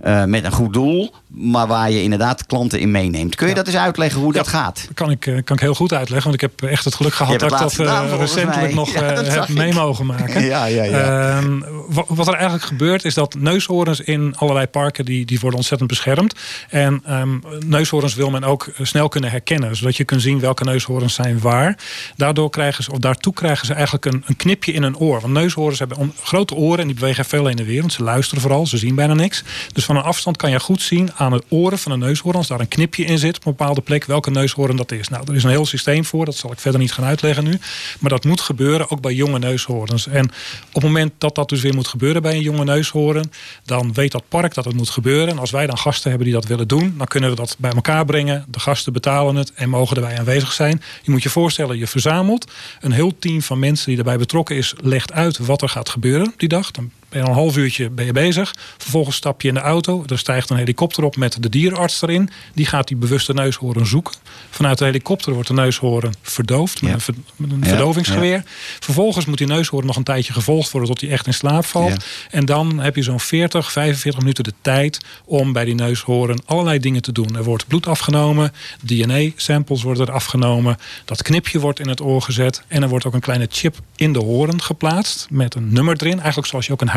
Eh, 0.00 0.24
met 0.24 0.44
een 0.44 0.52
goed 0.52 0.72
doel, 0.72 1.14
maar 1.34 1.66
waar 1.66 1.90
je 1.90 2.02
inderdaad 2.02 2.46
klanten 2.46 2.80
in 2.80 2.90
meeneemt. 2.90 3.34
Kun 3.34 3.46
je 3.46 3.52
Ja. 3.52 3.58
dat 3.58 3.66
eens 3.72 3.82
uitleggen 3.82 4.20
hoe 4.20 4.32
dat 4.32 4.48
gaat? 4.48 4.88
Kan 4.94 5.10
ik, 5.10 5.26
eh, 5.26 5.34
kan 5.44 5.56
ik 5.56 5.62
heel 5.62 5.74
goed 5.74 5.92
uitleggen. 5.92 6.30
Want 6.30 6.42
ik 6.42 6.50
heb 6.50 6.70
echt 6.70 6.84
het 6.84 6.94
geluk 6.94 7.14
gehad 7.14 7.38
dat 7.38 7.52
ik 7.52 7.58
dat 7.58 7.78
eh, 7.78 8.14
recentelijk 8.18 8.60
mij. 8.66 8.74
nog 8.74 8.92
Ja, 8.94 9.02
eh, 9.02 9.14
dat 9.16 9.26
heb 9.28 9.42
ik. 9.42 9.54
mee 9.56 9.72
mogen 9.74 10.06
maken. 10.06 10.42
Ja, 10.50 10.64
ja, 10.64 10.82
ja. 10.84 11.36
Ehm, 11.38 11.58
wa- 11.88 12.04
wat 12.08 12.26
er 12.28 12.34
eigenlijk 12.34 12.64
gebeurt 12.64 13.04
is 13.04 13.14
dat 13.14 13.34
neushoorns 13.38 14.00
in 14.00 14.34
allerlei 14.36 14.66
parken 14.66 15.04
die, 15.04 15.24
die 15.26 15.40
worden 15.40 15.58
ontzettend 15.58 15.88
beschermd. 15.90 16.34
En 16.68 17.02
ehm, 17.04 17.38
neushoorns 17.66 18.14
wil 18.14 18.30
men 18.30 18.44
ook 18.44 18.68
snel 18.82 19.08
kunnen 19.08 19.30
herkennen. 19.30 19.76
Zodat 19.76 19.96
je 19.96 20.04
kunt 20.04 20.22
zien 20.22 20.40
welke 20.40 20.64
neushoorns 20.64 21.14
zijn 21.14 21.40
waar. 21.40 21.78
Daardoor 22.16 22.50
krijgen 22.50 22.84
ze, 22.84 22.90
of 22.92 22.98
daartoe 22.98 23.32
krijgen 23.32 23.66
ze 23.66 23.74
eigenlijk 23.74 24.04
een, 24.04 24.22
een 24.26 24.36
knipje 24.36 24.72
in 24.72 24.82
hun 24.82 24.96
oor. 24.96 25.20
Want 25.20 25.32
neushoorns 25.32 25.78
hebben 25.78 26.12
grote 26.22 26.54
oren 26.54 26.78
en 26.80 26.86
die 26.86 26.94
bewegen 26.96 27.24
veel 27.24 27.46
heen 27.46 27.58
en 27.58 27.64
weer. 27.64 27.80
Want 27.80 27.92
ze 27.92 28.02
luisteren 28.02 28.40
vooral, 28.42 28.66
ze 28.66 28.76
zien 28.78 28.94
bijna 28.94 29.14
niks. 29.14 29.42
Dus 29.72 29.84
van 29.84 29.96
een 29.96 30.02
afstand 30.02 30.36
kan 30.36 30.50
je 30.50 30.60
goed 30.60 30.82
zien 30.82 31.10
aan 31.20 31.30
de 31.30 31.42
oren 31.48 31.78
van 31.78 31.92
een 31.92 31.98
neushoorn. 31.98 32.36
Als 32.36 32.46
daar 32.46 32.60
een 32.60 32.68
knipje 32.68 33.04
in 33.04 33.18
zit 33.18 33.36
op 33.36 33.46
een 33.46 33.54
bepaalde 33.56 33.80
plek, 33.80 34.04
welke 34.04 34.30
neushoorn 34.30 34.76
dat 34.76 34.92
is. 34.92 35.08
Nou, 35.08 35.24
er 35.28 35.34
is 35.34 35.44
een 35.44 35.50
heel 35.50 35.66
systeem 35.66 36.04
voor. 36.04 36.24
Dat 36.24 36.36
zal 36.36 36.52
ik 36.52 36.58
verder 36.58 36.80
niet 36.80 36.92
gaan 36.92 37.04
uitleggen 37.04 37.44
nu. 37.44 37.58
Maar 38.00 38.10
dat 38.10 38.24
moet 38.24 38.40
gebeuren 38.40 38.90
ook 38.90 39.00
bij 39.00 39.14
jonge 39.14 39.38
neushoorns. 39.38 40.06
En 40.06 40.24
op 40.68 40.74
het 40.74 40.82
moment 40.82 41.12
dat 41.18 41.34
dat 41.34 41.48
dus 41.48 41.60
weer 41.60 41.74
moet 41.74 41.88
gebeuren 41.88 42.22
bij 42.22 42.34
een 42.34 42.42
jonge 42.42 42.64
neushoorn, 42.64 43.32
dan 43.64 43.92
weet 43.92 44.12
dat 44.12 44.22
park 44.28 44.54
dat 44.54 44.64
het 44.64 44.74
moet 44.74 44.90
gebeuren. 44.90 45.28
En 45.28 45.38
als 45.38 45.50
wij 45.50 45.66
dan 45.66 45.78
gasten 45.78 46.08
hebben 46.08 46.28
die 46.28 46.36
dat 46.36 46.46
willen 46.46 46.68
doen, 46.68 46.94
dan 46.98 47.06
kunnen 47.06 47.30
we 47.30 47.36
dat 47.36 47.56
bij 47.58 47.72
elkaar 47.72 48.04
brengen. 48.04 48.44
De 48.48 48.60
gasten 48.60 48.92
betalen 48.92 49.36
het 49.36 49.52
en 49.54 49.68
mogen 49.68 49.96
erbij 49.96 50.18
aanwezig 50.18 50.52
zijn. 50.52 50.82
Je 51.02 51.10
moet 51.10 51.22
je 51.22 51.30
voorstellen, 51.30 51.78
je 51.78 51.86
verzamelt. 51.86 52.50
Een 52.80 52.92
heel 52.92 53.18
team 53.18 53.42
van 53.42 53.58
mensen 53.58 53.86
die 53.86 53.98
erbij 53.98 54.18
betrokken 54.18 54.56
is, 54.56 54.74
legt 54.82 55.12
uit 55.12 55.38
wat 55.38 55.62
er 55.62 55.68
gaat 55.68 55.88
gebeuren 55.88 56.34
die 56.36 56.48
dag. 56.48 56.70
Dan 56.70 56.90
ben 57.10 57.20
je 57.20 57.24
al 57.26 57.32
een 57.32 57.38
half 57.38 57.56
uurtje 57.56 57.90
ben 57.90 58.04
je 58.04 58.12
bezig. 58.12 58.54
Vervolgens 58.78 59.16
stap 59.16 59.42
je 59.42 59.48
in 59.48 59.54
de 59.54 59.60
auto. 59.60 60.04
Er 60.06 60.18
stijgt 60.18 60.50
een 60.50 60.56
helikopter 60.56 61.04
op 61.04 61.16
met 61.16 61.42
de 61.42 61.48
dierenarts 61.48 62.02
erin. 62.02 62.30
Die 62.54 62.66
gaat 62.66 62.88
die 62.88 62.96
bewuste 62.96 63.32
neushoorn 63.32 63.86
zoeken. 63.86 64.14
Vanuit 64.50 64.78
de 64.78 64.84
helikopter 64.84 65.32
wordt 65.32 65.48
de 65.48 65.54
neushoorn 65.54 66.14
verdoofd 66.22 66.80
met 66.82 66.90
Ja. 66.90 66.94
een, 66.96 67.00
ver- 67.02 67.14
met 67.36 67.50
een 67.50 67.58
Ja, 67.62 67.66
verdovingsgeweer. 67.68 68.42
Vervolgens 68.80 69.24
moet 69.26 69.38
die 69.38 69.46
neushoorn 69.46 69.86
nog 69.86 69.96
een 69.96 70.02
tijdje 70.04 70.32
gevolgd 70.32 70.70
worden 70.70 70.90
tot 70.90 71.00
hij 71.00 71.10
echt 71.10 71.26
in 71.26 71.34
slaap 71.34 71.64
valt. 71.64 72.04
En 72.30 72.44
dan 72.44 72.78
heb 72.80 72.96
je 72.96 73.02
zo'n 73.02 73.20
40, 73.20 73.72
45 73.72 74.20
minuten 74.20 74.44
de 74.44 74.52
tijd 74.60 74.98
om 75.24 75.52
bij 75.52 75.64
die 75.64 75.74
neushoorn 75.74 76.40
allerlei 76.44 76.78
dingen 76.78 77.02
te 77.02 77.12
doen. 77.12 77.36
Er 77.36 77.44
wordt 77.44 77.66
bloed 77.66 77.86
afgenomen, 77.86 78.52
DNA-samples 79.04 79.82
worden 79.82 80.06
er 80.06 80.12
afgenomen. 80.12 80.76
Dat 81.04 81.22
knipje 81.22 81.60
wordt 81.60 81.80
in 81.80 81.88
het 81.88 82.00
oor 82.00 82.22
gezet. 82.22 82.62
En 82.68 82.82
er 82.82 82.88
wordt 82.88 83.04
ook 83.04 83.14
een 83.14 83.20
kleine 83.20 83.46
chip 83.50 83.76
in 83.96 84.12
de 84.12 84.18
hoorn 84.18 84.62
geplaatst 84.62 85.26
met 85.30 85.54
een 85.54 85.72
nummer 85.72 85.96
erin. 85.98 86.18
Eigenlijk 86.18 86.46
zoals 86.48 86.66
je 86.66 86.72
ook 86.72 86.80
een 86.80 86.88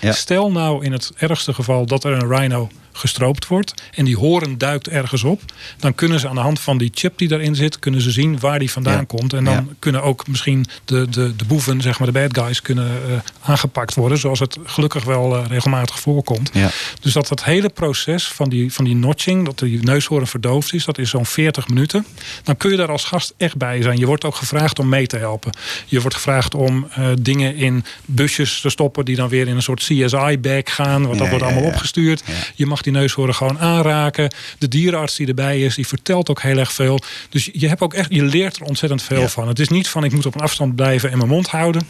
ja. 0.00 0.12
Stel 0.12 0.50
nou 0.50 0.84
in 0.84 0.92
het 0.92 1.12
ergste 1.16 1.54
geval 1.54 1.86
dat 1.86 2.04
er 2.04 2.12
een 2.12 2.28
rhino 2.28 2.70
gestroopt 2.92 3.46
wordt 3.46 3.74
en 3.94 4.04
die 4.04 4.16
horen 4.16 4.58
duikt 4.58 4.88
ergens 4.88 5.24
op, 5.24 5.42
dan 5.78 5.94
kunnen 5.94 6.20
ze 6.20 6.28
aan 6.28 6.34
de 6.34 6.40
hand 6.40 6.60
van 6.60 6.78
die 6.78 6.90
chip 6.94 7.18
die 7.18 7.28
daarin 7.28 7.54
zit, 7.54 7.78
kunnen 7.78 8.00
ze 8.00 8.10
zien 8.10 8.38
waar 8.38 8.58
die 8.58 8.70
vandaan 8.70 8.92
Ja. 8.98 9.04
komt. 9.04 9.32
En 9.32 9.44
dan 9.44 9.54
Ja. 9.54 9.64
kunnen 9.78 10.02
ook 10.02 10.26
misschien 10.28 10.66
de, 10.84 11.08
de, 11.10 11.36
de 11.36 11.44
boeven, 11.44 11.80
zeg 11.80 11.98
maar 11.98 12.12
de 12.12 12.28
bad 12.28 12.38
guys, 12.44 12.62
kunnen 12.62 12.86
eh, 13.08 13.16
aangepakt 13.40 13.94
worden, 13.94 14.18
zoals 14.18 14.38
het 14.38 14.58
gelukkig 14.64 15.04
wel 15.04 15.36
eh, 15.36 15.44
regelmatig 15.48 15.98
voorkomt. 16.00 16.50
Ja. 16.52 16.70
Dus 17.00 17.12
dat 17.12 17.28
dat 17.28 17.44
hele 17.44 17.68
proces 17.68 18.28
van 18.28 18.48
die, 18.48 18.72
van 18.72 18.84
die 18.84 18.94
notching, 18.94 19.44
dat 19.44 19.58
die 19.58 19.82
neushoorn 19.82 20.26
verdoofd 20.26 20.72
is, 20.74 20.84
dat 20.84 20.98
is 20.98 21.10
zo'n 21.10 21.26
40 21.26 21.68
minuten. 21.68 22.06
Dan 22.42 22.56
kun 22.56 22.70
je 22.70 22.76
daar 22.76 22.90
als 22.90 23.04
gast 23.04 23.34
echt 23.36 23.56
bij 23.56 23.82
zijn. 23.82 23.98
Je 23.98 24.06
wordt 24.06 24.24
ook 24.24 24.34
gevraagd 24.36 24.78
om 24.78 24.88
mee 24.88 25.06
te 25.06 25.16
helpen. 25.16 25.52
Je 25.86 26.00
wordt 26.00 26.16
gevraagd 26.16 26.54
om 26.54 26.86
eh, 26.90 27.08
dingen 27.20 27.56
in 27.56 27.84
busjes 28.04 28.60
te 28.60 28.70
stoppen 28.70 29.04
die 29.04 29.16
dan 29.16 29.28
weer 29.28 29.48
in 29.48 29.56
een 29.56 29.62
soort 29.62 29.80
CSI-bag 29.80 30.62
gaan. 30.64 31.06
Want 31.06 31.18
dat 31.18 31.28
wordt 31.28 31.44
allemaal 31.44 31.62
opgestuurd. 31.64 32.22
Je 32.54 32.66
mag 32.66 32.81
die 32.84 32.92
neushoorn 32.92 33.34
gewoon 33.34 33.58
aanraken. 33.58 34.30
De 34.58 34.68
dierenarts 34.68 35.16
die 35.16 35.26
erbij 35.26 35.60
is, 35.60 35.74
die 35.74 35.86
vertelt 35.86 36.30
ook 36.30 36.42
heel 36.42 36.58
erg 36.58 36.72
veel. 36.72 37.00
Dus 37.28 37.50
je 37.52 37.68
hebt 37.68 37.80
ook 37.80 37.94
echt, 37.94 38.14
je 38.14 38.22
leert 38.22 38.56
er 38.56 38.62
ontzettend 38.62 39.02
veel 39.02 39.20
Ja. 39.20 39.28
van. 39.28 39.48
Het 39.48 39.58
is 39.58 39.68
niet 39.68 39.88
van 39.88 40.04
ik 40.04 40.12
moet 40.12 40.26
op 40.26 40.34
een 40.34 40.40
afstand 40.40 40.76
blijven 40.76 41.10
en 41.10 41.16
mijn 41.16 41.28
mond 41.30 41.48
houden. 41.48 41.86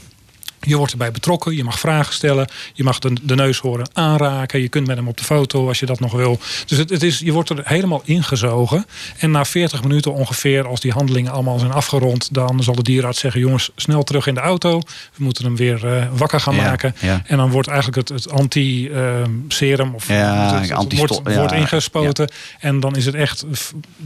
Je 0.66 0.76
wordt 0.76 0.92
erbij 0.92 1.10
betrokken, 1.10 1.56
je 1.56 1.64
mag 1.64 1.78
vragen 1.78 2.14
stellen, 2.14 2.48
je 2.74 2.84
mag 2.84 2.98
de, 2.98 3.12
de 3.22 3.34
neushoorn 3.34 3.86
aanraken, 3.92 4.60
je 4.60 4.68
kunt 4.68 4.86
met 4.86 4.96
hem 4.96 5.08
op 5.08 5.16
de 5.16 5.24
foto 5.24 5.68
als 5.68 5.78
je 5.80 5.86
dat 5.86 6.00
nog 6.00 6.12
wil. 6.12 6.38
Dus 6.66 6.78
het, 6.78 6.90
het 6.90 7.02
is, 7.02 7.18
je 7.18 7.32
wordt 7.32 7.48
er 7.50 7.60
helemaal 7.64 8.00
ingezogen. 8.04 8.86
En 9.18 9.30
na 9.30 9.44
40 9.44 9.82
minuten 9.82 10.12
ongeveer, 10.12 10.66
als 10.66 10.80
die 10.80 10.92
handelingen 10.92 11.32
allemaal 11.32 11.58
zijn 11.58 11.72
afgerond, 11.72 12.34
dan 12.34 12.62
zal 12.62 12.74
de 12.74 12.82
dierenarts 12.82 13.20
zeggen: 13.20 13.40
jongens, 13.40 13.70
snel 13.76 14.02
terug 14.02 14.26
in 14.26 14.34
de 14.34 14.40
auto. 14.40 14.78
We 15.16 15.24
moeten 15.24 15.44
hem 15.44 15.56
weer 15.56 15.86
eh, 15.86 16.06
wakker 16.12 16.40
gaan 16.40 16.54
Ja, 16.54 16.62
maken. 16.62 16.94
ja. 17.00 17.22
En 17.26 17.36
dan 17.36 17.50
wordt 17.50 17.68
eigenlijk 17.68 18.08
het, 18.08 18.08
het 18.22 18.32
anti-serum 18.32 19.94
of 19.94 20.08
Ja, 20.08 20.60
het, 20.60 20.70
het 20.78 20.96
wordt, 20.96 21.20
wordt 21.36 21.52
ingespoten. 21.52 22.30
En 22.60 22.80
dan 22.80 22.96
is 22.96 23.06
het 23.06 23.14
echt 23.14 23.44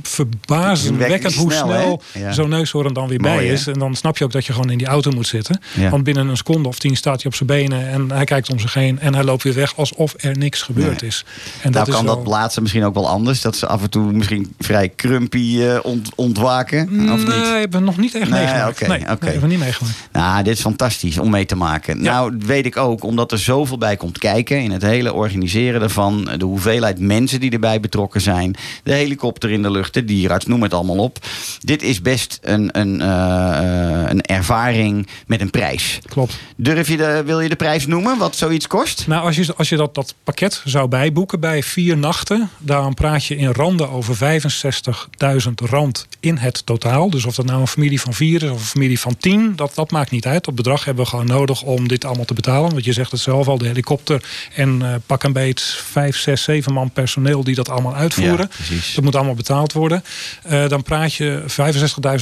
verbazingwekkend 0.02 1.34
hoe 1.34 1.52
Snel, 1.52 2.02
zo'n 2.30 2.48
neushoorn 2.48 2.92
dan 2.94 3.08
weer 3.08 3.20
Mooi, 3.20 3.36
bij 3.36 3.46
hè? 3.46 3.52
is. 3.52 3.66
En 3.66 3.78
dan 3.78 3.94
snap 3.94 4.18
je 4.18 4.24
ook 4.24 4.32
dat 4.32 4.46
je 4.46 4.52
gewoon 4.52 4.70
in 4.70 4.78
die 4.78 4.86
auto 4.86 5.10
moet 5.10 5.26
zitten. 5.26 5.60
Want 5.90 6.04
binnen 6.04 6.28
een 6.28 6.36
seconde 6.46 6.68
of 6.68 6.78
tien 6.78 6.96
staat 6.96 7.16
hij 7.22 7.26
op 7.30 7.34
zijn 7.34 7.48
benen 7.48 7.88
en 7.88 8.10
hij 8.10 8.24
kijkt 8.24 8.50
om 8.50 8.58
zich 8.58 8.74
heen 8.74 8.98
en 9.00 9.14
hij 9.14 9.24
loopt 9.24 9.42
weer 9.42 9.54
weg 9.54 9.76
alsof 9.76 10.14
er 10.16 10.38
niks 10.38 10.62
gebeurd 10.62 11.00
Nee. 11.00 11.10
is. 11.10 11.24
En 11.62 11.70
Nou 11.72 11.90
kan 11.90 12.04
wel- 12.04 12.16
dat 12.16 12.26
laatste 12.26 12.60
misschien 12.60 12.84
ook 12.84 12.94
wel 12.94 13.08
anders. 13.08 13.40
Dat 13.40 13.56
ze 13.56 13.66
af 13.66 13.82
en 13.82 13.90
toe 13.90 14.12
misschien 14.12 14.54
vrij 14.58 14.92
crumpy 14.96 15.60
eh, 15.62 15.78
ont- 15.82 16.10
ontwaken. 16.14 16.88
Of 17.12 17.18
niet? 17.18 17.26
Nee, 17.26 17.62
ik 17.62 17.70
ben 17.70 17.84
nog 17.84 17.96
niet 17.96 18.14
echt 18.14 18.30
Nee, 18.30 18.40
meegemaakt. 18.44 18.68
oké, 18.82 18.88
nee, 18.88 19.10
oké. 19.10 19.24
nee, 19.24 19.34
ik 19.34 19.40
ben 19.40 19.48
niet 19.48 19.58
meegemaakt. 19.58 20.08
Nou, 20.12 20.42
dit 20.42 20.54
is 20.54 20.60
fantastisch 20.60 21.18
om 21.18 21.30
mee 21.30 21.46
te 21.46 21.56
maken. 21.56 22.02
Ja. 22.02 22.10
Nou, 22.12 22.36
weet 22.46 22.66
ik 22.66 22.76
ook, 22.76 23.02
omdat 23.04 23.32
er 23.32 23.38
zoveel 23.38 23.78
bij 23.78 23.96
komt 23.96 24.18
kijken 24.18 24.62
in 24.62 24.70
het 24.70 24.82
hele 24.82 25.12
organiseren 25.12 25.82
ervan. 25.82 26.28
De 26.36 26.44
hoeveelheid 26.44 26.98
mensen 26.98 27.40
die 27.40 27.50
erbij 27.50 27.80
betrokken 27.80 28.20
zijn. 28.20 28.54
De 28.82 28.92
helikopter 28.92 29.50
in 29.50 29.62
de 29.62 29.70
lucht, 29.70 29.94
de 29.94 30.04
dierarts, 30.04 30.46
noem 30.46 30.62
het 30.62 30.74
allemaal 30.74 30.98
op. 30.98 31.18
Dit 31.60 31.82
is 31.82 32.02
best 32.02 32.38
een, 32.42 32.78
een, 32.78 33.00
eh, 33.00 33.58
eh, 33.58 34.10
een 34.10 34.22
ervaring 34.22 35.06
met 35.26 35.40
een 35.40 35.50
prijs. 35.50 35.98
Klopt. 36.08 36.35
Durf 36.56 36.88
je 36.88 36.96
de, 36.96 37.22
wil 37.24 37.40
je 37.40 37.48
de 37.48 37.56
prijs 37.56 37.86
noemen, 37.86 38.18
wat 38.18 38.36
zoiets 38.36 38.66
kost? 38.66 39.06
Nou, 39.06 39.24
als 39.26 39.36
je, 39.36 39.54
als 39.56 39.68
je 39.68 39.76
dat, 39.76 39.94
dat 39.94 40.14
pakket 40.24 40.62
zou 40.64 40.88
bijboeken 40.88 41.40
bij 41.40 41.62
vier 41.62 41.96
nachten, 41.96 42.50
dan 42.58 42.94
praat 42.94 43.24
je 43.24 43.36
in 43.36 43.52
randen 43.52 43.90
over 43.90 44.40
65.000 45.46 45.52
rand 45.54 46.06
in 46.20 46.36
het 46.36 46.66
totaal. 46.66 47.10
Dus 47.10 47.24
of 47.24 47.34
dat 47.34 47.46
nou 47.46 47.60
een 47.60 47.66
familie 47.66 48.00
van 48.00 48.14
vier 48.14 48.42
is 48.42 48.50
of 48.50 48.60
een 48.60 48.66
familie 48.66 49.00
van 49.00 49.16
tien, 49.16 49.56
dat, 49.56 49.74
dat 49.74 49.90
maakt 49.90 50.10
niet 50.10 50.26
uit. 50.26 50.44
Dat 50.44 50.54
bedrag 50.54 50.84
hebben 50.84 51.04
we 51.04 51.10
gewoon 51.10 51.26
nodig 51.26 51.62
om 51.62 51.88
dit 51.88 52.04
allemaal 52.04 52.24
te 52.24 52.34
betalen. 52.34 52.70
Want 52.70 52.84
je 52.84 52.92
zegt 52.92 53.10
het 53.10 53.20
zelf 53.20 53.48
al, 53.48 53.58
de 53.58 53.66
helikopter 53.66 54.22
en 54.54 54.82
eh, 54.82 54.94
pak 55.06 55.22
een 55.22 55.32
beet 55.32 55.60
vijf, 55.62 56.16
zes, 56.16 56.42
zeven 56.42 56.72
man 56.72 56.90
personeel 56.90 57.44
die 57.44 57.54
dat 57.54 57.68
allemaal 57.68 57.94
uitvoeren. 57.94 58.50
Ja. 58.68 58.76
Dat 58.94 59.04
moet 59.04 59.16
allemaal 59.16 59.34
betaald 59.34 59.72
worden. 59.72 60.04
Eh, 60.42 60.68
dan 60.68 60.82
praat 60.82 61.14
je 61.14 61.42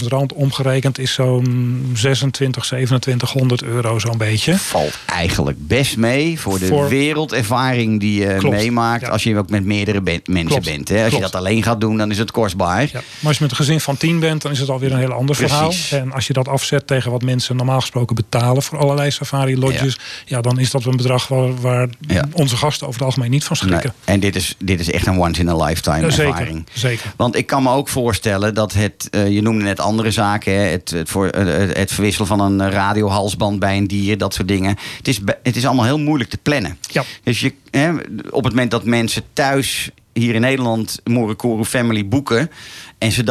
65.000 0.01 0.07
rand 0.09 0.33
omgerekend 0.33 0.99
is 0.99 1.13
zo'n 1.13 1.91
26, 1.95 2.65
2700 2.65 3.63
euro 3.63 3.99
zo'n 4.07 4.19
beetje. 4.19 4.59
Valt 4.59 4.99
eigenlijk 5.07 5.57
best 5.67 5.97
mee 5.97 6.41
voor 6.41 6.59
de 6.59 6.67
Voor- 6.67 6.89
wereldervaring 6.89 8.01
die 8.01 8.21
je 8.21 8.37
Klopt, 8.39 8.57
meemaakt. 8.57 9.03
ja. 9.03 9.09
Als 9.09 9.23
je 9.23 9.39
ook 9.39 9.51
met 9.51 9.65
meerdere 9.65 10.01
ben- 10.01 10.21
mensen 10.25 10.47
Klopt, 10.47 10.65
bent. 10.65 10.89
Hè? 10.89 11.05
Als 11.05 11.13
je 11.15 11.21
dat 11.21 11.35
alleen 11.35 11.63
gaat 11.63 11.81
doen, 11.81 11.97
dan 11.97 12.11
is 12.11 12.19
het 12.19 12.31
kostbaar. 12.31 12.83
Ja. 12.83 12.89
Maar 12.93 13.03
als 13.23 13.37
je 13.37 13.43
met 13.43 13.51
een 13.51 13.57
gezin 13.57 13.81
van 13.81 13.97
tien 13.97 14.21
bent, 14.21 14.43
dan 14.43 14.53
is 14.53 14.59
het 14.59 14.69
alweer 14.69 14.93
een 14.93 14.99
heel 14.99 15.13
ander 15.13 15.37
verhaal. 15.37 15.73
En 15.91 16.13
als 16.13 16.27
je 16.27 16.33
dat 16.33 16.49
afzet 16.49 16.87
tegen 16.87 17.11
wat 17.11 17.23
mensen 17.23 17.57
normaal 17.57 17.81
gesproken 17.81 18.15
betalen 18.17 18.63
voor 18.63 18.79
allerlei 18.79 19.11
safari 19.11 19.59
lodges, 19.59 19.99
ja. 20.27 20.41
dan 20.41 20.59
is 20.59 20.71
dat 20.71 20.85
een 20.85 20.97
bedrag 20.97 21.29
waar, 21.29 21.55
waar 21.61 21.89
onze 22.33 22.57
gasten 22.57 22.87
over 22.87 22.99
het 23.01 23.09
algemeen 23.09 23.31
niet 23.31 23.45
van 23.45 23.57
Nee. 23.61 23.69
schrikken. 23.71 23.93
En 24.05 24.21
dit 24.21 24.37
is, 24.37 24.55
dit 24.59 24.81
is 24.81 24.91
echt 24.91 25.07
een 25.07 25.19
once 25.21 25.41
in 25.41 25.49
a 25.49 25.57
lifetime 25.65 26.01
Ja, 26.01 26.11
zeker, 26.11 26.33
ervaring. 26.33 26.67
zeker. 26.73 27.13
Want 27.17 27.37
ik 27.37 27.47
kan 27.47 27.63
me 27.63 27.71
ook 27.71 27.89
voorstellen 27.89 28.55
dat 28.55 28.73
het, 28.73 29.09
eh, 29.11 29.29
je 29.31 29.43
noemde 29.43 29.65
net 29.65 29.81
andere 29.81 30.11
zaken, 30.11 30.53
hè, 30.55 30.61
het, 30.63 30.91
het, 30.91 31.09
voor, 31.09 31.29
eh, 31.29 31.45
het, 31.59 31.77
het 31.77 31.93
verwisselen 31.93 32.29
van 32.29 32.41
een 32.41 32.71
radiohalsband 32.71 33.59
bij 33.59 33.77
een 33.77 33.87
dier, 34.01 34.19
dat 34.19 34.35
soort 34.35 34.49
dingen. 34.49 34.77
Het 34.97 35.09
is, 35.09 35.21
het 35.43 35.57
is 35.57 35.67
allemaal 35.67 35.85
heel 35.85 35.99
moeilijk 35.99 36.31
te 36.31 36.39
plannen. 36.39 36.79
Ja. 36.91 37.05
Dus 37.23 37.41
je, 37.41 37.55
hè, 37.71 37.91
op 38.31 38.45
het 38.45 38.53
moment 38.53 38.71
dat 38.71 38.85
mensen 38.85 39.23
thuis 39.33 39.91
hier 40.15 40.35
in 40.35 40.41
Nederland 40.41 41.01
Morikoro 41.05 41.65
Family 41.65 42.09
boeken. 42.09 42.51
En 42.99 43.13
ze 43.13 43.25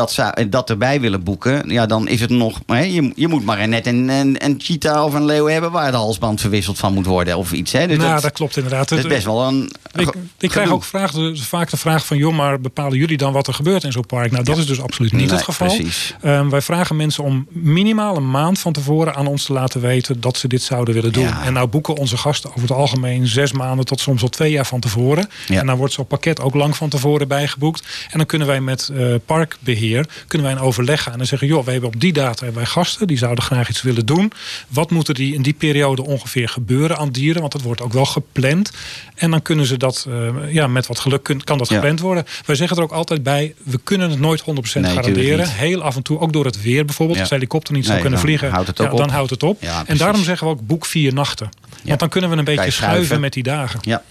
dat, 0.49 0.69
erbij 0.69 1.01
willen 1.01 1.23
boeken. 1.23 1.69
Ja, 1.69 1.86
dan 1.86 2.07
is 2.07 2.21
het 2.21 2.29
nog. 2.29 2.59
Hè, 2.65 2.79
je, 2.79 3.11
je 3.15 3.27
moet 3.27 3.45
maar 3.45 3.67
net 3.67 3.88
een, 3.88 4.09
een, 4.09 4.45
een 4.45 4.55
cheetah 4.57 5.05
of 5.05 5.13
een 5.13 5.25
leeuw 5.25 5.45
hebben 5.45 5.71
waar 5.71 5.91
de 5.91 5.97
halsband 5.97 6.41
verwisseld 6.41 6.77
van 6.77 6.93
moet 6.93 7.05
worden. 7.05 7.38
Of 7.38 7.51
iets. 7.51 7.71
Hè. 7.71 7.88
Dus 7.88 7.97
nou, 7.97 8.13
dat, 8.13 8.21
dat 8.21 8.31
klopt 8.31 8.57
inderdaad. 8.57 8.89
dat 8.89 8.97
is 8.97 9.07
best 9.07 9.25
wel 9.25 9.47
een. 9.47 9.71
Ik, 9.95 10.13
ik 10.39 10.49
krijg 10.49 10.69
ook 10.69 10.84
vaak 10.84 11.69
de 11.69 11.77
vraag 11.77 12.05
van... 12.05 12.17
joh, 12.17 12.36
maar 12.36 12.61
bepalen 12.61 12.97
jullie 12.97 13.17
dan 13.17 13.34
wat 13.34 13.47
er 13.47 13.53
gebeurt 13.53 13.84
in 13.84 13.91
zo'n 13.91 14.05
park? 14.05 14.31
Nou, 14.31 14.43
dat 14.43 14.57
is 14.57 14.65
dus 14.65 14.81
absoluut 14.81 15.11
niet 15.11 15.21
Nee, 15.21 15.36
het 15.36 15.43
geval. 15.43 15.77
Ehm, 16.21 16.49
wij 16.49 16.61
vragen 16.61 16.95
mensen 16.95 17.23
om 17.23 17.47
minimaal 17.49 18.15
een 18.17 18.31
maand 18.31 18.59
van 18.59 18.73
tevoren 18.73 19.15
aan 19.15 19.27
ons 19.27 19.45
te 19.45 19.53
laten 19.53 19.81
weten... 19.81 20.21
dat 20.21 20.38
ze 20.38 20.47
dit 20.47 20.61
zouden 20.61 20.93
willen 20.93 21.13
doen. 21.13 21.23
Ja. 21.23 21.43
En 21.43 21.53
nou 21.53 21.67
boeken 21.67 21.95
onze 21.95 22.17
gasten 22.17 22.49
over 22.49 22.61
het 22.61 22.71
algemeen 22.71 23.27
zes 23.27 23.51
maanden... 23.51 23.86
tot 23.86 23.99
soms 23.99 24.21
al 24.21 24.29
twee 24.29 24.51
jaar 24.51 24.65
van 24.65 24.79
tevoren. 24.79 25.29
Ja. 25.47 25.59
En 25.59 25.65
dan 25.65 25.77
wordt 25.77 25.93
zo'n 25.93 26.07
pakket 26.07 26.41
ook 26.41 26.53
lang 26.53 26.72
van 26.78 26.89
tevoren 26.89 27.28
bijgeboekt. 27.28 27.84
En 28.11 28.17
dan 28.17 28.26
kunnen 28.26 28.47
wij 28.47 28.61
met 28.61 28.89
eh, 28.97 29.05
parkbeheer 29.26 30.07
kunnen 30.28 30.47
wij 30.47 30.55
een 30.57 30.63
overleg 30.63 31.03
gaan 31.03 31.19
en 31.19 31.26
zeggen... 31.28 31.47
joh, 31.47 31.65
we 31.65 31.71
hebben 31.71 31.89
op 31.89 31.99
die 31.99 32.13
data 32.13 32.43
hebben 32.43 32.61
wij 32.63 32.71
gasten, 32.71 33.07
die 33.07 33.17
zouden 33.17 33.43
graag 33.43 33.69
iets 33.69 33.82
willen 33.82 34.05
doen. 34.05 34.32
Wat 34.67 34.91
moet 34.91 35.07
er 35.07 35.13
die 35.13 35.34
in 35.34 35.41
die 35.41 35.53
periode 35.53 36.03
ongeveer 36.05 36.49
gebeuren 36.49 36.97
aan 36.97 37.09
dieren? 37.09 37.41
Want 37.41 37.53
dat 37.53 37.61
wordt 37.61 37.82
ook 37.82 37.93
wel 37.93 38.05
gepland. 38.05 38.71
En 39.15 39.32
dan 39.32 39.41
kunnen 39.41 39.65
ze 39.65 39.78
dat, 39.78 40.05
eh, 40.09 40.53
ja, 40.53 40.67
met 40.67 40.88
wat 40.88 40.99
geluk 40.99 41.24
kun- 41.24 41.43
kan 41.43 41.57
dat 41.57 41.69
Ja. 41.69 41.76
gepland 41.76 41.99
worden. 41.99 42.26
Wij 42.45 42.55
zeggen 42.55 42.78
er 42.78 42.84
ook 42.84 42.91
altijd 42.91 43.24
bij, 43.24 43.53
we 43.63 43.80
kunnen 43.84 44.09
het 44.09 44.19
nooit 44.19 44.41
100% 44.41 44.86
Nee, 44.86 44.93
tuurlijk 44.95 45.28
garanderen. 45.28 45.55
Heel 45.55 45.82
af 45.82 45.95
en 45.95 46.01
toe, 46.03 46.19
ook 46.19 46.34
door 46.34 46.45
het 46.45 46.61
weer 46.61 46.86
bijvoorbeeld. 46.86 47.15
Ja. 47.17 47.21
Als 47.24 47.30
de 47.32 47.36
helikopter 47.38 47.74
niet 47.74 47.86
zou 47.86 47.99
kunnen 47.99 48.19
dan 48.19 48.28
vliegen, 48.28 48.51
houdt 48.51 48.78
ja, 48.78 48.89
dan 48.89 49.09
houdt 49.09 49.30
het 49.30 49.43
op. 49.43 49.61
En 49.86 49.97
daarom 49.97 50.24
zeggen 50.24 50.47
we 50.47 50.53
ook 50.53 50.67
boek 50.67 50.86
vier 50.86 51.13
nachten. 51.13 51.49
Want 51.84 51.99
dan 51.99 52.09
kunnen 52.09 52.30
we 52.30 52.36
een 52.38 52.43
beetje 52.43 52.65
je 52.65 52.71
schuiven. 52.71 52.95
schuiven 52.95 53.19
met 53.19 53.34
die 53.34 53.43
dagen. 53.43 53.80
Ja. 53.82 54.03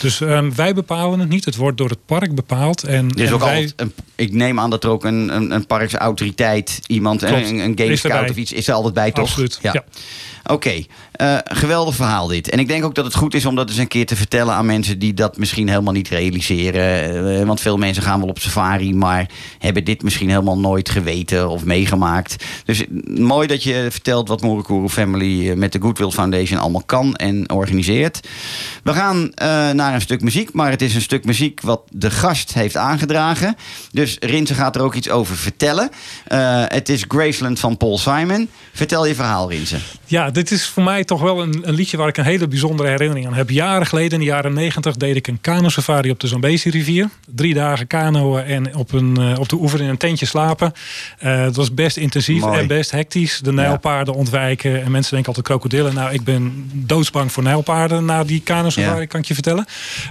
Dus 0.00 0.20
ehm, 0.20 0.50
wij 0.54 0.74
bepalen 0.74 1.20
het 1.20 1.28
niet. 1.28 1.44
Het 1.44 1.56
wordt 1.56 1.78
door 1.78 1.88
het 1.88 2.06
park 2.06 2.34
bepaald. 2.34 2.84
En, 2.84 3.10
en 3.10 3.32
ook 3.32 3.40
wij, 3.40 3.48
altijd 3.48 3.72
een, 3.76 3.92
ik 4.14 4.32
neem 4.32 4.60
aan 4.60 4.70
dat 4.70 4.84
er 4.84 4.90
ook 4.90 5.04
een, 5.04 5.36
een, 5.36 5.50
een 5.50 5.66
parksautoriteit, 5.66 6.80
iemand, 6.86 7.24
Klopt. 7.24 7.50
een, 7.50 7.58
een 7.58 7.78
game 7.78 7.96
scout 7.96 8.30
of 8.30 8.36
iets, 8.36 8.52
is 8.52 8.68
er 8.68 8.74
altijd 8.74 8.94
bij, 8.94 9.10
toch? 9.10 9.24
Absoluut, 9.24 9.58
ja. 9.62 9.84
Oké, 10.50 10.84
eh, 11.12 11.36
geweldig 11.44 11.94
verhaal 11.94 12.26
dit. 12.26 12.50
En 12.50 12.58
ik 12.58 12.68
denk 12.68 12.84
ook 12.84 12.94
dat 12.94 13.04
het 13.04 13.14
goed 13.14 13.34
is 13.34 13.46
om 13.46 13.54
dat 13.54 13.68
eens 13.68 13.78
een 13.78 13.88
keer 13.88 14.06
te 14.06 14.16
vertellen 14.16 14.54
aan 14.54 14.66
mensen 14.66 14.98
die 14.98 15.14
dat 15.14 15.36
misschien 15.36 15.68
helemaal 15.68 15.92
niet 15.92 16.08
realiseren. 16.08 17.38
Eh, 17.38 17.46
want 17.46 17.60
veel 17.60 17.76
mensen 17.76 18.02
gaan 18.02 18.20
wel 18.20 18.28
op 18.28 18.38
safari, 18.38 18.94
maar 18.94 19.28
hebben 19.58 19.84
dit 19.84 20.02
misschien 20.02 20.28
helemaal 20.28 20.58
nooit 20.58 20.88
geweten 20.88 21.48
of 21.48 21.64
meegemaakt. 21.64 22.44
Dus 22.64 22.80
eh, 22.80 22.88
mooi 23.18 23.46
dat 23.46 23.62
je 23.62 23.86
vertelt 23.90 24.28
wat 24.28 24.40
Morikoro 24.40 24.88
Family 24.88 25.52
met 25.54 25.72
de 25.72 25.80
Goodwill 25.80 26.10
Foundation 26.10 26.60
allemaal 26.60 26.84
kan 26.86 27.16
en 27.16 27.50
organiseert. 27.50 28.28
We 28.82 28.92
gaan 28.92 29.30
naar 29.76 29.94
een 29.94 30.00
stuk 30.00 30.20
muziek, 30.20 30.52
maar 30.52 30.70
het 30.70 30.82
is 30.82 30.94
een 30.94 31.00
stuk 31.00 31.24
muziek 31.24 31.60
wat 31.60 31.82
de 31.88 32.10
gast 32.10 32.54
heeft 32.54 32.76
aangedragen. 32.76 33.56
Dus 33.92 34.16
Rinse 34.20 34.54
gaat 34.54 34.76
er 34.76 34.82
ook 34.82 34.94
iets 34.94 35.10
over 35.10 35.36
vertellen. 35.36 35.90
Het 36.68 36.88
is 36.88 37.04
Graceland 37.08 37.60
van 37.60 37.76
Paul 37.76 37.98
Simon. 37.98 38.48
Vertel 38.72 39.06
je 39.06 39.14
verhaal, 39.14 39.50
Rinse. 39.50 39.76
Ja, 40.06 40.30
dit 40.40 40.50
is 40.50 40.66
voor 40.66 40.82
mij 40.82 41.04
toch 41.04 41.20
wel 41.20 41.42
een, 41.42 41.60
een 41.62 41.74
liedje 41.74 41.96
waar 41.96 42.08
ik 42.08 42.16
een 42.16 42.24
hele 42.24 42.48
bijzondere 42.48 42.88
herinnering 42.88 43.26
aan 43.26 43.34
heb. 43.34 43.50
Jaren 43.50 43.86
geleden, 43.86 44.12
in 44.12 44.18
de 44.18 44.24
jaren 44.24 44.52
negentig, 44.52 44.96
deed 44.96 45.16
ik 45.16 45.26
een 45.26 45.40
kano-safari 45.40 46.10
op 46.10 46.20
de 46.20 46.26
Zambezi-rivier. 46.26 47.08
Drie 47.34 47.54
dagen 47.54 47.86
kanoën 47.86 48.42
en 48.44 48.76
op, 48.76 48.92
een, 48.92 49.16
eh, 49.16 49.38
op 49.38 49.48
de 49.48 49.56
oever 49.56 49.80
in 49.80 49.88
een 49.88 49.96
tentje 49.96 50.26
slapen. 50.26 50.72
Eh 51.18 51.38
het 51.40 51.56
was 51.56 51.74
best 51.74 51.96
intensief 51.96 52.40
Mooi. 52.40 52.58
en 52.58 52.66
best 52.66 52.90
hectisch. 52.90 53.40
De 53.42 53.52
nijlpaarden 53.52 54.14
ontwijken. 54.14 54.82
En 54.82 54.90
mensen 54.90 55.10
denken 55.12 55.28
altijd 55.28 55.46
krokodillen. 55.46 55.94
Nou, 55.94 56.12
ik 56.12 56.24
ben 56.24 56.70
doodsbang 56.74 57.32
voor 57.32 57.42
nijlpaarden 57.42 58.04
na 58.04 58.24
die 58.24 58.40
kano-safari, 58.40 59.00
Ja. 59.00 59.06
kan 59.06 59.20
ik 59.20 59.26
je 59.26 59.34
vertellen. 59.34 59.64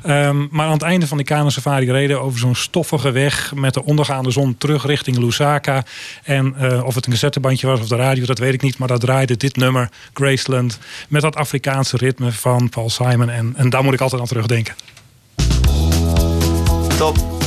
Ehm, 0.03 0.37
maar 0.51 0.65
aan 0.65 0.71
het 0.71 0.81
einde 0.81 1.07
van 1.07 1.17
die 1.17 1.25
kano-safari 1.25 1.91
reden 1.91 2.17
we 2.17 2.23
over 2.23 2.39
zo'n 2.39 2.55
stoffige 2.55 3.11
weg... 3.11 3.53
met 3.55 3.73
de 3.73 3.83
ondergaande 3.83 4.31
zon 4.31 4.57
terug 4.57 4.85
richting 4.85 5.17
Lusaka. 5.17 5.83
En 6.23 6.55
eh, 6.57 6.83
of 6.85 6.95
het 6.95 7.05
een 7.05 7.11
cassettebandje 7.11 7.67
was 7.67 7.79
of 7.79 7.87
de 7.87 7.95
radio, 7.95 8.25
dat 8.25 8.39
weet 8.39 8.53
ik 8.53 8.61
niet. 8.61 8.77
Maar 8.77 8.87
daar 8.87 8.97
draaide 8.99 9.37
dit 9.37 9.55
nummer, 9.55 9.89
Graceland... 10.13 10.79
met 11.09 11.21
dat 11.21 11.35
Afrikaanse 11.35 11.97
ritme 11.97 12.31
van 12.31 12.69
Paul 12.69 12.89
Simon. 12.89 13.29
En, 13.29 13.53
en 13.55 13.69
daar 13.69 13.83
moet 13.83 13.93
ik 13.93 14.01
altijd 14.01 14.21
aan 14.21 14.27
terugdenken. 14.27 14.75
Top. 16.97 17.38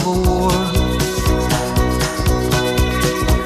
Civil 0.00 0.22
War. 0.22 0.50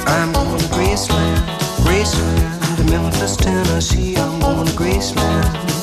I'm 0.07 0.33
going 0.33 0.59
to 0.59 0.67
Graceland, 0.67 1.39
Graceland, 1.83 2.77
to 2.77 2.85
Memphis, 2.85 3.37
Tennessee. 3.37 4.17
I'm 4.17 4.39
going 4.39 4.67
to 4.67 4.73
Graceland. 4.73 5.74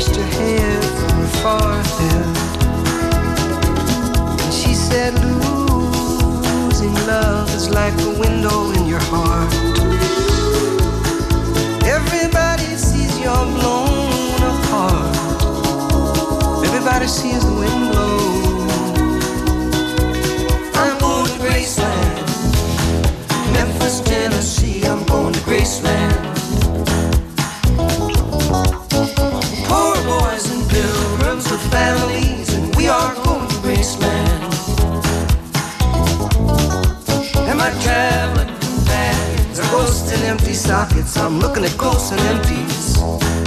Brushed 0.00 0.16
her 0.16 0.22
hair 0.22 0.82
from 0.82 1.10
her 1.10 1.30
forehead. 1.42 2.26
And 4.40 4.52
she 4.54 4.72
said, 4.72 5.12
losing 5.14 6.94
love 7.06 7.54
is 7.54 7.68
like 7.68 7.92
a 8.00 8.10
window 8.18 8.70
in 8.72 8.86
your 8.86 9.04
heart. 9.12 9.52
Everybody 11.84 12.76
sees 12.76 13.18
you're 13.20 13.46
blown 13.58 14.40
apart. 14.52 15.16
Everybody 16.64 17.06
sees 17.06 17.44
the 17.44 17.52
wind 17.52 17.92
blow. 17.92 18.19
Ghosts 39.70 40.12
and 40.12 40.22
empty 40.24 40.54
sockets. 40.54 41.16
I'm 41.16 41.38
looking 41.38 41.64
at 41.64 41.76
ghosts 41.78 42.12
and 42.12 42.20
empties. 42.20 43.39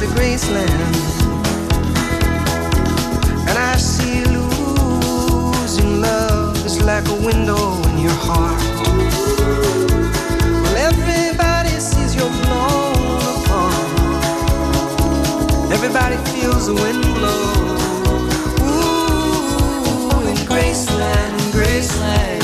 Into 0.00 0.14
Graceland. 0.14 0.94
And 3.48 3.58
I 3.58 3.76
see 3.76 4.24
losing 4.24 6.00
love 6.00 6.64
is 6.64 6.80
like 6.82 7.08
a 7.08 7.14
window 7.14 7.82
in 7.88 7.98
your 7.98 8.18
heart. 8.28 8.62
Well, 10.62 10.76
everybody 10.76 11.80
sees 11.80 12.14
you're 12.14 12.30
blown 12.42 13.22
apart. 13.42 13.74
Everybody 15.72 16.16
feels 16.30 16.66
the 16.66 16.74
wind 16.74 17.02
blow. 17.16 17.54
Ooh, 18.70 20.28
in 20.28 20.36
Graceland, 20.46 21.38
Graceland. 21.52 22.37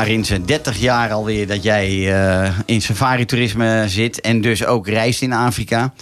Ja, 0.00 0.06
Rinse, 0.06 0.44
30 0.44 0.78
jaar 0.78 1.12
alweer 1.12 1.46
dat 1.46 1.62
jij 1.62 1.86
eh, 1.88 2.58
in 2.66 2.82
safari-toerisme 2.82 3.84
zit 3.86 4.20
en 4.20 4.40
dus 4.40 4.64
ook 4.64 4.88
reist 4.88 5.22
in 5.22 5.32
Afrika. 5.32 5.92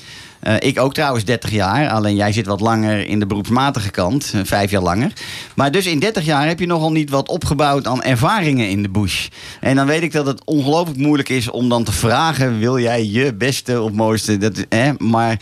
Eh, 0.41 0.55
ik 0.59 0.81
ook 0.81 0.95
trouwens 0.95 1.25
30 1.25 1.51
jaar, 1.51 1.89
alleen 1.89 2.17
jij 2.17 2.33
zit 2.33 2.47
wat 2.47 2.61
langer 2.61 3.07
in 3.07 3.19
de 3.19 3.27
beroepsmatige 3.27 3.91
kant, 3.91 4.33
eh, 4.35 4.41
vijf 4.45 4.71
jaar 4.71 4.83
langer. 4.83 5.13
Maar 5.55 5.71
dus 5.71 5.87
in 5.87 5.99
30 5.99 6.25
jaar 6.25 6.47
heb 6.47 6.61
je 6.61 6.67
nogal 6.67 6.93
niet 6.93 7.11
wat 7.11 7.29
opgebouwd 7.29 7.87
aan 7.87 8.03
ervaringen 8.03 8.69
in 8.69 8.83
de 8.83 8.89
bush. 8.89 9.29
En 9.61 9.77
dan 9.77 9.87
weet 9.87 10.03
ik 10.03 10.13
dat 10.13 10.27
het 10.27 10.45
ongelooflijk 10.45 10.99
moeilijk 10.99 11.29
is 11.29 11.51
om 11.51 11.69
dan 11.69 11.85
te 11.85 11.93
vragen: 11.93 12.59
wil 12.59 12.79
jij 12.79 13.05
je 13.05 13.35
beste 13.35 13.83
of 13.83 13.93
mooiste? 13.93 14.37
Dat, 14.37 14.65
hè? 14.69 14.93
Maar, 14.99 15.41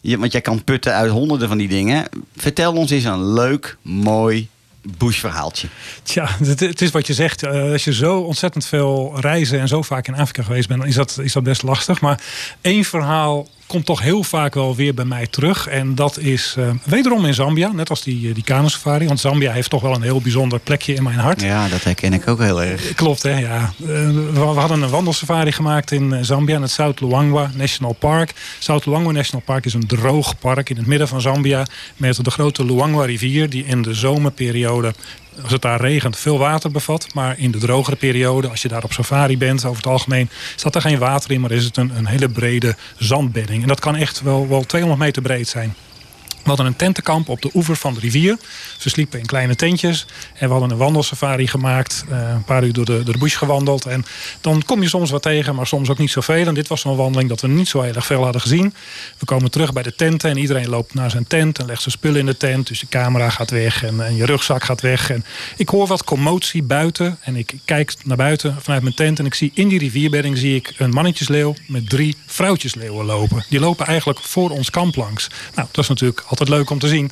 je, 0.00 0.18
want 0.18 0.32
jij 0.32 0.40
kan 0.40 0.64
putten 0.64 0.94
uit 0.94 1.10
honderden 1.10 1.48
van 1.48 1.58
die 1.58 1.68
dingen. 1.68 2.04
Vertel 2.36 2.72
ons 2.72 2.90
eens 2.90 3.04
een 3.04 3.32
leuk, 3.32 3.76
mooi 3.82 4.48
bushverhaaltje. 4.96 5.68
Tja, 6.02 6.28
het, 6.44 6.82
is 6.82 6.90
wat 6.90 7.06
je 7.06 7.14
zegt. 7.14 7.42
Eh, 7.42 7.72
als 7.72 7.84
je 7.84 7.94
zo 7.94 8.18
ontzettend 8.18 8.66
veel 8.66 9.20
reizen 9.20 9.60
en 9.60 9.68
zo 9.68 9.82
vaak 9.82 10.06
in 10.06 10.14
Afrika 10.14 10.42
geweest 10.42 10.68
bent, 10.68 10.80
dan 10.80 10.88
is 10.88 10.94
dat, 10.94 11.18
is 11.22 11.32
dat 11.32 11.42
best 11.42 11.62
lastig. 11.62 12.00
Maar 12.00 12.20
één 12.60 12.84
verhaal 12.84 13.48
komt 13.68 13.86
toch 13.86 14.00
heel 14.00 14.22
vaak 14.22 14.54
wel 14.54 14.76
weer 14.76 14.94
bij 14.94 15.04
mij 15.04 15.26
terug. 15.26 15.66
En 15.66 15.94
dat 15.94 16.18
is 16.18 16.54
eh, 16.58 16.70
wederom 16.84 17.24
in 17.24 17.34
Zambia, 17.34 17.72
net 17.72 17.90
als 17.90 18.02
die, 18.02 18.28
eh, 18.28 18.34
die. 18.34 19.06
Want 19.06 19.20
Zambia 19.20 19.52
heeft 19.52 19.70
toch 19.70 19.82
wel 19.82 19.94
een 19.94 20.02
heel 20.02 20.20
bijzonder 20.20 20.58
plekje 20.58 20.94
in 20.94 21.02
mijn 21.02 21.18
hart. 21.18 21.42
Ja, 21.42 21.68
dat 21.68 21.84
herken 21.84 22.12
ik 22.12 22.28
ook 22.28 22.38
heel 22.40 22.62
erg. 22.62 22.94
Klopt, 22.94 23.22
hè? 23.22 23.38
Ja. 23.38 23.72
Eh, 23.80 23.86
we, 24.32 24.38
hadden 24.38 24.82
een 24.82 24.90
wandelsafari 24.90 25.52
gemaakt 25.52 25.90
in 25.90 26.24
Zambia, 26.24 26.56
in 26.56 26.62
het 26.62 26.70
South 26.70 27.00
Luangwa 27.00 27.50
National 27.54 27.92
Park. 27.92 28.34
South 28.58 28.86
Luangwa 28.86 29.12
National 29.12 29.42
Park 29.44 29.64
is 29.64 29.74
een 29.74 29.86
droog 29.86 30.38
park 30.38 30.70
in 30.70 30.76
het 30.76 30.86
midden 30.86 31.08
van 31.08 31.20
Zambia. 31.20 31.66
Met 31.96 32.24
de 32.24 32.30
grote 32.30 32.64
Luangwa 32.64 33.04
rivier, 33.04 33.50
die 33.50 33.64
in 33.64 33.82
de 33.82 33.94
zomerperiode, 33.94 34.94
als 35.42 35.52
het 35.52 35.62
daar 35.62 35.80
regent, 35.80 36.18
veel 36.18 36.38
water 36.38 36.70
bevat. 36.70 37.14
Maar 37.14 37.38
in 37.38 37.50
de 37.50 37.58
drogere 37.58 37.96
periode, 37.96 38.48
als 38.48 38.62
je 38.62 38.68
daar 38.68 38.84
op 38.84 38.92
safari 38.92 39.38
bent, 39.38 39.64
over 39.64 39.76
het 39.76 39.86
algemeen, 39.92 40.30
staat 40.56 40.74
er 40.74 40.80
geen 40.80 40.98
water 40.98 41.30
in, 41.30 41.40
maar 41.40 41.50
is 41.50 41.64
het 41.64 41.76
een, 41.76 41.96
een 41.96 42.06
hele 42.06 42.28
brede 42.28 42.76
zandbedding. 42.98 43.62
En 43.62 43.68
dat 43.68 43.80
kan 43.80 43.96
echt 43.96 44.22
wel, 44.22 44.48
wel 44.48 44.64
200 44.64 45.02
meter 45.02 45.22
breed 45.22 45.48
zijn. 45.48 45.74
We 46.42 46.48
hadden 46.54 46.66
een 46.66 46.76
tentenkamp 46.76 47.28
op 47.28 47.42
de 47.42 47.50
oever 47.54 47.76
van 47.76 47.94
de 47.94 48.00
rivier. 48.00 48.38
Ze 48.78 48.88
sliepen 48.88 49.18
in 49.18 49.26
kleine 49.26 49.54
tentjes. 49.54 50.06
En 50.34 50.46
we 50.46 50.52
hadden 50.52 50.70
een 50.70 50.76
wandelsafari 50.76 51.46
gemaakt. 51.46 52.04
eh, 52.10 52.28
een 52.30 52.44
paar 52.44 52.64
uur 52.64 52.72
door 52.72 52.84
de, 52.84 53.02
de 53.02 53.18
bush 53.18 53.36
gewandeld. 53.38 53.86
En 53.86 54.04
dan 54.40 54.62
kom 54.66 54.82
je 54.82 54.88
soms 54.88 55.10
wat 55.10 55.22
tegen, 55.22 55.54
maar 55.54 55.66
soms 55.66 55.88
ook 55.88 55.98
niet 55.98 56.10
zoveel. 56.10 56.46
En 56.46 56.54
dit 56.54 56.68
was 56.68 56.80
zo'n 56.80 56.96
wandeling 56.96 57.28
dat 57.28 57.40
we 57.40 57.48
niet 57.48 57.68
zo 57.68 57.80
heel 57.80 57.94
erg 57.94 58.06
veel 58.06 58.22
hadden 58.22 58.40
gezien. 58.40 58.74
We 59.18 59.24
komen 59.24 59.50
terug 59.50 59.72
bij 59.72 59.82
de 59.82 59.94
tenten 59.94 60.30
en 60.30 60.36
iedereen 60.36 60.68
loopt 60.68 60.94
naar 60.94 61.10
zijn 61.10 61.26
tent 61.26 61.58
en 61.58 61.66
legt 61.66 61.82
zijn 61.82 61.94
spullen 61.94 62.20
in 62.20 62.26
de 62.26 62.36
tent. 62.36 62.66
Dus 62.66 62.80
de 62.80 62.88
camera 62.88 63.30
gaat 63.30 63.50
weg 63.50 63.84
en, 63.84 64.04
en 64.04 64.16
je 64.16 64.24
rugzak 64.26 64.64
gaat 64.64 64.80
weg. 64.80 65.10
En 65.10 65.24
ik 65.56 65.68
hoor 65.68 65.86
wat 65.86 66.04
commotie 66.04 66.62
buiten. 66.62 67.18
En 67.20 67.36
ik 67.36 67.54
kijk 67.64 67.94
naar 68.04 68.16
buiten 68.16 68.56
vanuit 68.60 68.82
mijn 68.82 68.94
tent. 68.94 69.18
En 69.18 69.26
ik 69.26 69.34
zie 69.34 69.50
in 69.54 69.68
die 69.68 69.78
rivierbedding 69.78 70.38
zie 70.38 70.54
ik 70.54 70.74
een 70.76 70.90
mannetjesleeuw 70.90 71.54
met 71.66 71.90
drie 71.90 72.16
vrouwtjesleeuwen 72.26 73.04
lopen. 73.06 73.44
Die 73.48 73.60
lopen 73.60 73.86
eigenlijk 73.86 74.18
voor 74.18 74.50
ons 74.50 74.70
kamp 74.70 74.96
langs. 74.96 75.28
Nou, 75.54 75.68
dat 75.70 75.82
is 75.84 75.88
natuurlijk 75.88 76.22
altijd 76.28 76.48
leuk 76.48 76.70
om 76.70 76.78
te 76.78 76.88
zien. 76.88 77.10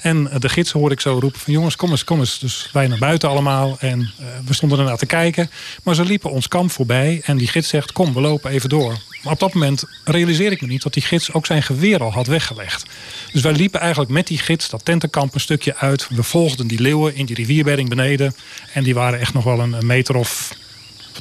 En 0.00 0.30
eh, 0.30 0.40
de 0.40 0.48
gids 0.48 0.72
hoor 0.72 0.90
ik 0.90 1.00
zo 1.00 1.18
roepen 1.18 1.40
van 1.40 1.52
jongens, 1.52 1.76
kom 1.76 1.90
eens, 1.90 2.04
kom 2.04 2.18
eens. 2.18 2.38
Dus 2.38 2.70
wij 2.72 2.86
naar 2.86 2.98
buiten 2.98 3.28
allemaal. 3.28 3.76
En 3.78 4.00
eh, 4.00 4.26
we 4.44 4.54
stonden 4.54 4.78
ernaar 4.78 4.96
te 4.96 5.06
kijken. 5.06 5.50
Maar 5.82 5.94
ze 5.94 6.04
liepen 6.04 6.30
ons 6.30 6.48
kamp 6.48 6.70
voorbij. 6.70 7.20
En 7.24 7.36
die 7.36 7.48
gids 7.48 7.68
zegt, 7.68 7.92
kom, 7.92 8.14
we 8.14 8.20
lopen 8.20 8.50
even 8.50 8.68
door. 8.68 8.98
Maar 9.22 9.32
op 9.32 9.40
dat 9.40 9.54
moment 9.54 9.84
realiseer 10.04 10.52
ik 10.52 10.60
me 10.60 10.66
niet 10.66 10.82
dat 10.82 10.92
die 10.92 11.02
gids 11.02 11.32
ook 11.32 11.46
zijn 11.46 11.62
geweer 11.62 12.02
al 12.02 12.12
had 12.12 12.26
weggelegd. 12.26 12.84
Dus 13.32 13.42
wij 13.42 13.52
liepen 13.52 13.80
eigenlijk 13.80 14.10
met 14.10 14.26
die 14.26 14.38
gids 14.38 14.68
dat 14.68 14.84
tentenkamp 14.84 15.34
een 15.34 15.40
stukje 15.40 15.76
uit. 15.76 16.08
We 16.08 16.22
volgden 16.22 16.66
die 16.66 16.80
leeuwen 16.80 17.14
in 17.14 17.26
die 17.26 17.36
rivierbedding 17.36 17.88
beneden. 17.88 18.34
En 18.72 18.82
die 18.82 18.94
waren 18.94 19.20
echt 19.20 19.34
nog 19.34 19.44
wel 19.44 19.60
een 19.60 19.86
meter 19.86 20.16
of, 20.16 20.54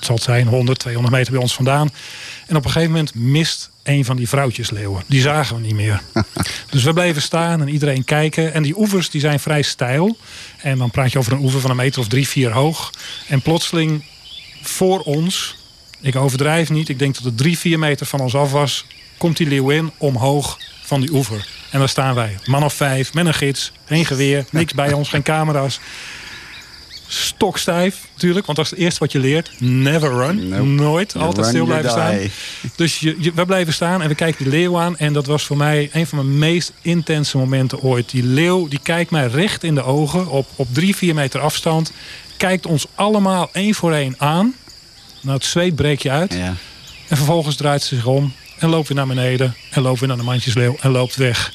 zal 0.05 0.15
het 0.15 0.23
zijn, 0.23 0.47
100, 0.47 0.79
200 0.79 1.15
meter 1.15 1.31
bij 1.31 1.41
ons 1.41 1.53
vandaan. 1.53 1.89
En 2.47 2.55
op 2.55 2.65
een 2.65 2.71
gegeven 2.71 2.91
moment 2.91 3.15
mist 3.15 3.69
een 3.83 4.05
van 4.05 4.15
die 4.15 4.29
vrouwtjesleeuwen. 4.29 5.03
Die 5.07 5.21
zagen 5.21 5.55
we 5.55 5.61
niet 5.61 5.75
meer. 5.75 6.01
dus 6.69 6.83
we 6.83 6.93
bleven 6.93 7.21
staan 7.21 7.61
en 7.61 7.67
iedereen 7.67 8.03
kijken. 8.03 8.53
En 8.53 8.63
die 8.63 8.77
oevers 8.77 9.09
die 9.09 9.21
zijn 9.21 9.39
vrij 9.39 9.61
steil. 9.61 10.17
En 10.57 10.77
dan 10.77 10.91
praat 10.91 11.11
je 11.11 11.17
over 11.17 11.33
een 11.33 11.39
oever 11.39 11.61
van 11.61 11.69
een 11.69 11.75
meter 11.75 12.01
of 12.01 12.07
drie, 12.07 12.27
vier 12.27 12.51
hoog. 12.51 12.91
En 13.27 13.41
plotseling 13.41 14.03
voor 14.61 14.99
ons, 14.99 15.55
ik 16.01 16.15
overdrijf 16.15 16.69
niet, 16.69 16.89
ik 16.89 16.99
denk 16.99 17.15
dat 17.15 17.23
het 17.23 17.37
drie, 17.37 17.57
vier 17.57 17.79
meter 17.79 18.05
van 18.05 18.19
ons 18.19 18.35
af 18.35 18.51
was, 18.51 18.85
komt 19.17 19.37
die 19.37 19.47
leeuwin 19.47 19.91
omhoog 19.97 20.57
van 20.81 21.01
die 21.01 21.11
oever. 21.13 21.47
En 21.71 21.79
daar 21.79 21.89
staan 21.89 22.15
wij, 22.15 22.37
man 22.45 22.63
of 22.63 22.73
vijf, 22.73 23.13
met 23.13 23.25
een 23.25 23.33
gids, 23.33 23.71
geen 23.85 24.05
geweer, 24.05 24.45
niks 24.51 24.73
bij 24.73 24.93
ons, 24.93 25.09
geen 25.09 25.23
camera's. 25.23 25.79
Stokstijf 27.07 27.95
natuurlijk, 28.13 28.45
want 28.45 28.57
dat 28.57 28.65
is 28.65 28.71
het 28.71 28.79
eerste 28.81 28.99
wat 28.99 29.11
je 29.11 29.19
leert. 29.19 29.51
Never 29.59 30.09
run. 30.11 30.47
Nope. 30.49 30.63
Nooit. 30.65 31.15
Altijd 31.15 31.45
stil 31.47 31.65
blijven 31.65 31.89
staan. 31.91 32.17
Dus 32.75 32.99
je, 32.99 33.15
je- 33.19 33.31
we 33.33 33.45
blijven 33.45 33.73
staan 33.73 34.01
en 34.01 34.07
we 34.07 34.15
kijken 34.15 34.43
die 34.43 34.53
leeuw 34.53 34.79
aan. 34.79 34.97
En 34.97 35.13
dat 35.13 35.25
was 35.25 35.43
voor 35.43 35.57
mij 35.57 35.89
een 35.93 36.07
van 36.07 36.17
mijn 36.17 36.37
meest 36.39 36.71
intense 36.81 37.37
momenten 37.37 37.81
ooit. 37.81 38.09
Die 38.09 38.23
leeuw 38.23 38.67
die 38.67 38.79
kijkt 38.83 39.11
mij 39.11 39.27
recht 39.27 39.63
in 39.63 39.75
de 39.75 39.83
ogen 39.83 40.27
op, 40.27 40.47
op 40.55 40.67
drie, 40.73 40.95
vier 40.95 41.13
meter 41.13 41.39
afstand. 41.39 41.91
Kijkt 42.37 42.65
ons 42.65 42.85
allemaal 42.95 43.49
één 43.51 43.73
voor 43.73 43.93
één 43.93 44.15
aan. 44.17 44.53
Nou, 45.21 45.35
het 45.37 45.45
zweet 45.45 45.75
breekt 45.75 46.01
je 46.01 46.09
uit. 46.11 46.33
Ja. 46.33 46.53
En 47.07 47.17
vervolgens 47.17 47.55
draait 47.55 47.83
ze 47.83 47.95
zich 47.95 48.05
om 48.05 48.33
en 48.57 48.69
loopt 48.69 48.87
weer 48.87 48.97
naar 48.97 49.07
beneden. 49.07 49.55
En 49.69 49.81
loopt 49.81 49.99
weer 49.99 50.07
naar 50.07 50.17
de 50.17 50.23
mandjesleeuw 50.23 50.75
en 50.81 50.91
loopt 50.91 51.15
weg. 51.15 51.53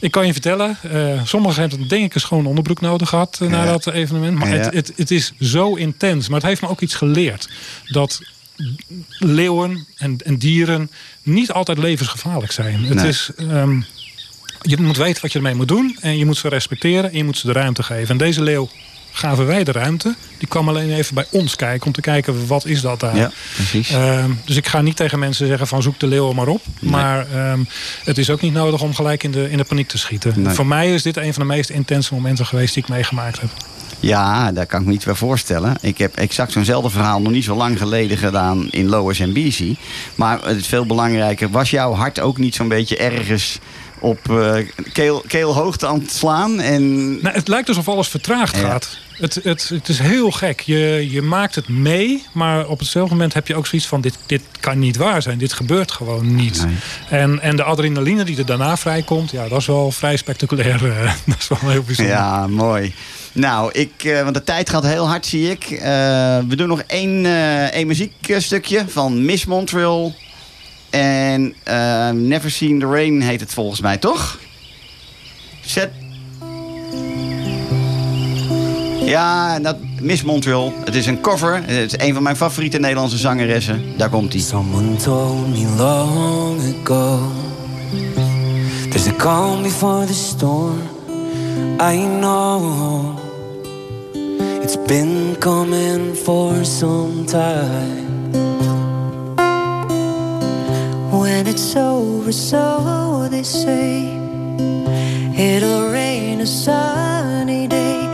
Ik 0.00 0.10
kan 0.10 0.26
je 0.26 0.32
vertellen, 0.32 0.76
eh, 0.82 1.24
sommigen 1.24 1.60
hebben 1.68 1.88
denk 1.88 2.04
ik 2.04 2.14
een 2.14 2.20
schone 2.20 2.48
onderbroek 2.48 2.80
nodig 2.80 3.08
gehad 3.08 3.38
eh, 3.42 3.48
na 3.48 3.64
Ja. 3.64 3.70
dat 3.70 3.86
evenement. 3.86 4.38
Maar 4.38 4.48
Ja. 4.48 4.54
het, 4.54 4.74
het, 4.74 4.92
het 4.96 5.10
is 5.10 5.32
zo 5.40 5.74
intens. 5.74 6.28
Maar 6.28 6.38
het 6.38 6.48
heeft 6.48 6.60
me 6.62 6.68
ook 6.68 6.80
iets 6.80 6.94
geleerd. 6.94 7.48
Dat 7.86 8.20
leeuwen 9.18 9.86
en, 9.96 10.16
en 10.24 10.36
dieren 10.38 10.90
niet 11.22 11.52
altijd 11.52 11.78
levensgevaarlijk 11.78 12.52
zijn. 12.52 12.84
Het 12.84 13.02
is, 13.02 13.30
ehm, 13.36 13.80
je 14.62 14.76
moet 14.80 14.96
weten 14.96 15.22
wat 15.22 15.32
je 15.32 15.38
ermee 15.38 15.54
moet 15.54 15.68
doen. 15.68 15.96
En 16.00 16.18
je 16.18 16.24
moet 16.26 16.36
ze 16.36 16.48
respecteren 16.48 17.10
en 17.10 17.16
je 17.16 17.24
moet 17.24 17.38
ze 17.38 17.46
de 17.46 17.52
ruimte 17.52 17.82
geven. 17.82 18.08
En 18.08 18.16
deze 18.16 18.42
leeuw 18.42 18.68
gaven 19.12 19.46
wij 19.46 19.64
de 19.64 19.72
ruimte. 19.72 20.14
Die 20.38 20.48
kwam 20.48 20.68
alleen 20.68 20.92
even 20.92 21.14
bij 21.14 21.26
ons 21.30 21.56
kijken 21.56 21.86
om 21.86 21.92
te 21.92 22.00
kijken 22.00 22.46
wat 22.46 22.66
is 22.66 22.80
dat 22.80 23.00
daar. 23.00 23.16
ja, 23.16 23.30
precies. 23.54 23.90
Ehm, 23.90 24.30
dus 24.44 24.56
ik 24.56 24.68
ga 24.68 24.80
niet 24.80 24.96
tegen 24.96 25.18
mensen 25.18 25.46
zeggen 25.46 25.66
van 25.66 25.82
zoek 25.82 25.98
de 25.98 26.06
leeuwen 26.06 26.34
maar 26.34 26.48
op. 26.48 26.62
Maar 26.80 27.26
ehm, 27.32 27.60
het 28.04 28.18
is 28.18 28.30
ook 28.30 28.40
niet 28.40 28.52
nodig 28.52 28.82
om 28.82 28.94
gelijk 28.94 29.22
in 29.22 29.30
de, 29.30 29.50
in 29.50 29.56
de 29.56 29.64
paniek 29.64 29.88
te 29.88 29.98
schieten. 29.98 30.42
Nee. 30.42 30.54
Voor 30.54 30.66
mij 30.66 30.94
is 30.94 31.02
dit 31.02 31.16
een 31.16 31.34
van 31.34 31.42
de 31.42 31.54
meest 31.54 31.70
intense 31.70 32.14
momenten 32.14 32.46
geweest 32.46 32.74
die 32.74 32.82
ik 32.82 32.88
meegemaakt 32.88 33.40
heb. 33.40 33.50
Ja, 34.00 34.52
daar 34.52 34.66
kan 34.66 34.80
ik 34.80 34.86
me 34.86 34.92
iets 34.92 35.04
bij 35.04 35.14
voorstellen. 35.14 35.76
Ik 35.80 35.98
heb 35.98 36.16
exact 36.16 36.52
zo'nzelfde 36.52 36.90
verhaal 36.90 37.20
nog 37.20 37.32
niet 37.32 37.44
zo 37.44 37.56
lang 37.56 37.78
geleden 37.78 38.18
gedaan 38.18 38.70
in 38.70 38.88
Lois 38.88 39.20
en 39.20 39.32
BC. 39.32 39.60
Maar 40.14 40.42
het 40.42 40.56
is 40.56 40.66
veel 40.66 40.86
belangrijker. 40.86 41.50
Was 41.50 41.70
jouw 41.70 41.92
hart 41.92 42.20
ook 42.20 42.38
niet 42.38 42.54
zo'n 42.54 42.68
beetje 42.68 42.96
ergens 42.96 43.58
op 44.00 44.30
eh, 44.30 44.54
keel, 44.92 45.24
keelhoogte 45.26 45.86
aan 45.86 45.98
het 46.00 46.12
slaan? 46.12 46.60
En 46.60 47.08
Nou, 47.22 47.34
het 47.34 47.48
lijkt 47.48 47.68
alsof 47.68 47.88
alles 47.88 48.08
vertraagd 48.08 48.56
Ja. 48.56 48.62
gaat. 48.62 48.98
Het, 49.10 49.34
het, 49.42 49.68
het 49.68 49.88
is 49.88 49.98
heel 49.98 50.30
gek. 50.30 50.60
Je, 50.60 51.06
je 51.10 51.22
maakt 51.22 51.54
het 51.54 51.68
mee, 51.68 52.26
maar 52.32 52.66
op 52.66 52.78
hetzelfde 52.78 53.14
moment 53.14 53.34
heb 53.34 53.46
je 53.46 53.54
ook 53.54 53.66
zoiets 53.66 53.88
van... 53.88 54.00
dit, 54.00 54.18
dit 54.26 54.42
kan 54.60 54.78
niet 54.78 54.96
waar 54.96 55.22
zijn, 55.22 55.38
dit 55.38 55.52
gebeurt 55.52 55.90
gewoon 55.92 56.34
niet. 56.34 56.64
Nee. 56.66 56.74
En, 57.20 57.40
en 57.40 57.56
de 57.56 57.62
adrenaline 57.62 58.24
die 58.24 58.38
er 58.38 58.46
daarna 58.46 58.76
vrijkomt... 58.76 59.30
ja, 59.30 59.48
dat 59.48 59.58
is 59.60 59.66
wel 59.66 59.90
vrij 59.90 60.16
spectaculair. 60.16 60.90
eh, 60.90 61.12
dat 61.26 61.36
is 61.38 61.48
wel 61.48 61.70
heel 61.70 61.82
bijzonder. 61.82 62.14
Ja, 62.14 62.46
mooi. 62.46 62.94
Nou, 63.32 63.70
ik, 63.72 64.04
eh, 64.04 64.22
want 64.22 64.34
de 64.34 64.44
tijd 64.44 64.70
gaat 64.70 64.84
heel 64.86 65.08
hard, 65.08 65.26
zie 65.26 65.50
ik. 65.50 65.66
We 66.48 66.56
doen 66.56 66.68
nog 66.68 66.82
één, 66.86 67.26
één 67.72 67.86
muziekstukje 67.86 68.84
van 68.88 69.24
Miss 69.24 69.44
Montreal. 69.44 70.14
En 70.90 71.54
eh, 71.62 72.10
Never 72.10 72.50
Seen 72.50 72.78
the 72.78 72.86
Rain 72.86 73.20
heet 73.20 73.40
het 73.40 73.52
volgens 73.52 73.80
mij, 73.80 73.96
toch? 73.96 74.38
Zet. 75.60 75.90
Ja, 79.04 79.58
dat, 79.58 79.76
Miss 80.00 80.22
Montreal. 80.22 80.72
Het 80.84 80.94
is 80.94 81.06
een 81.06 81.20
cover. 81.20 81.62
Het 81.64 81.92
is 81.92 82.06
een 82.06 82.14
van 82.14 82.22
mijn 82.22 82.36
favoriete 82.36 82.78
Nederlandse 82.78 83.18
zangeressen. 83.18 83.82
Daar 83.96 84.08
komt 84.08 84.32
hij. 84.32 84.42
Someone 84.42 84.96
told 84.96 85.48
me 85.48 85.74
long 85.76 86.60
ago 86.60 87.18
There's 88.90 89.06
a 89.06 89.12
calm 89.16 89.62
before 89.62 90.06
the 90.06 90.14
storm 90.14 90.80
I 91.80 92.06
know 92.20 93.18
It's 94.62 94.76
been 94.86 95.36
coming 95.38 96.14
for 96.16 96.64
some 96.64 97.24
time 97.24 98.09
When 101.20 101.46
it's 101.46 101.76
over, 101.76 102.32
so 102.32 103.28
they 103.30 103.42
say, 103.42 104.06
it'll 105.36 105.92
rain 105.92 106.40
a 106.40 106.46
sunny 106.46 107.68
day. 107.68 108.09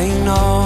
I 0.00 0.08
know 0.24 0.59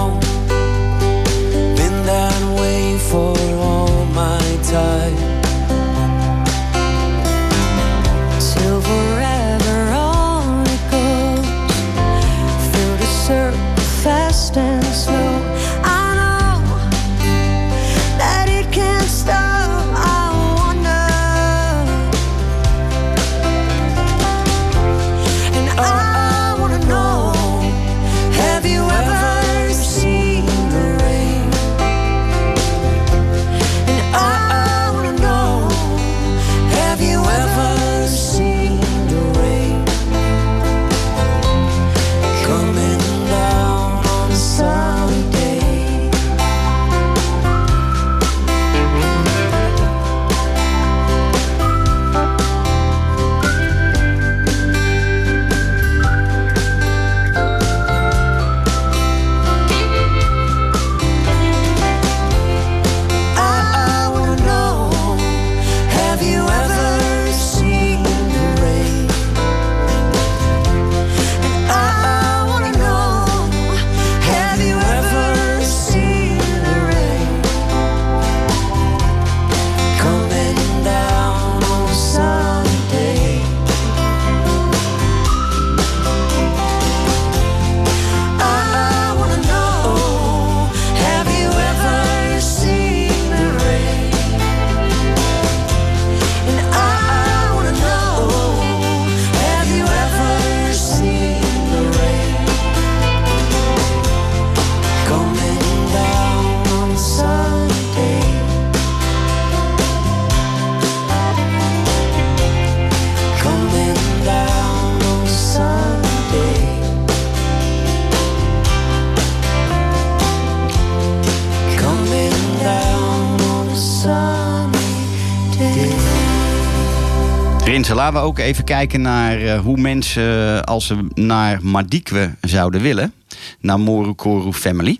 laten 128.04 128.20
we 128.20 128.26
ook 128.26 128.38
even 128.38 128.64
kijken 128.64 129.00
naar 129.00 129.40
eh, 129.40 129.60
hoe 129.60 129.76
mensen, 129.76 130.56
eh, 130.56 130.60
als 130.60 130.86
ze 130.86 131.06
naar 131.14 131.58
Madikwe 131.62 132.34
zouden 132.40 132.80
willen, 132.80 133.12
naar 133.60 133.80
Morukuru 133.80 134.52
Family. 134.52 134.98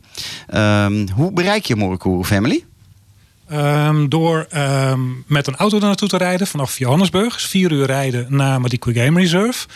Ehm, 0.49 1.07
hoe 1.15 1.33
bereik 1.33 1.65
je 1.65 1.77
Morukuru 1.77 2.25
Family? 2.25 2.65
Ehm, 3.49 4.09
door 4.09 4.47
ehm, 4.51 5.01
met 5.27 5.47
een 5.47 5.57
auto 5.57 5.79
daar 5.79 5.89
naartoe 5.89 6.09
te 6.09 6.17
rijden 6.17 6.47
vanaf 6.47 6.79
Johannesburg. 6.79 7.33
Dus 7.33 7.47
vier 7.47 7.73
uur 7.73 7.87
rijden 7.87 8.27
naar 8.29 8.61
Madikwe 8.61 8.95
Game 8.95 9.21
Reserve. 9.21 9.67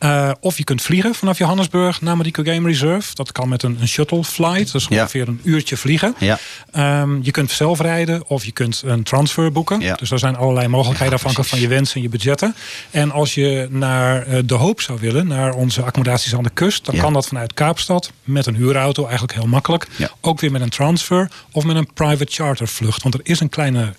Eh, 0.00 0.30
of 0.40 0.56
je 0.56 0.64
kunt 0.64 0.82
vliegen 0.82 1.14
vanaf 1.14 1.38
Johannesburg 1.38 2.00
naar 2.00 2.16
Madikwe 2.16 2.44
Game 2.44 2.68
Reserve. 2.68 3.14
Dat 3.14 3.32
kan 3.32 3.48
met 3.48 3.62
een, 3.62 3.76
een 3.80 3.88
shuttle 3.88 4.24
flight. 4.24 4.72
Dus 4.72 4.86
Ja. 4.88 5.00
ongeveer 5.00 5.28
een 5.28 5.40
uurtje 5.44 5.76
vliegen. 5.76 6.14
Ja. 6.18 6.38
Ehm, 6.72 7.22
je 7.22 7.30
kunt 7.30 7.50
zelf 7.50 7.80
rijden 7.80 8.26
of 8.28 8.44
je 8.44 8.52
kunt 8.52 8.82
een 8.84 9.02
transfer 9.02 9.52
boeken. 9.52 9.80
Ja. 9.80 9.94
Dus 9.94 10.10
er 10.10 10.18
zijn 10.18 10.36
allerlei 10.36 10.68
mogelijkheden 10.68 11.14
afhankelijk 11.14 11.48
van 11.50 11.60
je 11.60 11.68
wensen 11.68 11.96
en 11.96 12.02
je 12.02 12.08
budgetten. 12.08 12.54
En 12.90 13.10
als 13.10 13.34
je 13.34 13.66
naar 13.70 14.26
eh, 14.26 14.38
De 14.44 14.54
Hoop 14.54 14.80
zou 14.80 14.98
willen, 15.00 15.26
naar 15.26 15.52
onze 15.54 15.82
accommodaties 15.82 16.34
aan 16.34 16.42
de 16.42 16.50
kust, 16.54 16.84
dan 16.84 16.96
kan 16.96 17.12
dat 17.12 17.26
vanuit 17.26 17.54
Kaapstad 17.54 18.12
met 18.24 18.46
een 18.46 18.54
huurauto, 18.56 19.02
eigenlijk 19.02 19.34
heel 19.34 19.46
makkelijk. 19.46 19.86
Ook 20.20 20.40
weer 20.40 20.50
met 20.52 20.60
een 20.62 20.68
transfer 20.68 21.30
of 21.52 21.64
met 21.64 21.76
een 21.76 21.92
private 21.94 22.32
chartervlucht. 22.32 23.02
Want 23.02 23.14
er 23.14 23.20
is 23.22 23.40
een 23.40 23.48
kleine 23.48 23.92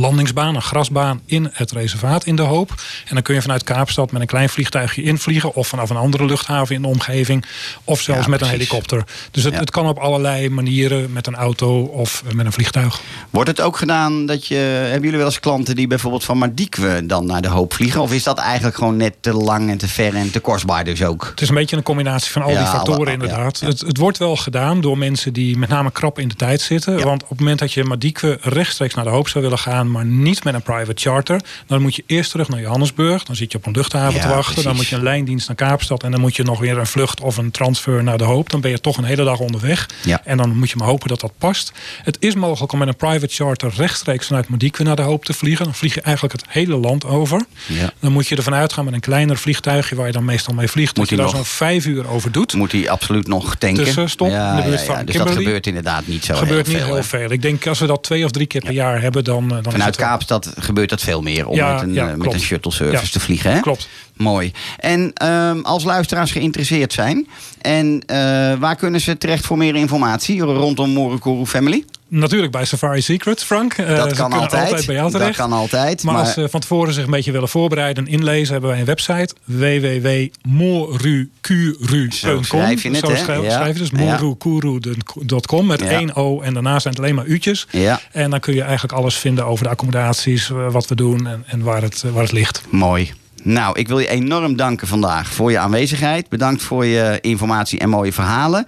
landingsbaan, 0.00 0.54
een 0.54 0.62
grasbaan 0.62 1.20
in 1.26 1.50
het 1.52 1.72
reservaat 1.72 2.24
in 2.24 2.36
De 2.36 2.42
Hoop. 2.42 2.70
En 3.06 3.14
dan 3.14 3.22
kun 3.22 3.34
je 3.34 3.42
vanuit 3.42 3.64
Kaapstad 3.64 4.12
met 4.12 4.20
een 4.20 4.26
klein 4.26 4.48
vliegtuigje 4.48 5.02
invliegen... 5.02 5.54
of 5.54 5.68
vanaf 5.68 5.90
een 5.90 5.96
andere 5.96 6.24
luchthaven 6.24 6.74
in 6.74 6.82
de 6.82 6.88
omgeving... 6.88 7.44
of 7.84 8.00
zelfs 8.00 8.24
Ja, 8.24 8.28
met 8.30 8.40
een 8.40 8.48
helikopter. 8.48 9.04
Dus 9.30 9.42
het, 9.44 9.52
Ja. 9.52 9.58
het 9.60 9.70
kan 9.70 9.86
op 9.88 9.98
allerlei 9.98 10.50
manieren 10.50 11.12
met 11.12 11.26
een 11.26 11.34
auto 11.34 11.82
of 11.82 12.22
eh, 12.26 12.32
met 12.34 12.46
een 12.46 12.52
vliegtuig. 12.52 13.00
Wordt 13.30 13.48
het 13.48 13.60
ook 13.60 13.76
gedaan 13.76 14.26
dat 14.26 14.46
je. 14.46 14.54
Hebben 14.56 15.02
jullie 15.02 15.16
wel 15.16 15.26
eens 15.26 15.40
klanten 15.40 15.76
die 15.76 15.86
bijvoorbeeld 15.86 16.24
van 16.24 16.38
Madikwe 16.38 17.06
dan 17.06 17.26
naar 17.26 17.42
de 17.42 17.48
hoop 17.48 17.74
vliegen? 17.74 18.00
Of 18.00 18.12
is 18.12 18.22
dat 18.22 18.38
eigenlijk 18.38 18.76
gewoon 18.76 18.96
net 18.96 19.14
te 19.20 19.32
lang 19.32 19.70
en 19.70 19.78
te 19.78 19.88
ver 19.88 20.14
en 20.14 20.30
te 20.30 20.40
kostbaar 20.40 20.84
dus 20.84 21.02
ook? 21.02 21.26
Het 21.30 21.40
is 21.40 21.48
een 21.48 21.54
beetje 21.54 21.76
een 21.76 21.82
combinatie 21.82 22.32
van 22.32 22.42
al 22.42 22.50
Ja, 22.50 22.58
die 22.58 22.66
factoren 22.66 23.12
inderdaad. 23.12 23.60
Het, 23.60 23.80
het 23.80 23.96
wordt 23.96 24.18
wel 24.18 24.36
gedaan 24.36 24.80
door 24.80 24.98
mensen 24.98 25.32
die 25.32 25.58
met 25.58 25.68
name 25.68 25.90
krap 25.90 26.18
in 26.18 26.28
de 26.28 26.34
tijd 26.34 26.60
zitten. 26.60 27.02
Want 27.04 27.22
op 27.22 27.28
het 27.28 27.38
moment 27.38 27.58
dat 27.58 27.72
je 27.72 27.84
Madikwe 27.84 28.38
rechtstreeks 28.40 28.94
naar 28.94 29.04
de 29.04 29.10
hoop 29.10 29.28
zou 29.28 29.44
willen 29.44 29.58
gaan... 29.58 29.85
maar 29.90 30.04
niet 30.04 30.44
met 30.44 30.54
een 30.54 30.62
private 30.62 31.00
charter... 31.00 31.40
dan 31.66 31.82
moet 31.82 31.94
je 31.94 32.02
eerst 32.06 32.30
terug 32.30 32.48
naar 32.48 32.60
Johannesburg. 32.60 33.24
Dan 33.24 33.36
zit 33.36 33.52
je 33.52 33.58
op 33.58 33.66
een 33.66 33.72
luchthaven 33.72 34.20
Ja, 34.20 34.26
te 34.26 34.34
wachten. 34.34 34.62
Dan 34.62 34.76
moet 34.76 34.86
je 34.86 34.96
een 34.96 35.02
lijndienst 35.02 35.46
naar 35.48 35.56
Kaapstad... 35.56 36.02
en 36.02 36.10
dan 36.10 36.20
moet 36.20 36.36
je 36.36 36.42
nog 36.42 36.60
weer 36.60 36.78
een 36.78 36.86
vlucht 36.86 37.20
of 37.20 37.36
een 37.36 37.50
transfer 37.50 38.02
naar 38.02 38.18
de 38.18 38.24
hoop. 38.24 38.50
Dan 38.50 38.60
ben 38.60 38.70
je 38.70 38.80
toch 38.80 38.96
een 38.96 39.04
hele 39.04 39.24
dag 39.24 39.38
onderweg. 39.38 39.88
Ja. 40.04 40.20
En 40.24 40.36
dan 40.36 40.56
moet 40.56 40.70
je 40.70 40.76
maar 40.76 40.88
hopen 40.88 41.08
dat 41.08 41.20
dat 41.20 41.32
past. 41.38 41.72
Het 42.02 42.16
is 42.20 42.34
mogelijk 42.34 42.72
om 42.72 42.78
met 42.78 42.88
een 42.88 42.96
private 42.96 43.34
charter... 43.34 43.72
rechtstreeks 43.76 44.26
vanuit 44.26 44.48
Madikwe 44.48 44.84
naar 44.84 44.96
de 44.96 45.02
hoop 45.02 45.24
te 45.24 45.32
vliegen. 45.32 45.64
Dan 45.64 45.74
vlieg 45.74 45.94
je 45.94 46.00
eigenlijk 46.00 46.40
het 46.40 46.44
hele 46.48 46.76
land 46.76 47.04
over. 47.04 47.44
Ja. 47.66 47.92
Dan 48.00 48.12
moet 48.12 48.28
je 48.28 48.36
ervan 48.36 48.54
uitgaan 48.54 48.84
met 48.84 48.94
een 48.94 49.00
kleiner 49.00 49.36
vliegtuigje... 49.36 49.96
waar 49.96 50.06
je 50.06 50.12
dan 50.12 50.24
meestal 50.24 50.54
mee 50.54 50.68
vliegt... 50.68 50.96
Moet 50.96 51.08
dat 51.08 51.18
je 51.18 51.24
daar 51.24 51.34
zo'n 51.34 51.44
vijf 51.44 51.86
uur 51.86 52.08
over 52.08 52.32
doet. 52.32 52.54
Moet 52.54 52.72
hij 52.72 52.90
absoluut 52.90 53.26
nog 53.26 53.54
tanken? 53.54 53.84
Tussenstop 53.84 54.28
in 54.28 54.56
de 54.56 54.62
buurt 54.64 54.82
van 54.82 55.04
Dus 55.04 55.16
dat 55.16 55.30
gebeurt 55.30 55.66
inderdaad 55.66 56.06
niet 56.06 56.24
zo 56.24 56.34
gebeurt 56.34 56.66
heel 56.66 56.76
niet 56.76 56.84
veel. 56.84 56.94
heel 56.94 57.02
veel. 57.02 57.30
Ik 57.30 57.42
denk 57.42 57.66
als 57.66 57.78
we 57.78 57.86
dat 57.86 58.02
twee 58.02 58.24
of 58.24 58.30
drie 58.30 58.46
keer 58.46 58.60
per 58.60 58.72
jaar 58.72 59.00
hebben, 59.00 59.24
dan, 59.24 59.56
eh, 59.56 59.62
dan 59.62 59.75
Vanuit 59.78 59.96
Kaapstad 59.96 60.52
gebeurt 60.58 60.90
dat 60.90 61.00
veel 61.00 61.22
meer 61.22 61.46
om 61.46 61.56
Ja, 61.56 61.72
met, 61.72 61.82
een, 61.82 61.92
ja, 61.92 62.08
eh, 62.10 62.14
met 62.14 62.32
een 62.32 62.40
shuttle 62.40 62.72
service 62.72 63.12
te 63.12 63.20
vliegen. 63.20 63.52
Hè? 63.52 63.60
Klopt. 63.60 63.88
Mooi. 64.16 64.52
En 64.78 65.10
ehm, 65.14 65.60
als 65.60 65.84
luisteraars 65.84 66.32
geïnteresseerd 66.32 66.92
zijn, 66.92 67.28
en 67.60 68.02
eh, 68.06 68.16
waar 68.58 68.76
kunnen 68.76 69.00
ze 69.00 69.18
terecht 69.18 69.46
voor 69.46 69.58
meer 69.58 69.74
informatie 69.74 70.40
rondom 70.40 70.90
Morukuru 70.90 71.46
Family? 71.46 71.84
Natuurlijk 72.08 72.52
bij 72.52 72.64
Safari 72.64 73.02
Secret, 73.02 73.44
Frank. 73.44 73.72
Eh, 73.74 73.86
Dat 73.96 74.12
kan 74.12 74.30
kunnen 74.30 74.40
altijd. 74.50 74.86
bij 74.86 74.94
jou 74.94 75.10
Dat 75.10 75.20
terecht. 75.20 75.36
kan 75.38 75.52
altijd. 75.52 76.02
Maar, 76.02 76.14
Maar, 76.14 76.22
als 76.24 76.32
ze 76.32 76.48
van 76.48 76.60
tevoren 76.60 76.92
zich 76.94 77.04
een 77.04 77.10
beetje 77.10 77.32
willen 77.32 77.48
voorbereiden 77.48 78.06
en 78.06 78.12
inlezen, 78.12 78.52
hebben 78.52 78.70
wij 78.70 78.78
een 78.78 78.84
website 78.86 79.34
www.morukuru.com. 79.44 82.12
Zo 82.12 82.42
schrijf 82.42 82.82
je 82.82 82.88
het, 82.90 82.98
Zo 82.98 83.14
schrijf, 83.14 83.42
Ja. 83.42 83.50
schrijf 83.50 83.72
je 83.72 83.78
dus 83.80 83.90
morukuru.com 83.90 85.66
met 85.66 85.80
Ja. 85.80 85.86
één 85.90 86.14
O 86.16 86.40
en 86.40 86.54
daarna 86.54 86.78
zijn 86.78 86.94
het 86.94 87.02
alleen 87.02 87.14
maar 87.14 87.26
u'tjes. 87.26 87.66
ja, 87.70 88.00
En 88.12 88.30
dan 88.30 88.40
kun 88.40 88.54
je 88.54 88.62
eigenlijk 88.62 88.92
alles 88.92 89.14
vinden 89.16 89.46
over 89.46 89.64
de 89.64 89.70
accommodaties, 89.70 90.50
eh, 90.50 90.70
wat 90.72 90.86
we 90.86 90.94
doen 90.94 91.26
en, 91.26 91.42
en 91.46 91.62
waar, 91.62 91.82
het, 91.82 92.02
eh, 92.06 92.10
waar 92.12 92.22
het 92.22 92.32
ligt. 92.32 92.62
mooi. 92.70 93.12
Nou, 93.46 93.78
ik 93.78 93.88
wil 93.88 93.98
je 93.98 94.08
enorm 94.08 94.56
danken 94.56 94.86
vandaag 94.86 95.32
voor 95.32 95.50
je 95.50 95.58
aanwezigheid. 95.58 96.28
Bedankt 96.28 96.62
voor 96.62 96.86
je 96.86 97.18
informatie 97.20 97.78
en 97.78 97.88
mooie 97.88 98.12
verhalen. 98.12 98.66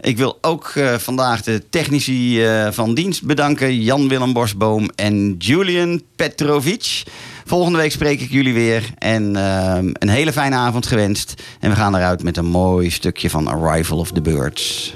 Ik 0.00 0.16
wil 0.16 0.38
ook 0.40 0.72
eh, 0.74 0.94
vandaag 0.94 1.42
de 1.42 1.68
technici 1.70 2.44
eh, 2.44 2.68
van 2.70 2.94
dienst 2.94 3.24
bedanken. 3.24 3.82
Jan-Willem 3.82 4.32
Bosboom 4.32 4.88
en 4.94 5.34
Julian 5.38 6.02
Petrovic. 6.16 7.02
Volgende 7.44 7.78
week 7.78 7.92
spreek 7.92 8.20
ik 8.20 8.30
jullie 8.30 8.54
weer. 8.54 8.84
En 8.98 9.36
ehm, 9.36 9.90
een 9.92 10.08
hele 10.08 10.32
fijne 10.32 10.56
avond 10.56 10.86
gewenst. 10.86 11.42
En 11.60 11.70
we 11.70 11.76
gaan 11.76 11.96
eruit 11.96 12.22
met 12.22 12.36
een 12.36 12.46
mooi 12.46 12.90
stukje 12.90 13.30
van 13.30 13.46
Arrival 13.46 13.98
of 13.98 14.12
the 14.12 14.20
Birds. 14.20 14.94